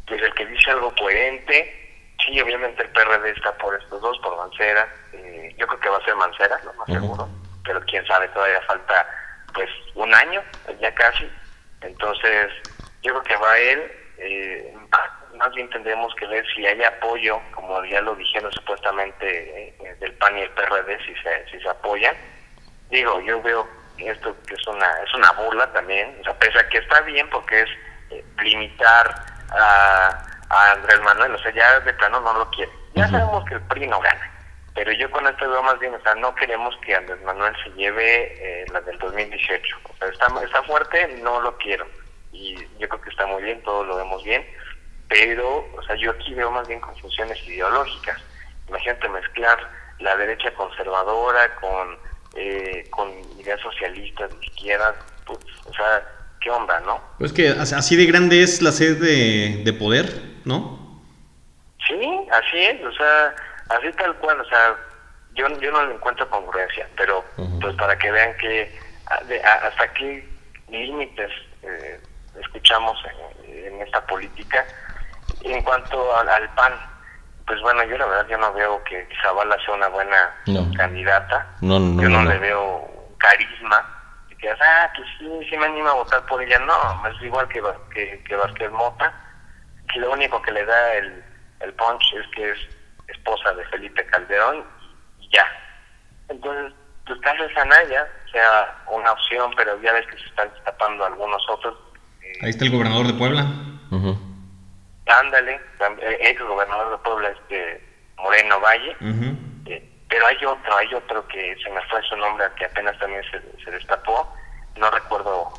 pues 0.08 0.22
el 0.22 0.34
que 0.34 0.45
dice 0.45 0.72
algo 0.72 0.93
coherente. 0.95 1.78
Sí, 2.26 2.39
obviamente 2.39 2.84
el 2.84 2.89
PRD 2.89 3.32
está 3.32 3.52
por 3.58 3.76
estos 3.76 4.02
dos, 4.02 4.18
por 4.20 4.38
Mancera, 4.38 4.88
eh, 5.14 5.54
yo 5.58 5.66
creo 5.68 5.80
que 5.80 5.89
va 5.89 5.97
a 5.97 6.06
ser 6.06 6.16
Mancera, 6.16 6.60
lo 6.64 6.74
más 6.74 6.88
seguro, 6.88 7.28
pero 7.66 7.82
quién 7.82 8.06
sabe, 8.06 8.28
todavía 8.30 8.62
falta 8.62 9.08
pues 9.54 9.70
un 9.95 10.14
año, 10.14 10.41
ya 10.80 10.93
casi. 10.93 11.30
Entonces, 11.82 12.52
yo 13.02 13.14
creo 13.14 13.24
que 13.24 13.36
va 13.38 13.58
él. 13.58 13.91
Eh, 14.18 14.76
más 15.36 15.54
bien 15.56 15.70
tendremos 15.72 16.14
que 16.16 16.28
ver 16.28 16.45
si 16.54 16.66
hay 16.66 16.84
apoyo, 16.84 17.41
como 17.56 17.84
ya 17.86 18.02
lo 18.02 18.16
dijeron 18.16 18.52
supuestamente 18.52 19.70
eh, 19.70 19.95
del 19.99 20.14
PAN 20.14 20.38
y 20.38 20.41
el 20.41 20.52
PRD, 20.52 20.97
si 21.06 21.16
se, 21.16 21.49
si 21.49 21.60
se 21.60 21.70
apoyan. 21.70 22.16
Digo, 22.92 23.20
yo 23.22 23.42
veo 23.42 23.68
esto 23.98 24.36
que 24.48 24.56
es 24.56 24.68
una 24.68 24.88
es 25.04 25.14
una 25.14 25.32
burla 25.32 25.72
también, 25.74 26.18
o 26.22 26.24
sea, 26.24 26.34
pese 26.39 26.60
a 26.60 26.70
que 26.70 26.78
está 26.78 27.02
bien 27.02 27.30
porque 27.30 27.62
es 27.62 27.70
limitar 28.44 29.16
a, 29.52 30.26
a 30.50 30.72
Andrés 30.72 31.02
Manuel, 31.02 31.36
o 31.36 31.39
sea, 31.39 31.52
ya 31.54 31.80
de 31.80 31.94
plano 31.94 32.20
no 32.22 32.34
lo 32.34 32.50
quiere. 32.52 32.72
Ya 32.94 33.08
sabemos 33.08 33.46
que 33.46 33.56
el 33.56 33.62
PRI 33.62 33.88
no 33.88 34.00
gana 34.00 34.32
pero 34.74 34.92
yo 34.94 35.12
con 35.12 35.28
esto 35.28 35.50
veo 35.50 35.62
más 35.64 35.78
bien, 35.80 35.94
o 35.94 36.02
sea, 36.02 36.16
no 36.16 36.34
queremos 36.36 36.76
que 36.78 36.96
Andrés 36.96 37.22
Manuel 37.24 37.54
se 37.64 37.70
lleve 37.72 38.62
eh, 38.62 38.66
la 38.72 38.80
del 38.82 38.98
2018. 39.00 39.78
O 39.84 39.98
sea, 39.98 40.08
está, 40.08 40.28
está 40.44 40.64
fuerte, 40.64 41.20
no 41.22 41.42
lo 41.42 41.58
quiero. 41.58 41.86
Y 42.32 42.56
yo 42.80 42.88
creo 42.88 43.02
que 43.02 43.10
está 43.10 43.26
muy 43.26 43.44
bien, 43.44 43.62
todos 43.64 43.86
lo 43.86 43.98
vemos 43.98 44.24
bien. 44.24 44.48
Pero, 45.10 45.68
o 45.76 45.84
sea, 45.84 45.96
yo 45.98 46.12
aquí 46.12 46.34
veo 46.34 46.50
más 46.52 46.68
bien 46.70 46.80
confusiones 46.80 47.38
ideológicas. 47.46 48.18
Imagínate 48.70 49.10
mezclar 49.10 49.60
la 50.00 50.16
derecha 50.16 50.54
conservadora 50.54 51.54
con, 51.56 52.00
eh, 52.36 52.88
con 52.90 53.10
ideas 53.40 53.60
socialistas, 53.62 54.32
ni 54.40 54.48
siquiera, 54.48 54.96
pues, 55.26 55.40
o 55.66 55.74
sea, 55.74 56.06
¿qué 56.40 56.50
onda, 56.50 56.80
no? 56.82 57.02
Pues 57.20 57.34
que 57.34 57.50
así 57.50 57.96
de 57.96 58.06
grande 58.06 58.42
es 58.42 58.62
la 58.62 58.72
sed 58.72 59.02
de, 59.02 59.64
de 59.64 59.74
poder, 59.74 60.06
¿no? 60.46 61.02
Sí, 61.88 62.28
así 62.32 62.58
es, 62.58 62.84
o 62.84 62.92
sea 62.94 63.36
así 63.76 63.92
tal 63.94 64.16
cual, 64.18 64.40
o 64.40 64.46
sea, 64.46 64.76
yo, 65.34 65.48
yo 65.60 65.72
no 65.72 65.86
le 65.86 65.96
encuentro 65.96 66.30
congruencia, 66.30 66.88
pero 66.98 67.24
pues 67.60 67.76
para 67.76 67.98
que 67.98 68.12
vean 68.12 68.36
que 68.38 68.72
hasta 69.44 69.94
qué 69.94 70.28
límites 70.70 71.32
eh, 71.64 72.00
escuchamos 72.40 72.98
en, 73.48 73.82
esta 73.82 74.06
política. 74.06 74.66
En 75.44 75.62
cuanto 75.64 76.16
al, 76.16 76.50
PAN, 76.54 76.74
pues 77.46 77.62
bueno, 77.62 77.84
yo 77.84 77.98
la 77.98 78.06
verdad 78.06 78.28
yo 78.30 78.38
no 78.38 78.54
veo 78.54 78.84
que 78.84 79.08
Zavala 79.22 79.58
sea 79.66 79.74
una 79.76 79.88
buena 79.88 80.36
candidata. 80.76 81.48
No, 81.62 81.76
yo 82.02 82.10
no, 82.10 82.24
le 82.24 82.38
veo 82.38 82.89
carisma. 83.18 83.86
Y 84.30 84.36
que 84.36 84.50
ah, 84.50 84.92
que 84.96 85.04
sí, 85.18 85.50
sí 85.50 85.58
me 85.58 85.66
anima 85.66 85.92
a 85.92 85.96
votar 85.96 86.26
por 86.26 86.42
ella. 86.42 86.60
No, 86.60 87.08
es 87.08 87.22
igual 87.22 87.48
que, 87.48 87.62
que, 87.94 88.24
que 88.24 88.36
Vázquez 88.36 88.72
Mota, 88.72 89.14
que 89.92 90.00
lo 90.00 90.12
único 90.12 90.42
que 90.42 90.52
le 90.52 90.66
da 90.66 90.94
el, 90.96 91.24
el 91.60 91.74
punch 91.74 92.04
es 92.20 92.28
que 92.36 92.52
es 92.52 92.58
esposa 93.08 93.54
de 93.54 93.66
Felipe 93.66 94.06
Calderón 94.08 94.64
y 95.20 95.30
ya. 95.34 95.46
Entonces, 96.30 96.74
pues 97.06 97.20
tal 97.22 97.38
vez 97.38 97.58
Anaya 97.58 98.08
sea 98.32 98.84
una 98.88 99.12
opción, 99.12 99.52
pero 99.56 99.82
ya 99.82 99.94
ves 99.94 100.06
que 100.08 100.18
se 100.18 100.26
están 100.26 100.50
destapando 100.54 101.06
algunos 101.06 101.42
otros. 101.50 101.78
Eh, 102.22 102.39
Ahí 102.44 102.50
está 102.52 102.66
el 102.66 102.72
gobernador 102.72 103.08
de 103.08 103.14
Puebla. 103.14 103.46
Ándale, 105.20 105.59
ex 106.01 106.41
gobernador 106.41 106.91
de 106.91 106.97
Puebla, 107.03 107.30
este 107.30 107.84
Moreno 108.18 108.59
Valle. 108.59 108.95
Eh, 109.66 109.89
pero 110.09 110.28
hay 110.28 110.45
otro, 110.45 110.78
hay 110.78 110.93
otro 110.93 111.28
que 111.28 111.55
se 111.64 111.70
me 111.70 111.82
fue 111.88 112.01
su 112.03 112.16
nombre, 112.16 112.45
que 112.57 112.66
apenas 112.66 112.97
también 112.99 113.24
se, 113.30 113.64
se 113.64 113.72
destapó, 113.72 114.34
no 114.78 114.89
recuerdo 114.89 115.51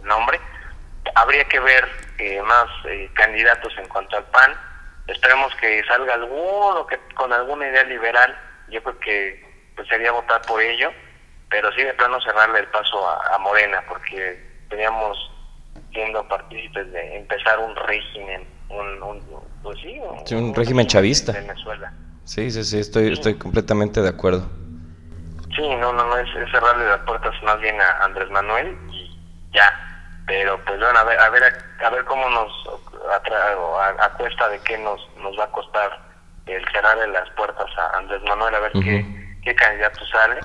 el 0.00 0.08
nombre. 0.08 0.40
Habría 1.14 1.44
que 1.44 1.60
ver 1.60 1.88
eh, 2.18 2.42
más 2.42 2.66
eh, 2.86 3.10
candidatos 3.14 3.72
en 3.78 3.88
cuanto 3.88 4.16
al 4.16 4.24
PAN. 4.24 4.54
Esperemos 5.06 5.54
que 5.56 5.84
salga 5.84 6.14
alguno 6.14 6.86
que 6.86 6.98
con 7.14 7.32
alguna 7.32 7.68
idea 7.68 7.84
liberal. 7.84 8.36
Yo 8.68 8.82
creo 8.82 8.98
que 8.98 9.72
pues, 9.76 9.86
sería 9.88 10.10
votar 10.12 10.40
por 10.42 10.60
ello, 10.60 10.90
pero 11.48 11.70
sí 11.72 11.82
de 11.82 11.94
plano 11.94 12.20
cerrarle 12.22 12.60
el 12.60 12.68
paso 12.68 13.08
a, 13.08 13.38
Morena, 13.38 13.84
porque 13.88 14.42
teníamos 14.68 15.16
siendo 15.92 16.26
partícipes 16.26 16.90
de 16.90 17.16
empezar 17.18 17.58
un 17.58 17.76
régimen, 17.76 18.46
un, 18.68 19.02
un 19.02 19.22
pues 19.62 19.78
sí, 19.80 19.98
un, 20.34 20.54
régimen 20.54 20.86
chavista. 20.86 21.32
Venezuela. 21.32 21.92
Sí, 22.24 22.50
sí, 22.50 22.64
sí, 22.64 22.78
estoy, 22.78 23.12
estoy 23.12 23.34
completamente 23.34 24.02
de 24.02 24.08
acuerdo. 24.08 24.46
Sí, 25.54 25.62
no, 25.76 25.92
no, 25.92 26.06
no, 26.06 26.18
es, 26.18 26.28
cerrarle 26.50 26.86
las 26.86 27.00
puertas 27.00 27.34
más 27.42 27.60
bien 27.60 27.80
a 27.80 28.04
Andrés 28.04 28.30
Manuel 28.30 28.76
y 28.92 29.18
ya. 29.52 29.72
Pero 30.26 30.62
pues 30.64 30.78
bueno, 30.80 30.98
a 30.98 31.04
ver, 31.04 31.18
a 31.20 31.30
ver, 31.30 31.42
a, 31.84 31.90
ver 31.90 32.04
cómo 32.04 32.28
nos, 32.30 32.52
a, 33.08 34.04
a, 34.04 34.12
cuesta 34.14 34.48
de 34.48 34.58
qué 34.60 34.76
nos, 34.78 35.00
nos 35.18 35.38
va 35.38 35.44
a 35.44 35.52
costar 35.52 36.00
el 36.46 36.64
cerrarle 36.72 37.08
las 37.08 37.30
puertas 37.30 37.66
a 37.78 37.98
Andrés 37.98 38.22
Manuel, 38.24 38.54
a 38.54 38.60
ver 38.60 38.72
qué, 38.72 39.38
qué 39.42 39.54
candidato 39.54 40.04
sale. 40.06 40.40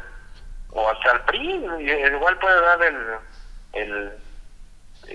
O 0.73 0.89
hasta 0.89 1.11
el 1.11 1.21
PRI, 1.21 1.65
igual 2.13 2.37
puede 2.39 2.61
dar 2.61 2.81
el, 2.83 2.97
el 3.73 4.11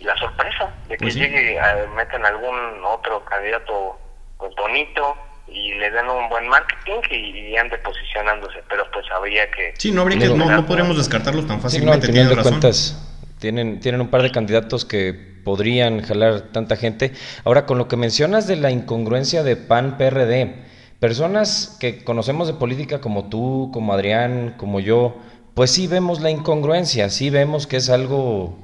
la 0.02 0.16
sorpresa 0.16 0.70
de 0.88 0.96
que 0.96 1.04
pues 1.04 1.14
llegue, 1.14 1.58
a, 1.58 1.86
metan 1.94 2.24
algún 2.24 2.56
otro 2.84 3.24
candidato 3.24 3.98
pues 4.38 4.54
bonito, 4.56 5.16
y 5.48 5.74
le 5.74 5.90
den 5.90 6.08
un 6.08 6.28
buen 6.28 6.48
marketing 6.48 7.00
y, 7.10 7.56
ande 7.56 7.78
posicionándose, 7.78 8.62
pero 8.68 8.84
pues 8.92 9.06
habría 9.14 9.50
que... 9.50 9.74
Sí, 9.78 9.92
no, 9.92 10.02
habría 10.02 10.18
que, 10.18 10.28
no, 10.28 10.50
no 10.50 10.66
podríamos 10.66 10.96
descartarlos 10.96 11.46
tan 11.46 11.60
fácilmente. 11.60 12.08
Sí, 12.08 12.12
no, 12.12 12.42
cuentas, 12.42 13.16
tienen, 13.38 13.80
tienen 13.80 14.00
un 14.00 14.08
par 14.08 14.22
de 14.22 14.32
candidatos 14.32 14.84
que 14.84 15.12
podrían 15.44 16.02
jalar 16.02 16.40
tanta 16.52 16.76
gente. 16.76 17.12
Ahora, 17.44 17.66
con 17.66 17.78
lo 17.78 17.86
que 17.86 17.96
mencionas 17.96 18.46
de 18.46 18.56
la 18.56 18.70
incongruencia 18.70 19.44
de 19.44 19.56
PAN-PRD, 19.56 20.64
personas 20.98 21.76
que 21.80 22.02
conocemos 22.02 22.48
de 22.48 22.54
política 22.54 23.00
como 23.00 23.28
tú, 23.28 23.70
como 23.72 23.92
Adrián, 23.92 24.54
como 24.56 24.80
yo, 24.80 25.16
pues 25.54 25.70
sí 25.70 25.86
vemos 25.86 26.20
la 26.20 26.30
incongruencia, 26.30 27.08
sí 27.08 27.30
vemos 27.30 27.66
que 27.66 27.76
es 27.76 27.88
algo 27.88 28.58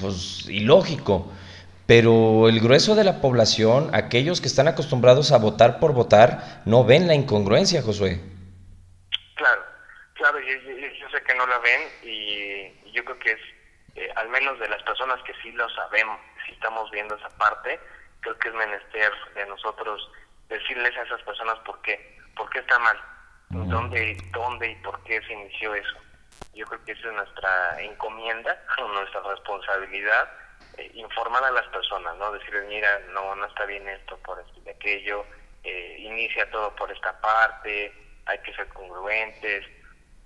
pues 0.00 0.48
ilógico. 0.48 1.32
Pero 1.86 2.48
el 2.48 2.60
grueso 2.60 2.94
de 2.94 3.04
la 3.04 3.20
población, 3.20 3.90
aquellos 3.94 4.40
que 4.40 4.48
están 4.48 4.68
acostumbrados 4.68 5.32
a 5.32 5.38
votar 5.38 5.80
por 5.80 5.92
votar, 5.92 6.62
no 6.64 6.84
ven 6.84 7.06
la 7.06 7.14
incongruencia, 7.14 7.82
Josué. 7.82 8.20
Claro, 9.34 9.62
claro, 10.14 10.38
yo, 10.40 10.54
yo, 10.70 11.10
sé 11.10 11.22
que 11.26 11.34
no 11.34 11.46
la 11.46 11.58
ven 11.58 11.80
y 12.02 12.92
yo 12.92 13.04
creo 13.04 13.18
que 13.18 13.32
es, 13.32 13.40
eh, 13.96 14.08
al 14.16 14.30
menos 14.30 14.58
de 14.60 14.68
las 14.68 14.82
personas 14.82 15.22
que 15.24 15.34
sí 15.42 15.52
lo 15.52 15.68
sabemos, 15.70 16.18
si 16.46 16.52
estamos 16.52 16.90
viendo 16.90 17.16
esa 17.16 17.28
parte, 17.36 17.78
creo 18.20 18.38
que 18.38 18.48
es 18.48 18.54
menester 18.54 19.12
de 19.34 19.46
nosotros 19.46 20.10
decirles 20.48 20.96
a 20.96 21.02
esas 21.02 21.20
personas 21.22 21.58
por 21.66 21.80
qué, 21.82 22.18
por 22.34 22.48
qué 22.48 22.60
está 22.60 22.78
mal, 22.78 22.98
dónde, 23.50 24.16
dónde 24.32 24.70
y 24.70 24.76
por 24.76 25.02
qué 25.04 25.20
se 25.22 25.32
inició 25.34 25.74
eso. 25.74 25.96
Yo 26.54 26.66
creo 26.66 26.84
que 26.84 26.92
esa 26.92 27.08
es 27.08 27.14
nuestra 27.14 27.82
encomienda, 27.82 28.62
nuestra 28.92 29.20
responsabilidad 29.22 30.28
eh, 30.76 30.90
informar 30.94 31.44
a 31.44 31.52
las 31.52 31.66
personas, 31.68 32.16
¿no? 32.16 32.32
Decirles, 32.32 32.66
mira, 32.68 32.98
no, 33.12 33.34
no 33.36 33.46
está 33.46 33.64
bien 33.64 33.88
esto 33.88 34.16
por 34.18 34.40
esto 34.40 34.60
y 34.64 34.68
aquello, 34.68 35.24
eh, 35.62 35.96
inicia 35.98 36.50
todo 36.50 36.74
por 36.74 36.90
esta 36.90 37.20
parte, 37.20 37.92
hay 38.26 38.38
que 38.38 38.54
ser 38.54 38.68
congruentes, 38.68 39.66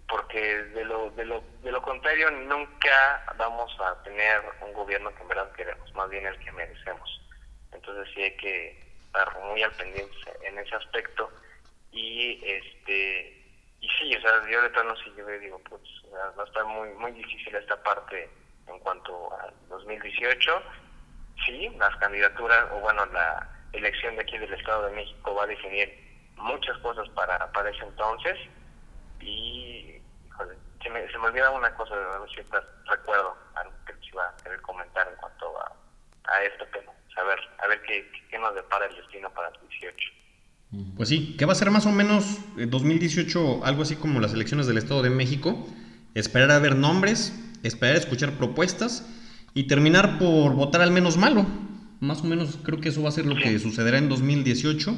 porque 0.09 0.41
de 0.41 0.85
lo, 0.87 1.11
de 1.11 1.27
lo, 1.27 1.43
de 1.63 1.71
lo 1.71 1.83
contrario 1.83 2.31
nunca 2.31 3.25
vamos 3.37 3.71
a 3.81 4.03
tener 4.03 4.43
un 4.63 4.73
gobierno 4.73 5.15
que 5.15 5.23
en 5.23 5.29
verdad 5.29 5.53
queremos, 5.53 5.95
más 5.95 6.09
bien 6.09 6.27
el 6.27 6.39
que 6.39 6.53
merecemos. 6.53 7.21
Entonces 7.73 8.09
sí 8.15 8.23
hay 8.23 8.37
que 8.39 8.95
estar 9.07 9.39
muy 9.41 9.63
al 9.63 9.73
pendiente 9.73 10.17
en 10.43 10.59
ese 10.59 10.75
aspecto 10.77 11.31
y 11.93 12.41
este 12.43 13.38
y 13.81 13.89
sí, 13.89 14.16
o 14.16 14.20
sea, 14.20 14.51
yo 14.51 14.62
de 14.62 14.70
plano 14.70 14.95
sí 14.97 15.12
yo 15.16 15.26
digo, 15.26 15.61
pues 15.68 15.83
va 16.12 16.43
a 16.43 16.47
estar 16.47 16.64
muy 16.64 16.89
muy 16.95 17.12
difícil 17.12 17.55
esta 17.55 17.81
parte 17.83 18.29
en 18.66 18.79
cuanto 18.81 19.33
al 19.41 19.55
2018, 19.68 20.62
sí, 21.47 21.68
las 21.79 21.95
candidaturas, 21.97 22.66
o 22.72 22.81
bueno, 22.81 23.07
la 23.07 23.49
elección 23.72 24.16
de 24.16 24.22
aquí 24.22 24.39
del 24.39 24.53
Estado 24.53 24.87
de 24.87 24.97
México 24.97 25.35
va 25.35 25.45
a 25.45 25.47
definir 25.47 26.09
muchas 26.37 26.76
cosas 26.79 27.09
para, 27.11 27.51
para 27.53 27.70
ese 27.70 27.85
entonces. 27.85 28.39
Y, 29.20 30.01
se 30.83 30.91
me, 30.91 31.11
se 31.11 31.18
me 31.18 31.26
olvida 31.26 31.51
una 31.51 31.74
cosa, 31.74 31.95
a 31.95 32.18
ver 32.18 32.31
si 32.31 32.37
recuerdo 32.87 33.37
algo 33.57 33.74
que 33.85 33.95
se 33.95 34.07
iba 34.07 34.29
a 34.29 34.37
querer 34.37 34.61
comentar 34.62 35.09
en 35.09 35.16
cuanto 35.16 35.59
a, 35.61 35.72
a 36.24 36.43
esto, 36.45 36.64
pero 36.72 36.93
a 37.16 37.22
ver, 37.24 37.41
a 37.59 37.66
ver 37.66 37.83
qué, 37.83 38.11
qué 38.31 38.39
nos 38.39 38.55
depara 38.55 38.87
el 38.87 38.95
destino 38.95 39.29
para 39.31 39.49
el 39.49 39.68
18. 39.68 40.11
Pues 40.97 41.09
sí, 41.09 41.35
que 41.39 41.47
va 41.47 41.53
a 41.53 41.57
ser 41.57 41.71
más 41.71 41.87
o 41.87 41.93
menos 41.93 42.39
2018 42.57 43.41
eh, 43.41 43.61
algo 43.64 43.83
así 43.83 43.97
como 43.97 44.21
las 44.21 44.35
elecciones 44.35 44.66
del 44.66 44.77
Estado 44.77 45.03
de 45.03 45.11
México. 45.11 45.66
Esperar 46.14 46.51
a 46.51 46.59
ver 46.59 46.77
nombres, 46.77 47.33
esperar 47.62 47.97
a 47.97 47.99
escuchar 47.99 48.33
propuestas 48.33 49.07
y 49.55 49.64
terminar 49.64 50.19
por 50.19 50.55
votar 50.55 50.83
al 50.83 50.91
menos 50.91 51.16
malo. 51.16 51.47
Más 52.01 52.21
o 52.21 52.25
menos 52.25 52.59
creo 52.62 52.81
que 52.81 52.91
eso 52.91 53.03
va 53.03 53.09
a 53.09 53.12
ser 53.12 53.25
lo 53.25 53.37
que 53.37 53.59
sucederá 53.59 53.99
en 53.99 54.09
2018. 54.09 54.95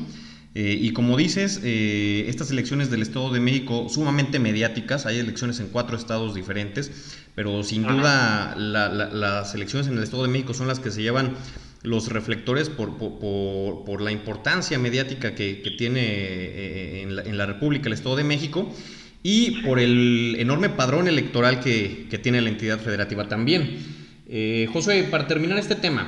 Eh, 0.57 0.77
y 0.81 0.93
como 0.93 1.17
dices, 1.17 1.61
eh, 1.63 2.25
estas 2.27 2.51
elecciones 2.51 2.91
del 2.91 3.03
Estado 3.03 3.33
de 3.33 3.39
México 3.39 3.87
sumamente 3.89 4.41
mediáticas, 4.41 5.07
hay 5.07 5.21
elecciones 5.21 5.61
en 5.61 5.69
cuatro 5.69 5.97
estados 5.97 6.35
diferentes, 6.35 7.21
pero 7.37 7.63
sin 7.63 7.85
duda 7.85 8.57
las 8.57 9.55
elecciones 9.55 9.87
en 9.87 9.97
el 9.97 10.03
Estado 10.03 10.25
de 10.25 10.31
México 10.31 10.53
son 10.53 10.67
las 10.67 10.81
que 10.81 10.91
se 10.91 11.03
llevan 11.03 11.35
los 11.83 12.13
reflectores 12.13 12.69
por, 12.69 12.99
por, 12.99 14.01
la 14.03 14.11
importancia 14.11 14.79
mediática 14.79 15.35
que, 15.35 15.75
tiene 15.79 16.01
eh, 16.03 17.03
en, 17.03 17.17
la, 17.17 17.23
en 17.23 17.39
la 17.39 17.47
República 17.47 17.87
el 17.87 17.95
Estado 17.95 18.17
de 18.17 18.25
México 18.25 18.75
y 19.23 19.63
por 19.63 19.79
el 19.79 20.37
enorme 20.39 20.71
padrón 20.71 21.07
electoral 21.09 21.61
que, 21.61 22.09
tiene 22.23 22.41
la 22.41 22.49
entidad 22.49 22.79
federativa 22.79 23.29
también. 23.29 24.25
Eh, 24.29 24.69
José, 24.73 25.09
para 25.11 25.27
terminar 25.27 25.59
este 25.59 25.75
tema, 25.75 26.07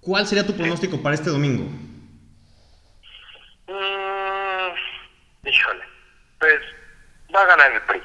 ¿cuál 0.00 0.26
sería 0.26 0.46
tu 0.46 0.56
pronóstico 0.56 1.02
para 1.02 1.14
este 1.14 1.30
domingo? 1.30 1.64
Mm, 3.66 5.48
híjole, 5.48 5.84
pues 6.38 6.60
va 7.34 7.42
a 7.42 7.46
ganar 7.46 7.72
el 7.72 7.82
PRI, 7.82 8.02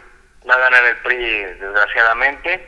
va 0.50 0.56
a 0.56 0.60
ganar 0.60 0.86
el 0.86 0.98
PRI 0.98 1.16
desgraciadamente, 1.60 2.68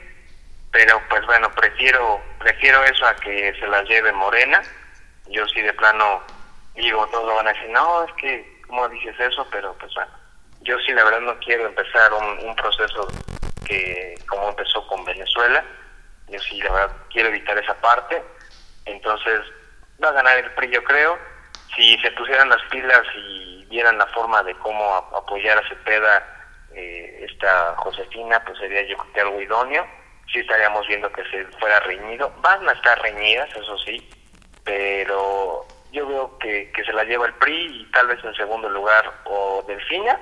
pero 0.72 1.02
pues 1.10 1.26
bueno, 1.26 1.50
prefiero, 1.52 2.22
prefiero 2.44 2.84
eso 2.84 3.06
a 3.06 3.16
que 3.16 3.54
se 3.60 3.68
la 3.68 3.82
lleve 3.84 4.12
Morena. 4.12 4.62
Yo 5.28 5.48
sí 5.48 5.62
de 5.62 5.74
plano 5.74 6.22
digo, 6.76 7.08
todos 7.08 7.36
van 7.36 7.48
a 7.48 7.54
decir, 7.54 7.70
no, 7.70 8.04
es 8.04 8.14
que, 8.14 8.62
¿cómo 8.68 8.88
dices 8.90 9.20
eso? 9.20 9.48
Pero 9.52 9.74
pues 9.80 9.94
bueno 9.94 10.24
yo 10.64 10.80
sí, 10.80 10.94
la 10.94 11.04
verdad, 11.04 11.22
no 11.22 11.38
quiero 11.40 11.68
empezar 11.68 12.12
un, 12.14 12.56
proceso 12.56 13.08
que 13.66 14.16
como 14.28 14.50
empezó 14.50 14.86
con 14.88 15.04
Venezuela. 15.04 15.64
Yo 16.30 16.40
sí, 16.40 16.62
la 16.62 16.72
verdad, 16.72 16.96
quiero 17.12 17.30
evitar 17.30 17.58
esa 17.58 17.74
parte. 17.82 18.24
Entonces, 18.86 19.42
va 20.04 20.10
a 20.10 20.14
ganar 20.14 20.38
el 20.38 20.52
PRI, 20.52 20.70
yo 20.72 20.84
creo. 20.84 21.18
Si 21.76 21.98
se 21.98 22.12
pusieran 22.12 22.50
las 22.50 22.62
pilas 22.70 23.02
y 23.16 23.66
vieran 23.66 23.98
la 23.98 24.08
forma 24.08 24.42
de 24.44 24.54
cómo 24.56 24.96
apoyar 24.96 25.58
a 25.58 25.68
Cepeda, 25.68 26.24
eh, 26.74 27.28
esta 27.30 27.76
Josefina, 27.78 28.42
pues 28.46 28.58
sería 28.58 28.84
yo 28.84 28.98
creo 28.98 29.14
que 29.14 29.22
algo 29.22 29.42
idóneo. 29.42 29.86
Sí 30.32 30.40
estaríamos 30.40 30.88
viendo 30.88 31.12
que 31.12 31.24
se 31.30 31.46
fuera 31.60 31.80
reñido. 31.82 32.32
Van 32.42 32.68
a 32.68 32.72
estar 32.72 33.00
reñidas, 33.02 33.50
eso 33.56 33.78
sí, 33.80 34.10
pero 34.64 35.66
yo 35.92 36.08
veo 36.08 36.38
que, 36.40 36.72
que 36.72 36.84
se 36.84 36.94
la 36.94 37.04
lleva 37.04 37.28
el 37.28 37.34
PRI 37.36 37.82
y 37.82 37.92
tal 37.92 38.08
vez 38.08 38.24
en 38.24 38.34
segundo 38.34 38.70
lugar 38.70 39.12
o 39.26 39.64
Delfina 39.68 40.20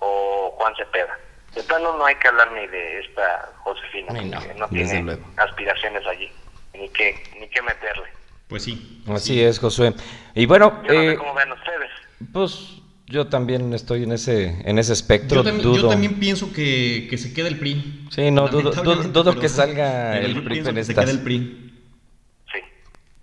o 0.00 0.54
Juan 0.58 0.74
Cepeda. 0.76 1.18
De 1.54 1.62
plano 1.64 1.96
no 1.96 2.04
hay 2.04 2.14
que 2.16 2.28
hablar 2.28 2.52
ni 2.52 2.66
de 2.66 3.00
esta 3.00 3.50
Josefina, 3.64 4.12
no, 4.12 4.40
no 4.54 4.68
tiene 4.68 5.18
aspiraciones 5.38 6.06
allí, 6.06 6.30
ni 6.74 6.88
que, 6.90 7.20
ni 7.40 7.48
que 7.48 7.62
meterle. 7.62 8.08
Pues 8.48 8.64
sí. 8.64 9.02
Así 9.08 9.42
es, 9.42 9.58
Josué. 9.58 9.92
Y 10.34 10.46
bueno, 10.46 10.82
eh, 10.88 11.16
¿cómo 11.18 11.34
ven 11.34 11.52
ustedes? 11.52 11.90
Pues 12.32 12.80
yo 13.08 13.26
también 13.26 13.72
estoy 13.72 14.02
en 14.02 14.12
ese 14.12 14.62
en 14.64 14.78
ese 14.78 14.92
espectro. 14.92 15.42
Yo, 15.42 15.88
también, 15.88 16.14
pienso 16.14 16.52
que, 16.52 17.06
que, 17.08 17.16
se 17.16 17.32
quede 17.32 17.48
el 17.48 17.58
PRI. 17.58 18.06
Sí, 18.10 18.30
no, 18.30 18.48
dudo, 18.48 18.70
dudo, 18.70 19.38
que 19.38 19.48
salga 19.48 20.18
el 20.18 20.42
PRI 20.44 20.58
en 20.58 20.84
Se 20.84 20.94
quede 20.94 21.10
el 21.10 21.20
PRI. 21.20 21.72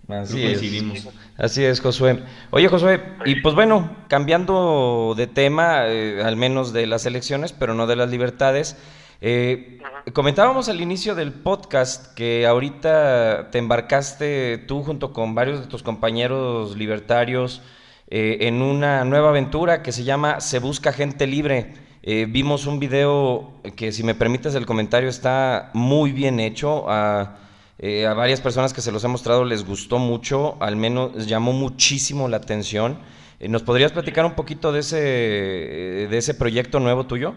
Así 0.08 0.44
es. 0.44 1.08
Así 1.38 1.64
es, 1.64 1.82
Josué. 1.82 2.24
Oye, 2.52 2.68
Josué, 2.68 3.02
y 3.26 3.42
pues 3.42 3.56
bueno, 3.56 3.96
cambiando 4.08 5.14
de 5.18 5.28
tema, 5.28 5.88
eh, 5.88 6.22
al 6.24 6.38
menos 6.38 6.74
de 6.74 6.88
las 6.88 7.06
elecciones, 7.06 7.52
pero 7.52 7.74
no 7.74 7.88
de 7.88 7.96
las 7.96 8.10
libertades, 8.10 8.78
eh, 9.22 9.80
comentábamos 10.14 10.70
al 10.70 10.80
inicio 10.82 11.16
del 11.16 11.34
podcast 11.34 12.14
que 12.14 12.46
ahorita 12.46 13.50
te 13.52 13.58
embarcaste 13.58 14.60
tú 14.68 14.84
junto 14.84 15.12
con 15.12 15.36
varios 15.36 15.62
de 15.62 15.68
tus 15.68 15.84
compañeros 15.84 16.78
libertarios 16.78 17.62
eh, 18.08 18.38
en 18.42 18.62
una 18.62 19.04
nueva 19.04 19.30
aventura 19.30 19.82
que 19.82 19.92
se 19.92 20.04
llama 20.04 20.40
Se 20.42 20.60
Busca 20.60 20.94
Gente 20.94 21.28
Libre. 21.28 21.86
Eh, 22.08 22.28
vimos 22.30 22.68
un 22.68 22.80
video 22.80 23.52
que, 23.76 23.92
si 23.92 24.04
me 24.04 24.14
permites 24.14 24.54
el 24.54 24.68
comentario, 24.68 25.10
está 25.10 25.72
muy 25.74 26.12
bien 26.12 26.40
hecho. 26.40 26.86
A, 26.88 27.40
eh, 27.80 28.06
a 28.06 28.14
varias 28.14 28.42
personas 28.42 28.74
que 28.74 28.82
se 28.82 28.92
los 28.92 29.04
he 29.04 29.08
mostrado 29.08 29.44
les 29.44 29.66
gustó 29.66 29.98
mucho, 29.98 30.56
al 30.62 30.76
menos 30.76 31.26
llamó 31.26 31.52
muchísimo 31.52 32.28
la 32.28 32.38
atención. 32.38 33.02
Eh, 33.40 33.50
¿Nos 33.50 33.64
podrías 33.64 33.92
platicar 33.92 34.24
un 34.24 34.36
poquito 34.36 34.72
de 34.72 34.82
ese, 34.82 34.98
de 34.98 36.18
ese 36.18 36.36
proyecto 36.36 36.80
nuevo 36.80 37.08
tuyo? 37.08 37.34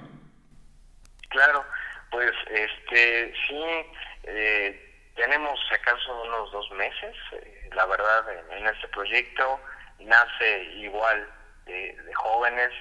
Claro, 1.30 1.64
pues 2.10 2.32
este 2.52 3.32
sí, 3.48 3.62
tenemos 5.16 5.58
acaso 5.72 6.22
unos 6.24 6.52
dos 6.52 6.70
meses, 6.72 7.16
la 7.74 7.86
verdad, 7.86 8.22
en, 8.54 8.66
este 8.66 8.86
proyecto 8.88 9.60
nace 10.00 10.64
igual 10.74 11.28
de, 11.66 11.96
de 12.02 12.14
jóvenes, 12.14 12.72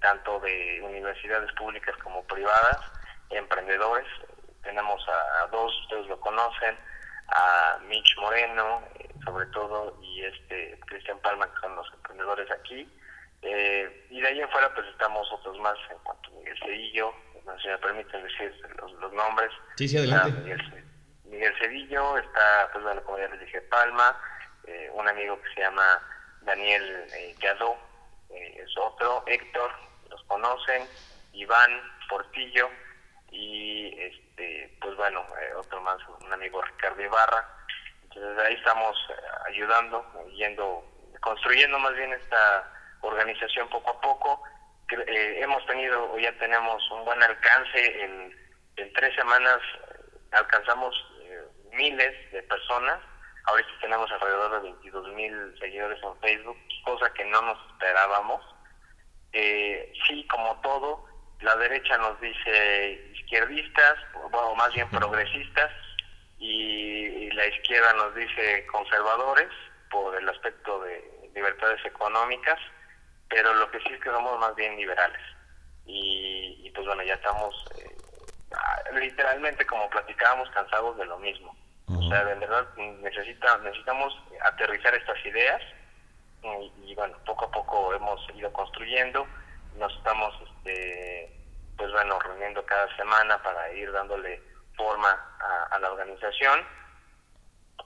tanto 0.00 0.40
de 0.40 0.80
universidades 0.82 1.52
públicas 1.52 1.96
como 2.02 2.24
privadas, 2.24 2.78
emprendedores. 3.30 4.06
Tenemos 4.62 5.02
a, 5.08 5.46
dos, 5.48 5.72
ustedes 5.82 6.06
lo 6.06 6.20
conocen, 6.20 6.76
a 7.28 7.78
Mitch 7.86 8.16
Moreno, 8.18 8.82
eh, 8.98 9.08
sobre 9.24 9.46
todo, 9.46 9.98
y 10.02 10.24
este 10.24 10.78
Cristian 10.86 11.18
Palma, 11.20 11.46
que 11.52 11.60
son 11.60 11.76
los 11.76 11.86
emprendedores 11.94 12.50
aquí. 12.50 12.88
Eh, 13.42 14.06
y 14.10 14.20
de 14.20 14.28
ahí 14.28 14.40
en 14.40 14.50
fuera, 14.50 14.72
pues 14.74 14.86
estamos 14.88 15.30
otros 15.32 15.58
más, 15.60 15.76
en 15.90 15.98
cuanto 15.98 16.28
a 16.28 16.32
Miguel 16.32 16.58
Cedillo, 16.58 17.14
no 17.46 17.56
sé 17.56 17.62
si 17.62 17.68
me 17.68 17.78
permiten 17.78 18.22
decir 18.22 18.54
los, 18.78 19.12
nombres. 19.12 19.50
Sí, 19.76 19.88
sí, 19.88 19.96
adelante. 19.96 20.56
Miguel, 21.24 21.54
Cedillo, 21.58 22.18
está, 22.18 22.68
pues 22.72 22.84
bueno, 22.84 23.02
como 23.04 23.18
ya 23.18 23.28
les 23.28 23.40
dije, 23.40 23.60
Palma, 23.62 24.16
eh, 24.64 24.90
un 24.92 25.08
amigo 25.08 25.40
que 25.40 25.54
se 25.54 25.60
llama 25.60 26.02
Daniel 26.50 27.06
eh, 27.14 27.36
Yadó, 27.40 27.76
es 28.28 28.76
otro, 28.76 29.22
Héctor, 29.26 29.70
los 30.08 30.20
conocen, 30.24 30.82
Iván 31.32 31.80
Portillo 32.08 32.68
y 33.30 33.96
este 34.00 34.76
pues 34.80 34.96
bueno, 34.96 35.24
eh, 35.40 35.54
otro 35.54 35.80
más, 35.80 35.98
un 36.20 36.32
amigo 36.32 36.60
Ricardo 36.60 37.00
Ibarra. 37.00 37.48
Entonces 38.02 38.44
ahí 38.44 38.54
estamos 38.54 38.96
eh, 39.10 39.14
ayudando, 39.46 40.04
yendo, 40.34 40.84
construyendo 41.20 41.78
más 41.78 41.94
bien 41.94 42.12
esta 42.14 42.68
organización 43.02 43.68
poco 43.68 43.90
a 43.90 44.00
poco. 44.00 44.42
Eh, 45.06 45.38
hemos 45.40 45.64
tenido, 45.66 46.12
o 46.12 46.18
ya 46.18 46.36
tenemos 46.38 46.82
un 46.90 47.04
buen 47.04 47.22
alcance, 47.22 48.02
en, 48.02 48.36
en 48.74 48.92
tres 48.94 49.14
semanas 49.14 49.60
alcanzamos 50.32 50.96
miles 51.70 52.32
de 52.32 52.42
personas. 52.42 52.98
Ahorita 53.46 53.70
tenemos 53.80 54.10
alrededor 54.12 54.62
de 54.62 54.70
22 54.70 55.08
mil 55.14 55.58
seguidores 55.58 56.02
en 56.02 56.16
Facebook, 56.20 56.56
cosa 56.84 57.12
que 57.12 57.24
no 57.24 57.42
nos 57.42 57.58
esperábamos 57.72 58.42
eh, 59.32 59.92
sí, 60.06 60.26
como 60.28 60.60
todo, 60.60 61.04
la 61.40 61.54
derecha 61.56 61.96
nos 61.98 62.20
dice 62.20 63.12
izquierdistas, 63.14 63.96
o 64.32 64.54
más 64.54 64.72
bien 64.74 64.88
progresistas, 64.90 65.70
y, 66.38 67.30
la 67.30 67.46
izquierda 67.46 67.94
nos 67.94 68.14
dice 68.14 68.66
conservadores 68.66 69.48
por 69.90 70.14
el 70.16 70.28
aspecto 70.28 70.80
de 70.80 71.30
libertades 71.34 71.82
económicas, 71.86 72.58
pero 73.28 73.54
lo 73.54 73.70
que 73.70 73.78
sí 73.80 73.88
es 73.92 74.00
que 74.00 74.10
somos 74.10 74.38
más 74.40 74.54
bien 74.56 74.76
liberales. 74.76 75.20
Y, 75.86 76.70
pues 76.74 76.86
bueno, 76.86 77.02
ya 77.02 77.14
estamos 77.14 77.54
eh, 77.78 77.96
literalmente, 78.94 79.64
como 79.64 79.88
platicábamos, 79.90 80.50
cansados 80.50 80.96
de 80.98 81.04
lo 81.06 81.18
mismo. 81.18 81.56
O 81.98 82.08
sea, 82.08 82.24
de 82.24 82.34
verdad 82.34 82.66
necesita, 82.76 83.58
necesitamos 83.58 84.16
aterrizar 84.42 84.94
estas 84.94 85.24
ideas 85.24 85.60
y, 86.84 86.94
bueno, 86.94 87.16
poco 87.26 87.46
a 87.46 87.50
poco 87.50 87.94
hemos 87.94 88.20
ido 88.34 88.52
construyendo, 88.52 89.26
nos 89.76 89.94
estamos, 89.96 90.34
este, 90.48 91.32
pues 91.76 91.90
bueno, 91.92 92.18
reuniendo 92.20 92.64
cada 92.64 92.94
semana 92.96 93.42
para 93.42 93.72
ir 93.72 93.90
dándole 93.92 94.42
forma 94.76 95.18
a, 95.70 95.78
la 95.78 95.90
organización. 95.90 96.60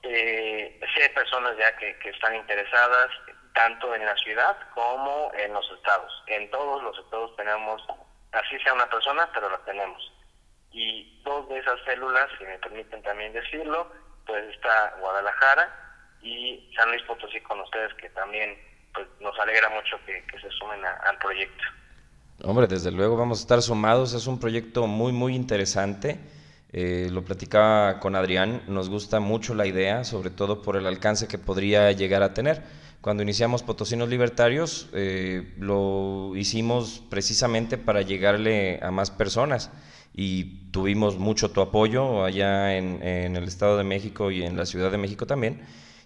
Eh, 0.02 0.80
hay 0.82 1.08
personas 1.10 1.56
ya 1.56 1.76
que, 1.76 1.98
que 1.98 2.10
están 2.10 2.34
interesadas 2.36 3.10
tanto 3.54 3.94
en 3.94 4.04
la 4.04 4.14
ciudad 4.16 4.56
como 4.74 5.32
en 5.34 5.52
los 5.52 5.68
estados. 5.70 6.12
En 6.26 6.50
todos 6.50 6.82
los 6.82 6.98
estados 6.98 7.34
tenemos, 7.36 7.82
así 8.32 8.58
sea 8.60 8.74
una 8.74 8.88
persona, 8.90 9.28
pero 9.32 9.48
la 9.48 9.58
tenemos. 9.58 10.13
Y 10.74 11.22
dos 11.24 11.48
de 11.48 11.58
esas 11.58 11.80
células, 11.86 12.28
si 12.36 12.44
me 12.44 12.58
permiten 12.58 13.00
también 13.02 13.32
decirlo, 13.32 13.90
pues 14.26 14.44
está 14.54 14.96
Guadalajara, 15.00 15.72
y 16.24 16.68
San 16.74 16.90
Luis 16.90 17.02
Potosí 17.02 17.40
con 17.40 17.60
ustedes, 17.60 17.92
que 17.94 18.08
también 18.10 18.56
pues, 18.92 19.06
nos 19.20 19.38
alegra 19.38 19.68
mucho 19.68 19.96
que, 20.06 20.24
se 20.40 20.50
sumen 20.50 20.80
al 20.84 21.18
proyecto. 21.18 21.62
Hombre, 22.42 22.66
desde 22.66 22.90
luego 22.90 23.16
vamos 23.16 23.38
a 23.38 23.42
estar 23.42 23.62
sumados, 23.62 24.14
es 24.14 24.26
un 24.26 24.40
proyecto 24.40 24.86
muy, 24.86 25.12
muy 25.12 25.36
interesante. 25.36 26.18
Eh, 26.72 27.08
lo 27.12 27.22
platicaba 27.22 28.00
con 28.00 28.16
Adrián, 28.16 28.62
nos 28.66 28.88
gusta 28.88 29.20
mucho 29.20 29.54
la 29.54 29.66
idea, 29.66 30.02
sobre 30.02 30.30
todo 30.30 30.60
por 30.60 30.76
el 30.76 30.86
alcance 30.86 31.28
que 31.28 31.38
podría 31.38 31.92
llegar 31.92 32.24
a 32.24 32.34
tener. 32.34 32.62
Cuando 33.00 33.22
iniciamos 33.22 33.62
Potosinos 33.62 34.08
Libertarios, 34.08 34.88
eh, 34.92 35.54
lo 35.58 36.32
hicimos 36.34 37.02
precisamente 37.10 37.78
para 37.78 38.02
llegarle 38.02 38.80
a 38.82 38.90
más 38.90 39.10
personas 39.10 39.70
y 40.14 40.70
tuvimos 40.70 41.18
mucho 41.18 41.50
tu 41.50 41.60
apoyo 41.60 42.24
allá 42.24 42.76
en, 42.76 43.02
el 43.02 43.44
Estado 43.44 43.76
de 43.76 43.84
México 43.84 44.30
y 44.30 44.44
en 44.44 44.56
la 44.56 44.64
Ciudad 44.64 44.90
de 44.90 44.98
México 44.98 45.26
también. 45.26 45.62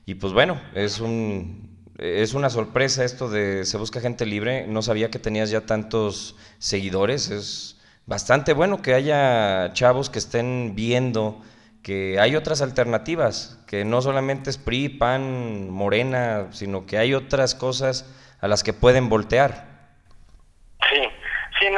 Y 0.06 0.14
pues 0.14 0.32
bueno, 0.32 0.60
es 0.74 1.00
un 1.00 1.68
es 1.98 2.32
una 2.34 2.48
sorpresa 2.48 3.04
esto 3.04 3.28
de 3.28 3.64
Se 3.64 3.76
Busca 3.76 4.00
Gente 4.00 4.24
Libre. 4.24 4.66
No 4.66 4.82
sabía 4.82 5.10
que 5.10 5.18
tenías 5.18 5.50
ya 5.50 5.66
tantos 5.66 6.36
seguidores. 6.58 7.28
Es 7.30 7.76
bastante 8.06 8.52
bueno 8.52 8.80
que 8.80 8.94
haya 8.94 9.72
chavos 9.74 10.08
que 10.08 10.20
estén 10.20 10.74
viendo 10.74 11.42
que 11.82 12.20
hay 12.20 12.36
otras 12.36 12.60
alternativas, 12.60 13.58
que 13.66 13.84
no 13.84 14.02
solamente 14.02 14.50
es 14.50 14.58
PRI, 14.58 14.88
PAN, 14.90 15.70
Morena, 15.70 16.48
sino 16.50 16.86
que 16.86 16.98
hay 16.98 17.14
otras 17.14 17.54
cosas 17.54 18.06
a 18.40 18.48
las 18.48 18.62
que 18.62 18.72
pueden 18.72 19.08
voltear. 19.08 19.77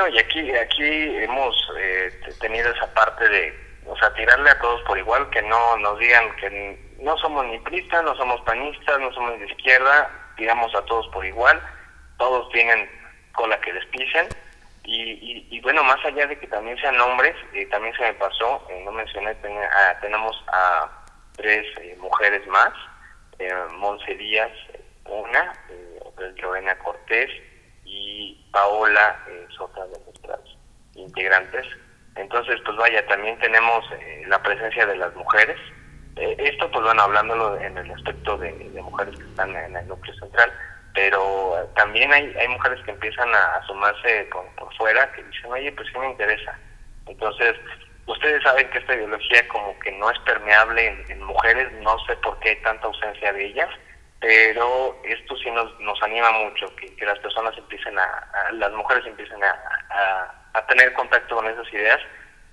Y 0.09 0.18
aquí, 0.18 0.51
aquí 0.57 1.16
hemos 1.22 1.55
eh, 1.78 2.11
tenido 2.40 2.70
esa 2.72 2.92
parte 2.94 3.28
de, 3.28 3.55
o 3.86 3.96
sea, 3.96 4.12
tirarle 4.14 4.51
a 4.51 4.59
todos 4.61 4.82
por 4.82 4.98
igual, 4.98 5.28
que 5.30 5.42
no 5.42 5.76
nos 5.78 5.98
digan 5.98 6.34
que 6.36 6.78
no 7.01 7.16
somos 7.18 7.46
ni 7.46 7.59
pristas, 7.59 8.03
no 8.05 8.14
somos 8.16 8.40
panistas, 8.42 8.98
no 8.98 9.12
somos 9.12 9.38
de 9.38 9.46
izquierda, 9.46 10.11
tiramos 10.36 10.74
a 10.74 10.84
todos 10.86 11.07
por 11.09 11.24
igual, 11.24 11.61
todos 12.18 12.48
tienen 12.51 12.88
cola 13.32 13.61
que 13.61 13.72
les 13.72 13.86
pisen. 13.86 14.28
Y, 14.84 15.61
bueno, 15.61 15.84
más 15.84 16.05
allá 16.05 16.26
de 16.26 16.36
que 16.38 16.48
también 16.48 16.76
sean 16.78 17.01
hombres, 17.01 17.36
eh, 17.53 17.66
también 17.66 17.94
se 17.94 18.03
me 18.03 18.14
pasó, 18.14 18.66
eh, 18.70 18.82
no 18.84 18.90
mencioné, 18.90 19.36
ah, 19.44 19.96
tenemos 20.01 20.34
a 20.53 20.88
tres 21.36 21.64
eh, 21.80 21.96
mujeres 22.01 22.44
más, 22.48 22.72
eh, 23.38 23.55
Monse 23.76 24.14
Díaz, 24.16 24.51
una, 25.05 25.53
otra 26.05 26.26
es 26.26 26.42
Lorena 26.42 26.76
Cortés 26.78 27.30
y 27.91 28.47
Paola 28.53 29.18
es 29.28 29.61
otra 29.61 29.84
de 29.86 29.99
nuestras 30.05 30.41
integrantes. 30.95 31.66
Entonces, 32.16 32.61
pues 32.64 32.76
vaya, 32.76 33.05
también 33.07 33.38
tenemos 33.38 33.84
la 34.26 34.41
presencia 34.43 34.86
de 34.86 34.97
las 34.97 35.14
mujeres, 35.14 35.59
eh, 36.16 36.36
esto, 36.38 36.70
pues 36.70 36.84
bueno, 36.84 37.03
hablándolo 37.03 37.59
en 37.59 37.78
el 37.78 37.91
aspecto 37.93 38.36
de, 38.36 38.53
mujeres 38.82 39.16
que 39.16 39.24
están 39.24 39.55
en 39.57 39.76
el 39.76 39.88
núcleo 39.88 40.14
central, 40.16 40.53
pero 40.95 41.70
también 41.76 42.12
hay, 42.12 42.34
hay 42.38 42.49
mujeres 42.49 42.78
que 42.84 42.91
empiezan 42.91 43.28
a, 43.34 43.64
sumarse 43.66 44.28
por, 44.30 44.74
fuera, 44.76 45.11
que 45.12 45.22
dicen, 45.22 45.53
oye, 45.53 45.72
pues 45.72 45.88
sí 45.93 45.99
me 45.99 46.11
interesa. 46.11 46.59
Entonces, 47.07 47.57
ustedes 48.07 48.43
saben 48.43 48.68
que 48.70 48.78
esta 48.78 48.95
ideología 48.95 49.49
como 49.49 49.78
que 49.78 49.93
no 49.93 50.11
es 50.11 50.18
permeable 50.20 51.05
en, 51.09 51.22
mujeres, 51.22 51.72
no 51.80 51.99
sé 52.07 52.16
por 52.16 52.38
qué 52.41 52.51
hay 52.51 52.62
tanta 52.62 52.86
ausencia 52.86 53.32
de 53.32 53.47
ellas, 53.47 53.70
pero 54.21 55.01
esto 55.03 55.35
sí 55.39 55.51
nos, 55.51 55.79
nos 55.81 56.01
anima 56.03 56.31
mucho, 56.31 56.66
que, 56.77 57.05
las 57.05 57.18
personas 57.21 57.57
empiecen 57.57 57.99
a, 57.99 58.51
las 58.53 58.71
mujeres 58.73 59.07
empiecen 59.07 59.43
a, 59.43 60.35
a, 60.53 60.66
tener 60.66 60.93
contacto 60.93 61.37
con 61.37 61.47
esas 61.47 61.73
ideas 61.73 61.99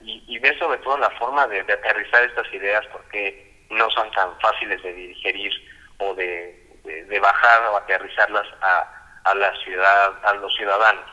y, 0.02 0.24
y 0.28 0.40
ver 0.40 0.58
sobre 0.58 0.78
todo 0.80 0.98
la 0.98 1.10
forma 1.12 1.46
de, 1.48 1.60
aterrizar 1.60 2.24
estas 2.24 2.52
ideas, 2.54 2.86
porque 2.92 3.66
no 3.70 3.90
son 3.90 4.10
tan 4.12 4.40
fáciles 4.40 4.82
de 4.82 4.94
digerir 4.94 5.52
o 5.98 6.14
de, 6.14 6.80
de, 6.86 7.20
bajar 7.20 7.64
o 7.68 7.78
aterrizarlas 7.78 8.48
a, 8.62 9.22
a 9.26 9.36
la 9.36 9.54
ciudad, 9.64 10.26
a 10.26 10.34
los 10.36 10.56
ciudadanos, 10.56 11.06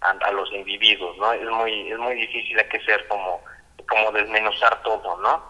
a, 0.00 0.10
a, 0.10 0.32
los 0.32 0.50
individuos, 0.52 1.18
¿no? 1.18 1.32
Es 1.34 1.50
muy, 1.50 1.92
es 1.92 1.98
muy 1.98 2.14
difícil, 2.14 2.58
hay 2.58 2.68
que 2.68 2.80
ser 2.80 3.06
como, 3.08 3.44
como 3.86 4.10
desmenuzar 4.12 4.82
todo, 4.82 5.18
¿no? 5.18 5.42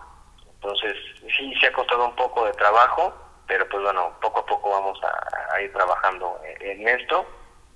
Entonces, 0.55 0.97
sí, 1.37 1.55
se 1.61 1.69
ha 1.69 1.73
costado 1.73 2.07
un 2.07 2.17
poco 2.17 2.45
de 2.47 2.53
trabajo, 2.55 3.15
pero 3.47 3.69
pues 3.69 3.83
bueno, 3.83 4.17
poco 4.21 4.41
a 4.41 4.47
poco 4.47 4.71
vamos 4.71 4.99
a, 5.03 5.61
ir 5.61 5.73
trabajando 5.73 6.39
en 6.61 6.87
esto. 6.89 7.27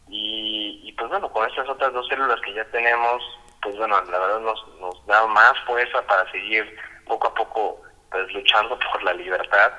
Y, 0.09 0.81
y, 0.85 0.93
pues 0.93 1.09
bueno, 1.09 1.31
con 1.33 1.49
estas 1.49 1.68
otras 1.68 1.93
dos 1.93 2.07
células 2.09 2.41
que 2.41 2.53
ya 2.53 2.64
tenemos, 2.66 3.23
pues 3.62 3.77
bueno, 3.77 3.97
la 4.11 4.18
verdad 4.18 4.41
nos, 4.41 4.66
nos 4.81 5.07
da 5.07 5.27
más 5.29 5.53
fuerza 5.66 6.03
para 6.03 6.31
seguir 6.33 6.77
poco 7.07 7.29
a 7.29 7.35
poco 7.35 7.81
pues 8.11 8.33
luchando 8.33 8.79
por 8.93 9.03
la 9.03 9.14
libertad. 9.14 9.73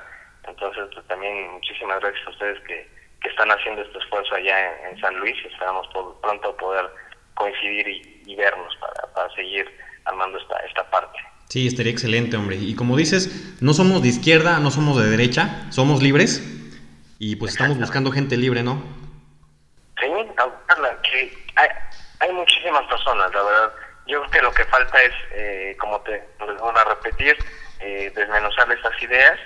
Entonces, 0.44 0.88
pues 0.94 1.06
también 1.06 1.52
muchísimas 1.52 2.00
gracias 2.00 2.26
a 2.26 2.30
ustedes 2.30 2.60
que, 2.64 2.88
que 3.20 3.28
están 3.28 3.50
haciendo 3.50 3.82
este 3.82 3.98
esfuerzo 3.98 4.34
allá 4.34 4.88
en, 4.88 5.00
San 5.00 5.14
Luis. 5.16 5.36
Esperamos 5.44 5.86
pronto 6.20 6.56
poder 6.56 6.90
coincidir 7.34 7.88
y, 8.26 8.34
vernos 8.36 8.74
para, 8.76 9.12
para, 9.14 9.34
seguir 9.34 9.66
armando 10.04 10.38
esta, 10.38 10.58
esta 10.60 10.88
parte. 10.90 11.18
Sí, 11.52 11.66
estaría 11.66 11.92
excelente, 11.92 12.38
hombre. 12.38 12.56
Y 12.56 12.74
como 12.74 12.96
dices, 12.96 13.58
no 13.60 13.74
somos 13.74 14.00
de 14.00 14.08
izquierda, 14.08 14.58
no 14.58 14.70
somos 14.70 14.96
de 14.96 15.10
derecha, 15.10 15.66
somos 15.68 16.02
libres 16.02 16.40
y 17.18 17.36
pues 17.36 17.52
estamos 17.52 17.76
buscando 17.76 18.10
gente 18.10 18.38
libre, 18.38 18.62
¿no? 18.62 18.82
Sí, 20.00 20.08
que 21.02 21.38
hay, 21.56 21.68
hay 22.20 22.32
muchísimas 22.32 22.84
personas, 22.84 23.30
la 23.34 23.42
verdad. 23.42 23.72
Yo 24.06 24.20
creo 24.20 24.30
que 24.30 24.40
lo 24.40 24.54
que 24.54 24.64
falta 24.64 25.02
es, 25.02 25.12
eh, 25.34 25.76
como 25.78 26.00
te 26.00 26.26
voy 26.38 26.72
a 26.74 26.84
repetir, 26.84 27.36
eh, 27.80 28.10
desmenuzar 28.16 28.72
estas 28.72 29.02
ideas, 29.02 29.38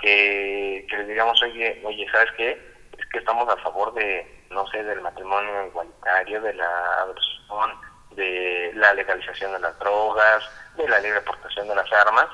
que, 0.00 0.86
que 0.88 0.96
les 0.96 1.08
digamos, 1.08 1.42
oye, 1.42 1.82
oye, 1.84 2.06
¿sabes 2.12 2.30
qué? 2.38 2.52
Es 2.96 3.06
que 3.12 3.18
estamos 3.18 3.46
a 3.50 3.58
favor 3.58 3.92
de, 3.92 4.46
no 4.50 4.66
sé, 4.68 4.82
del 4.84 5.02
matrimonio 5.02 5.66
igualitario, 5.66 6.40
de 6.40 6.54
la 6.54 7.02
adopción, 7.02 7.91
de 8.16 8.72
la 8.74 8.94
legalización 8.94 9.52
de 9.52 9.60
las 9.60 9.78
drogas, 9.78 10.42
de 10.76 10.88
la 10.88 10.98
libre 11.00 11.18
aportación 11.18 11.68
de 11.68 11.74
las 11.74 11.92
armas, 11.92 12.26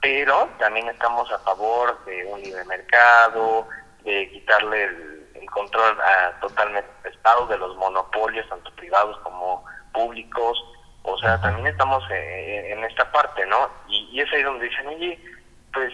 pero 0.00 0.48
también 0.58 0.88
estamos 0.88 1.30
a 1.32 1.38
favor 1.40 2.04
de 2.04 2.24
un 2.26 2.40
libre 2.40 2.64
mercado, 2.64 3.66
de 4.04 4.30
quitarle 4.30 4.84
el, 4.84 5.50
control 5.50 5.98
a, 6.00 6.38
totalmente 6.40 6.90
al 7.04 7.12
Estado, 7.12 7.46
de 7.46 7.56
los 7.56 7.76
monopolios, 7.76 8.46
tanto 8.48 8.70
privados 8.72 9.16
como 9.20 9.64
públicos, 9.92 10.62
o 11.02 11.16
sea, 11.18 11.40
también 11.40 11.68
estamos 11.68 12.02
eh, 12.10 12.72
en 12.72 12.84
esta 12.84 13.10
parte, 13.12 13.46
¿no? 13.46 13.70
Y, 13.88 14.08
y, 14.12 14.20
es 14.20 14.32
ahí 14.32 14.42
donde 14.42 14.68
dicen, 14.68 14.88
oye, 14.88 15.18
pues, 15.72 15.92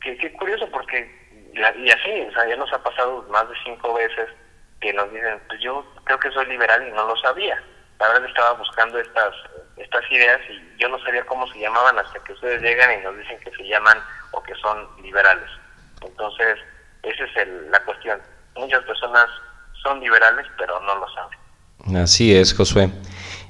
qué, 0.00 0.32
curioso, 0.34 0.68
porque, 0.70 1.10
y 1.52 1.90
así, 1.90 2.26
o 2.28 2.32
sea, 2.32 2.48
ya 2.48 2.56
nos 2.56 2.72
ha 2.72 2.82
pasado 2.82 3.24
más 3.28 3.48
de 3.48 3.54
cinco 3.64 3.92
veces 3.92 4.28
que 4.80 4.92
nos 4.92 5.10
dicen, 5.12 5.40
pues 5.48 5.60
yo 5.60 5.84
creo 6.04 6.18
que 6.18 6.30
soy 6.30 6.46
liberal 6.46 6.86
y 6.86 6.92
no 6.92 7.06
lo 7.06 7.16
sabía. 7.16 7.62
La 8.02 8.08
verdad 8.08 8.28
estaba 8.28 8.52
buscando 8.54 8.98
estas 8.98 9.32
estas 9.76 10.02
ideas 10.10 10.40
y 10.50 10.80
yo 10.80 10.88
no 10.88 10.98
sabía 11.04 11.24
cómo 11.26 11.46
se 11.46 11.60
llamaban 11.60 11.96
hasta 11.98 12.18
que 12.24 12.32
ustedes 12.32 12.60
llegan 12.60 12.98
y 12.98 13.02
nos 13.04 13.16
dicen 13.16 13.38
que 13.38 13.50
se 13.52 13.62
llaman 13.68 13.96
o 14.32 14.42
que 14.42 14.54
son 14.56 14.88
liberales. 15.00 15.48
Entonces, 16.00 16.58
esa 17.04 17.24
es 17.24 17.48
la 17.70 17.80
cuestión. 17.84 18.20
Muchas 18.56 18.82
personas 18.82 19.26
son 19.82 20.00
liberales, 20.00 20.46
pero 20.58 20.80
no 20.80 20.96
lo 20.96 21.06
saben. 21.14 22.02
Así 22.02 22.34
es, 22.34 22.54
Josué. 22.54 22.90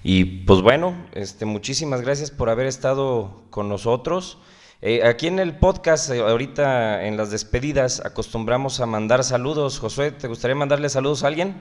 Y 0.03 0.45
pues 0.47 0.61
bueno, 0.61 1.07
este, 1.13 1.47
muchísimas 1.47 2.03
gracias 2.03 2.31
por 2.31 2.51
haber 2.51 2.67
estado 2.67 3.45
con 3.51 3.71
nosotros. 3.71 4.39
Eh, 4.85 5.07
aquí 5.07 5.29
en 5.29 5.39
el 5.39 5.57
podcast, 5.57 6.11
eh, 6.11 6.21
ahorita 6.21 7.05
en 7.05 7.17
las 7.17 7.31
despedidas, 7.31 8.05
acostumbramos 8.05 8.81
a 8.81 8.87
mandar 8.87 9.25
saludos. 9.25 9.79
Josué, 9.79 10.11
¿te 10.11 10.29
gustaría 10.29 10.57
mandarle 10.57 10.91
saludos 10.91 11.25
a 11.25 11.29
alguien? 11.29 11.55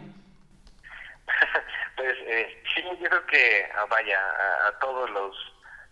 pues 1.95 2.17
eh, 2.25 2.63
sí, 2.73 2.81
yo 2.99 3.09
creo 3.09 3.20
que 3.31 3.67
ah, 3.75 3.85
vaya 3.89 4.19
a, 4.67 4.71
todos 4.79 5.09
los 5.09 5.35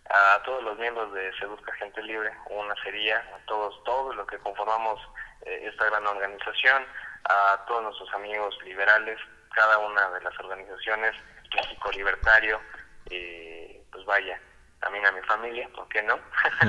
a 0.08 0.42
todos 0.44 0.62
los 0.62 0.78
miembros 0.78 1.12
de 1.12 1.32
Se 1.38 1.46
Busca 1.46 1.72
Gente 1.74 2.02
Libre, 2.02 2.30
una 2.50 2.74
sería 2.82 3.18
a 3.18 3.44
todos, 3.46 3.82
todos 3.84 4.14
los 4.16 4.26
que 4.26 4.38
conformamos 4.38 5.00
esta 5.46 5.86
gran 5.86 6.06
organización, 6.06 6.84
a 7.24 7.64
todos 7.66 7.82
nuestros 7.82 8.12
amigos 8.14 8.58
liberales, 8.64 9.18
cada 9.54 9.78
una 9.78 10.10
de 10.10 10.20
las 10.20 10.38
organizaciones, 10.40 11.12
México 11.54 11.90
Libertario, 11.92 12.60
pues 13.06 14.04
vaya, 14.04 14.40
también 14.80 15.06
a 15.06 15.12
mi 15.12 15.20
familia, 15.22 15.68
¿por 15.74 15.88
qué 15.88 16.02
no? 16.02 16.18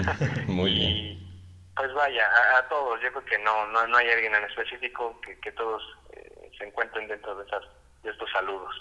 Muy 0.47 0.74
bien. 0.74 1.19
pues 1.76 1.93
vaya, 1.93 2.30
a, 2.57 2.67
todos, 2.67 3.01
yo 3.01 3.11
creo 3.11 3.26
que 3.26 3.39
no, 3.39 3.67
no, 3.67 3.88
no 3.88 3.97
hay 3.97 4.09
alguien 4.09 4.36
en 4.36 4.43
específico 4.43 5.19
que, 5.22 5.39
que 5.39 5.51
todos 5.53 5.82
eh, 6.13 6.51
se 6.57 6.65
encuentren 6.65 7.07
dentro 7.07 7.36
de, 7.36 7.45
esas, 7.45 7.63
de 8.04 8.10
estos 8.10 8.30
saludos. 8.32 8.74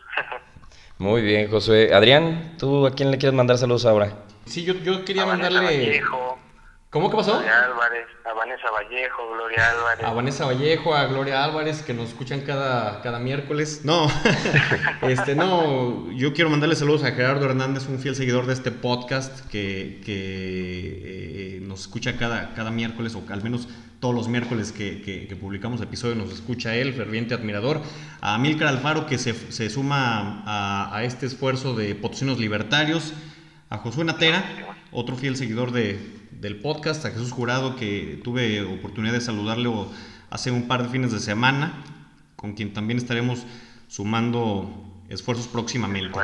Muy 0.98 1.22
bien, 1.22 1.50
Josué. 1.50 1.94
Adrián, 1.94 2.56
¿tú 2.58 2.86
a 2.86 2.94
quién 2.94 3.10
le 3.10 3.18
quieres 3.18 3.34
mandar 3.34 3.56
saludos 3.58 3.86
ahora? 3.86 4.12
Sí, 4.44 4.64
yo, 4.64 4.74
yo 4.74 5.04
quería 5.04 5.24
mandarle... 5.26 6.02
¿Cómo 6.90 7.08
que 7.08 7.16
pasó? 7.16 7.38
Álvarez, 7.38 8.08
a 8.28 8.32
Vanessa 8.34 8.68
Vallejo, 8.68 9.30
Gloria 9.32 9.70
Álvarez. 9.70 10.04
A 10.04 10.12
Vanessa 10.12 10.44
Vallejo, 10.44 10.92
a 10.92 11.06
Gloria 11.06 11.44
Álvarez, 11.44 11.82
que 11.82 11.94
nos 11.94 12.08
escuchan 12.08 12.40
cada, 12.40 13.00
cada 13.00 13.20
miércoles. 13.20 13.82
No, 13.84 14.08
este, 15.02 15.36
no, 15.36 16.10
yo 16.10 16.32
quiero 16.32 16.50
mandarle 16.50 16.74
saludos 16.74 17.04
a 17.04 17.12
Gerardo 17.12 17.46
Hernández, 17.46 17.86
un 17.88 18.00
fiel 18.00 18.16
seguidor 18.16 18.46
de 18.46 18.54
este 18.54 18.72
podcast 18.72 19.46
que, 19.46 20.00
que 20.04 21.58
eh, 21.58 21.60
nos 21.62 21.82
escucha 21.82 22.16
cada, 22.16 22.54
cada 22.54 22.72
miércoles, 22.72 23.14
o 23.14 23.22
al 23.32 23.44
menos 23.44 23.68
todos 24.00 24.12
los 24.12 24.26
miércoles 24.26 24.72
que, 24.72 25.00
que, 25.00 25.36
publicamos 25.36 25.80
episodio 25.80 26.16
nos 26.16 26.32
escucha 26.32 26.74
él, 26.74 26.92
ferviente 26.92 27.34
admirador. 27.34 27.82
A 28.20 28.36
Milcar 28.38 28.66
Alfaro, 28.66 29.06
que 29.06 29.18
se, 29.18 29.32
se 29.32 29.70
suma 29.70 30.42
a, 30.44 30.96
a, 30.96 31.04
este 31.04 31.26
esfuerzo 31.26 31.76
de 31.76 31.94
potosinos 31.94 32.40
libertarios. 32.40 33.14
A 33.68 33.78
Josué 33.78 34.02
Natera, 34.04 34.42
otro 34.90 35.14
fiel 35.14 35.36
seguidor 35.36 35.70
de, 35.70 36.19
del 36.40 36.60
podcast, 36.60 37.04
a 37.04 37.10
Jesús 37.10 37.32
Jurado, 37.32 37.76
que 37.76 38.18
tuve 38.24 38.62
oportunidad 38.62 39.12
de 39.12 39.20
saludarle 39.20 39.70
hace 40.30 40.50
un 40.50 40.68
par 40.68 40.82
de 40.82 40.88
fines 40.88 41.12
de 41.12 41.20
semana, 41.20 41.84
con 42.36 42.54
quien 42.54 42.72
también 42.72 42.98
estaremos 42.98 43.44
sumando 43.88 45.04
esfuerzos 45.10 45.48
próximamente. 45.48 46.18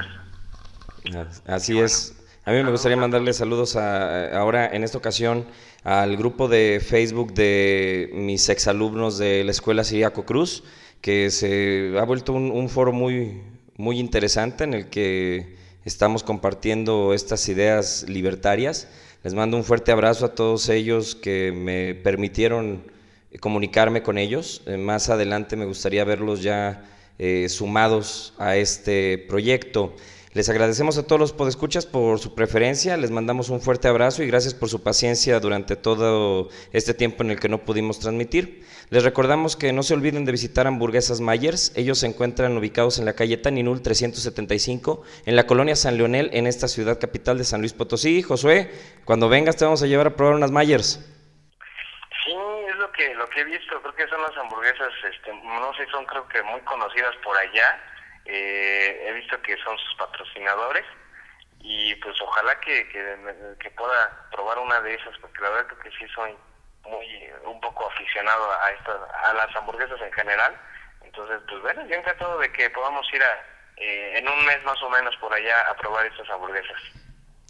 Así 1.47 1.79
es. 1.79 2.17
A 2.47 2.53
mí 2.53 2.63
me 2.63 2.71
gustaría 2.71 2.97
mandarle 2.97 3.33
saludos 3.33 3.77
a, 3.77 4.39
ahora, 4.39 4.67
en 4.73 4.85
esta 4.85 4.97
ocasión, 4.97 5.45
al 5.85 6.17
grupo 6.17 6.49
de 6.49 6.81
Facebook 6.81 7.35
de 7.35 8.11
mis 8.15 8.49
exalumnos 8.49 9.19
de 9.19 9.45
la 9.45 9.51
Escuela 9.51 9.85
Siriaco 9.85 10.25
Cruz, 10.25 10.63
que 11.03 11.31
se 11.31 11.95
ha 11.99 12.05
vuelto 12.05 12.33
un, 12.33 12.51
un 12.51 12.69
foro 12.69 12.93
muy, 12.93 13.43
muy 13.77 13.99
interesante 13.99 14.65
en 14.65 14.73
el 14.73 14.89
que 14.89 15.57
estamos 15.85 16.23
compartiendo 16.23 17.13
estas 17.13 17.49
ideas 17.49 18.07
libertarias 18.09 18.89
les 19.27 19.35
mando 19.35 19.57
un 19.57 19.65
fuerte 19.65 19.91
abrazo 19.91 20.25
a 20.25 20.35
todos 20.37 20.69
ellos 20.69 21.17
que 21.17 21.51
me 21.51 21.97
permitieron 21.97 22.85
comunicarme 23.41 24.01
con 24.01 24.19
ellos. 24.19 24.63
Eh, 24.67 24.77
más 24.77 25.09
adelante 25.09 25.57
me 25.57 25.65
gustaría 25.65 26.05
verlos 26.05 26.45
ya 26.45 26.85
eh, 27.19 27.49
sumados 27.49 28.35
a 28.39 28.55
este 28.55 29.19
proyecto. 29.19 29.97
Les 30.37 30.51
agradecemos 30.51 30.99
a 30.99 31.07
todos 31.07 31.19
los 31.19 31.33
podescuchas 31.33 31.87
por 31.87 32.19
su 32.19 32.35
preferencia, 32.35 32.99
les 32.99 33.11
mandamos 33.11 33.49
un 33.49 33.63
fuerte 33.63 33.89
abrazo 33.89 34.23
y 34.23 34.27
gracias 34.27 34.53
por 34.53 34.69
su 34.69 34.83
paciencia 34.83 35.41
durante 35.41 35.77
todo 35.77 36.51
este 36.75 36.93
tiempo 36.93 37.23
en 37.23 37.31
el 37.31 37.41
que 37.41 37.49
no 37.49 37.65
pudimos 37.65 38.01
transmitir. 38.01 38.63
Les 38.91 39.03
recordamos 39.03 39.57
que 39.57 39.73
no 39.73 39.83
se 39.83 39.95
olviden 39.95 40.27
de 40.27 40.33
visitar 40.33 40.67
Hamburguesas 40.67 41.23
Myers, 41.23 41.73
ellos 41.75 42.01
se 42.01 42.07
encuentran 42.09 42.55
ubicados 42.55 42.99
en 42.99 43.07
la 43.07 43.15
calle 43.15 43.39
Taninul 43.39 43.81
375, 43.81 45.03
en 45.25 45.37
la 45.37 45.47
colonia 45.47 45.75
San 45.75 45.97
Leonel, 45.97 46.29
en 46.35 46.47
esta 46.47 46.69
ciudad 46.69 47.01
capital 47.01 47.39
de 47.39 47.45
San 47.45 47.61
Luis 47.61 47.73
Potosí. 47.73 48.21
Josué, 48.21 48.71
cuando 49.07 49.31
vengas 49.31 49.57
te 49.57 49.65
vamos 49.65 49.83
a 49.83 49.87
llevar 49.87 50.09
a 50.09 50.17
probar 50.17 50.35
unas 50.35 50.51
Myers. 50.51 51.01
Sí, 52.27 52.37
es 52.69 52.77
lo 52.77 52.93
que, 52.93 53.15
lo 53.15 53.27
que 53.31 53.41
he 53.41 53.45
visto, 53.45 53.81
creo 53.81 53.95
que 53.95 54.07
son 54.09 54.21
las 54.21 54.37
hamburguesas, 54.37 54.93
este, 55.11 55.33
no 55.33 55.73
sé, 55.79 55.87
son 55.91 56.05
creo 56.05 56.29
que 56.29 56.43
muy 56.43 56.61
conocidas 56.61 57.17
por 57.25 57.35
allá 57.39 57.96
eh, 58.27 59.07
he 59.07 59.13
visto 59.13 59.41
que 59.43 59.57
son 59.59 59.77
sus 59.79 59.95
patrocinadores 59.97 60.85
y 61.61 61.95
pues 61.97 62.21
ojalá 62.21 62.59
que, 62.61 62.89
que, 62.89 63.71
pueda 63.71 64.29
probar 64.31 64.59
una 64.59 64.81
de 64.81 64.95
esas 64.95 65.17
porque 65.19 65.41
la 65.43 65.51
verdad 65.51 65.77
que 65.83 65.91
sí 65.91 66.07
soy 66.15 66.35
muy 66.85 67.07
un 67.45 67.61
poco 67.61 67.91
aficionado 67.91 68.51
a 68.63 68.71
estas 68.71 68.97
a 69.25 69.35
las 69.35 69.55
hamburguesas 69.57 70.01
en 70.01 70.13
general 70.13 70.57
entonces 71.03 71.41
pues 71.49 71.61
bueno 71.63 71.87
yo 71.87 71.97
encantado 71.97 72.39
de 72.39 72.51
que 72.53 72.71
podamos 72.71 73.07
ir 73.13 73.23
a 73.23 73.45
eh, 73.77 74.19
en 74.19 74.29
un 74.29 74.47
mes 74.47 74.63
más 74.65 74.81
o 74.83 74.91
menos 74.91 75.15
por 75.17 75.33
allá 75.35 75.61
a 75.71 75.75
probar 75.75 76.07
estas 76.07 76.29
hamburguesas 76.31 76.81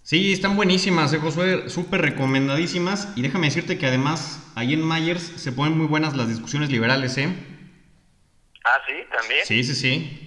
Sí, 0.07 0.33
están 0.33 0.55
buenísimas, 0.55 1.12
eh, 1.14 1.18
Josué, 1.18 1.68
súper 1.68 2.01
recomendadísimas. 2.01 3.12
Y 3.16 3.22
déjame 3.22 3.49
decirte 3.49 3.77
que 3.77 3.87
además 3.87 4.41
ahí 4.55 4.72
en 4.72 4.87
Myers 4.87 5.20
se 5.20 5.51
ponen 5.51 5.77
muy 5.77 5.89
buenas 5.89 6.14
las 6.14 6.29
discusiones 6.29 6.70
liberales, 6.70 7.18
¿eh? 7.18 7.29
Ah, 8.64 8.81
sí, 8.87 9.05
también. 9.11 9.45
Sí, 9.45 9.64
sí, 9.64 9.74
sí. 9.74 10.26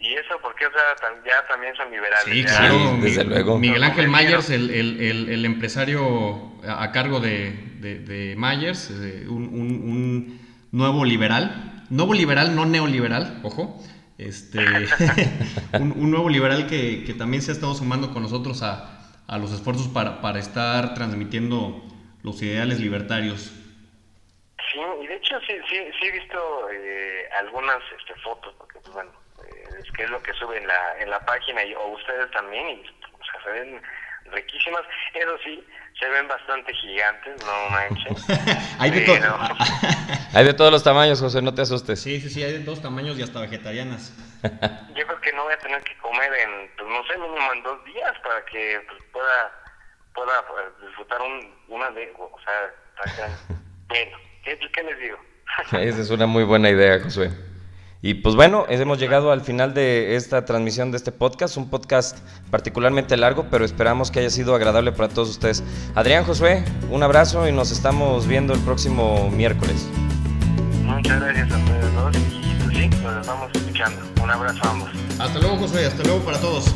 Y 0.00 0.14
eso 0.14 0.38
porque 0.40 0.66
o 0.66 0.70
sea, 0.70 0.82
ya 1.26 1.46
también 1.48 1.74
son 1.74 1.90
liberales. 1.90 2.24
Sí, 2.24 2.44
claro, 2.44 2.98
desde 3.00 3.24
luego. 3.24 3.58
Miguel 3.58 3.82
Ángel 3.82 4.08
Myers, 4.08 4.50
el, 4.50 4.70
el, 4.70 5.28
el, 5.28 5.44
empresario 5.44 6.52
a 6.64 6.92
cargo 6.92 7.18
de, 7.18 7.50
de, 7.80 8.34
Myers, 8.36 8.90
eh, 8.90 9.26
un, 9.28 9.44
un, 9.48 10.40
nuevo 10.70 11.04
liberal. 11.04 11.84
Nuevo 11.90 12.14
liberal, 12.14 12.54
no 12.54 12.64
neoliberal, 12.64 13.40
ojo. 13.42 13.82
Este, 14.18 14.58
un, 15.80 16.10
nuevo 16.10 16.28
liberal 16.28 16.66
que, 16.68 17.04
que, 17.04 17.14
también 17.14 17.42
se 17.42 17.50
ha 17.50 17.54
estado 17.54 17.74
sumando 17.74 18.12
con 18.12 18.22
nosotros 18.22 18.62
a, 18.62 18.98
a 19.26 19.38
los 19.38 19.52
esfuerzos 19.52 19.88
para, 19.88 20.20
para 20.20 20.38
estar 20.38 20.94
transmitiendo 20.94 21.82
los 22.22 22.42
ideales 22.42 22.80
libertarios. 22.80 23.52
Sí, 24.72 24.80
y 25.02 25.06
de 25.06 25.16
hecho 25.16 25.38
sí, 25.46 25.54
sí, 25.68 25.76
sí 25.98 26.06
he 26.06 26.12
visto 26.12 26.70
eh, 26.70 27.28
algunas 27.38 27.78
este, 27.98 28.14
fotos, 28.20 28.54
porque 28.58 28.78
pues 28.80 28.92
bueno, 28.92 29.10
que 29.98 30.04
es 30.04 30.10
lo 30.10 30.22
que 30.22 30.32
sube 30.34 30.56
en 30.56 30.66
la, 30.66 30.96
en 31.00 31.10
la 31.10 31.18
página, 31.26 31.64
y, 31.64 31.74
o 31.74 31.88
ustedes 31.88 32.30
también, 32.30 32.68
y 32.68 32.84
se 33.42 33.50
ven 33.50 33.82
riquísimas. 34.30 34.82
Eso 35.12 35.36
sí, 35.42 35.66
se 35.98 36.08
ven 36.08 36.28
bastante 36.28 36.72
gigantes, 36.72 37.44
no 37.44 37.70
manches. 37.70 38.24
hay, 38.78 38.92
de 38.92 39.04
hay 40.34 40.44
de 40.44 40.54
todos 40.54 40.70
los 40.70 40.84
tamaños, 40.84 41.20
José, 41.20 41.42
no 41.42 41.52
te 41.52 41.62
asustes. 41.62 42.00
Sí, 42.00 42.20
sí, 42.20 42.30
sí, 42.30 42.44
hay 42.44 42.52
de 42.52 42.60
todos 42.60 42.80
tamaños 42.80 43.18
y 43.18 43.22
hasta 43.22 43.40
vegetarianas. 43.40 44.14
Yo 44.94 45.04
creo 45.04 45.20
que 45.20 45.32
no 45.32 45.42
voy 45.42 45.54
a 45.54 45.58
tener 45.58 45.82
que 45.82 45.96
comer 45.98 46.32
en, 46.32 46.70
pues 46.76 46.88
no 46.88 47.04
sé, 47.08 47.18
mínimo 47.18 47.52
en 47.52 47.62
dos 47.64 47.84
días 47.84 48.12
para 48.22 48.44
que 48.44 48.80
pues, 48.88 49.02
pueda 49.12 49.52
pueda 50.14 50.46
pues, 50.46 50.88
disfrutar 50.88 51.20
un, 51.22 51.54
una 51.66 51.90
de, 51.90 52.12
o 52.16 52.38
sea, 52.44 53.28
bueno, 53.88 54.16
¿qué, 54.44 54.58
¿qué 54.72 54.82
les 54.84 54.98
digo? 55.00 55.18
Esa 55.72 56.02
es 56.02 56.10
una 56.10 56.26
muy 56.26 56.44
buena 56.44 56.70
idea, 56.70 57.00
Josué. 57.00 57.30
Y 58.00 58.14
pues 58.14 58.36
bueno, 58.36 58.64
hemos 58.68 58.98
llegado 59.00 59.32
al 59.32 59.40
final 59.40 59.74
de 59.74 60.14
esta 60.14 60.44
transmisión 60.44 60.92
de 60.92 60.98
este 60.98 61.10
podcast, 61.10 61.56
un 61.56 61.68
podcast 61.68 62.18
particularmente 62.48 63.16
largo, 63.16 63.46
pero 63.50 63.64
esperamos 63.64 64.12
que 64.12 64.20
haya 64.20 64.30
sido 64.30 64.54
agradable 64.54 64.92
para 64.92 65.08
todos 65.08 65.30
ustedes. 65.30 65.64
Adrián, 65.96 66.24
Josué, 66.24 66.64
un 66.90 67.02
abrazo 67.02 67.48
y 67.48 67.52
nos 67.52 67.72
estamos 67.72 68.28
viendo 68.28 68.54
el 68.54 68.60
próximo 68.60 69.30
miércoles. 69.30 69.88
Muchas 70.84 71.20
gracias 71.20 71.50
a 71.50 71.58
ustedes 71.58 71.94
dos 71.94 72.16
y 72.16 72.64
pues 72.64 72.76
sí, 72.76 72.88
nos 73.02 73.20
estamos 73.20 73.50
escuchando. 73.52 74.00
Un 74.22 74.30
abrazo 74.30 74.60
a 74.62 74.70
ambos. 74.70 74.90
Hasta 75.18 75.38
luego, 75.40 75.56
Josué, 75.56 75.86
hasta 75.86 76.04
luego 76.04 76.20
para 76.20 76.38
todos. 76.38 76.72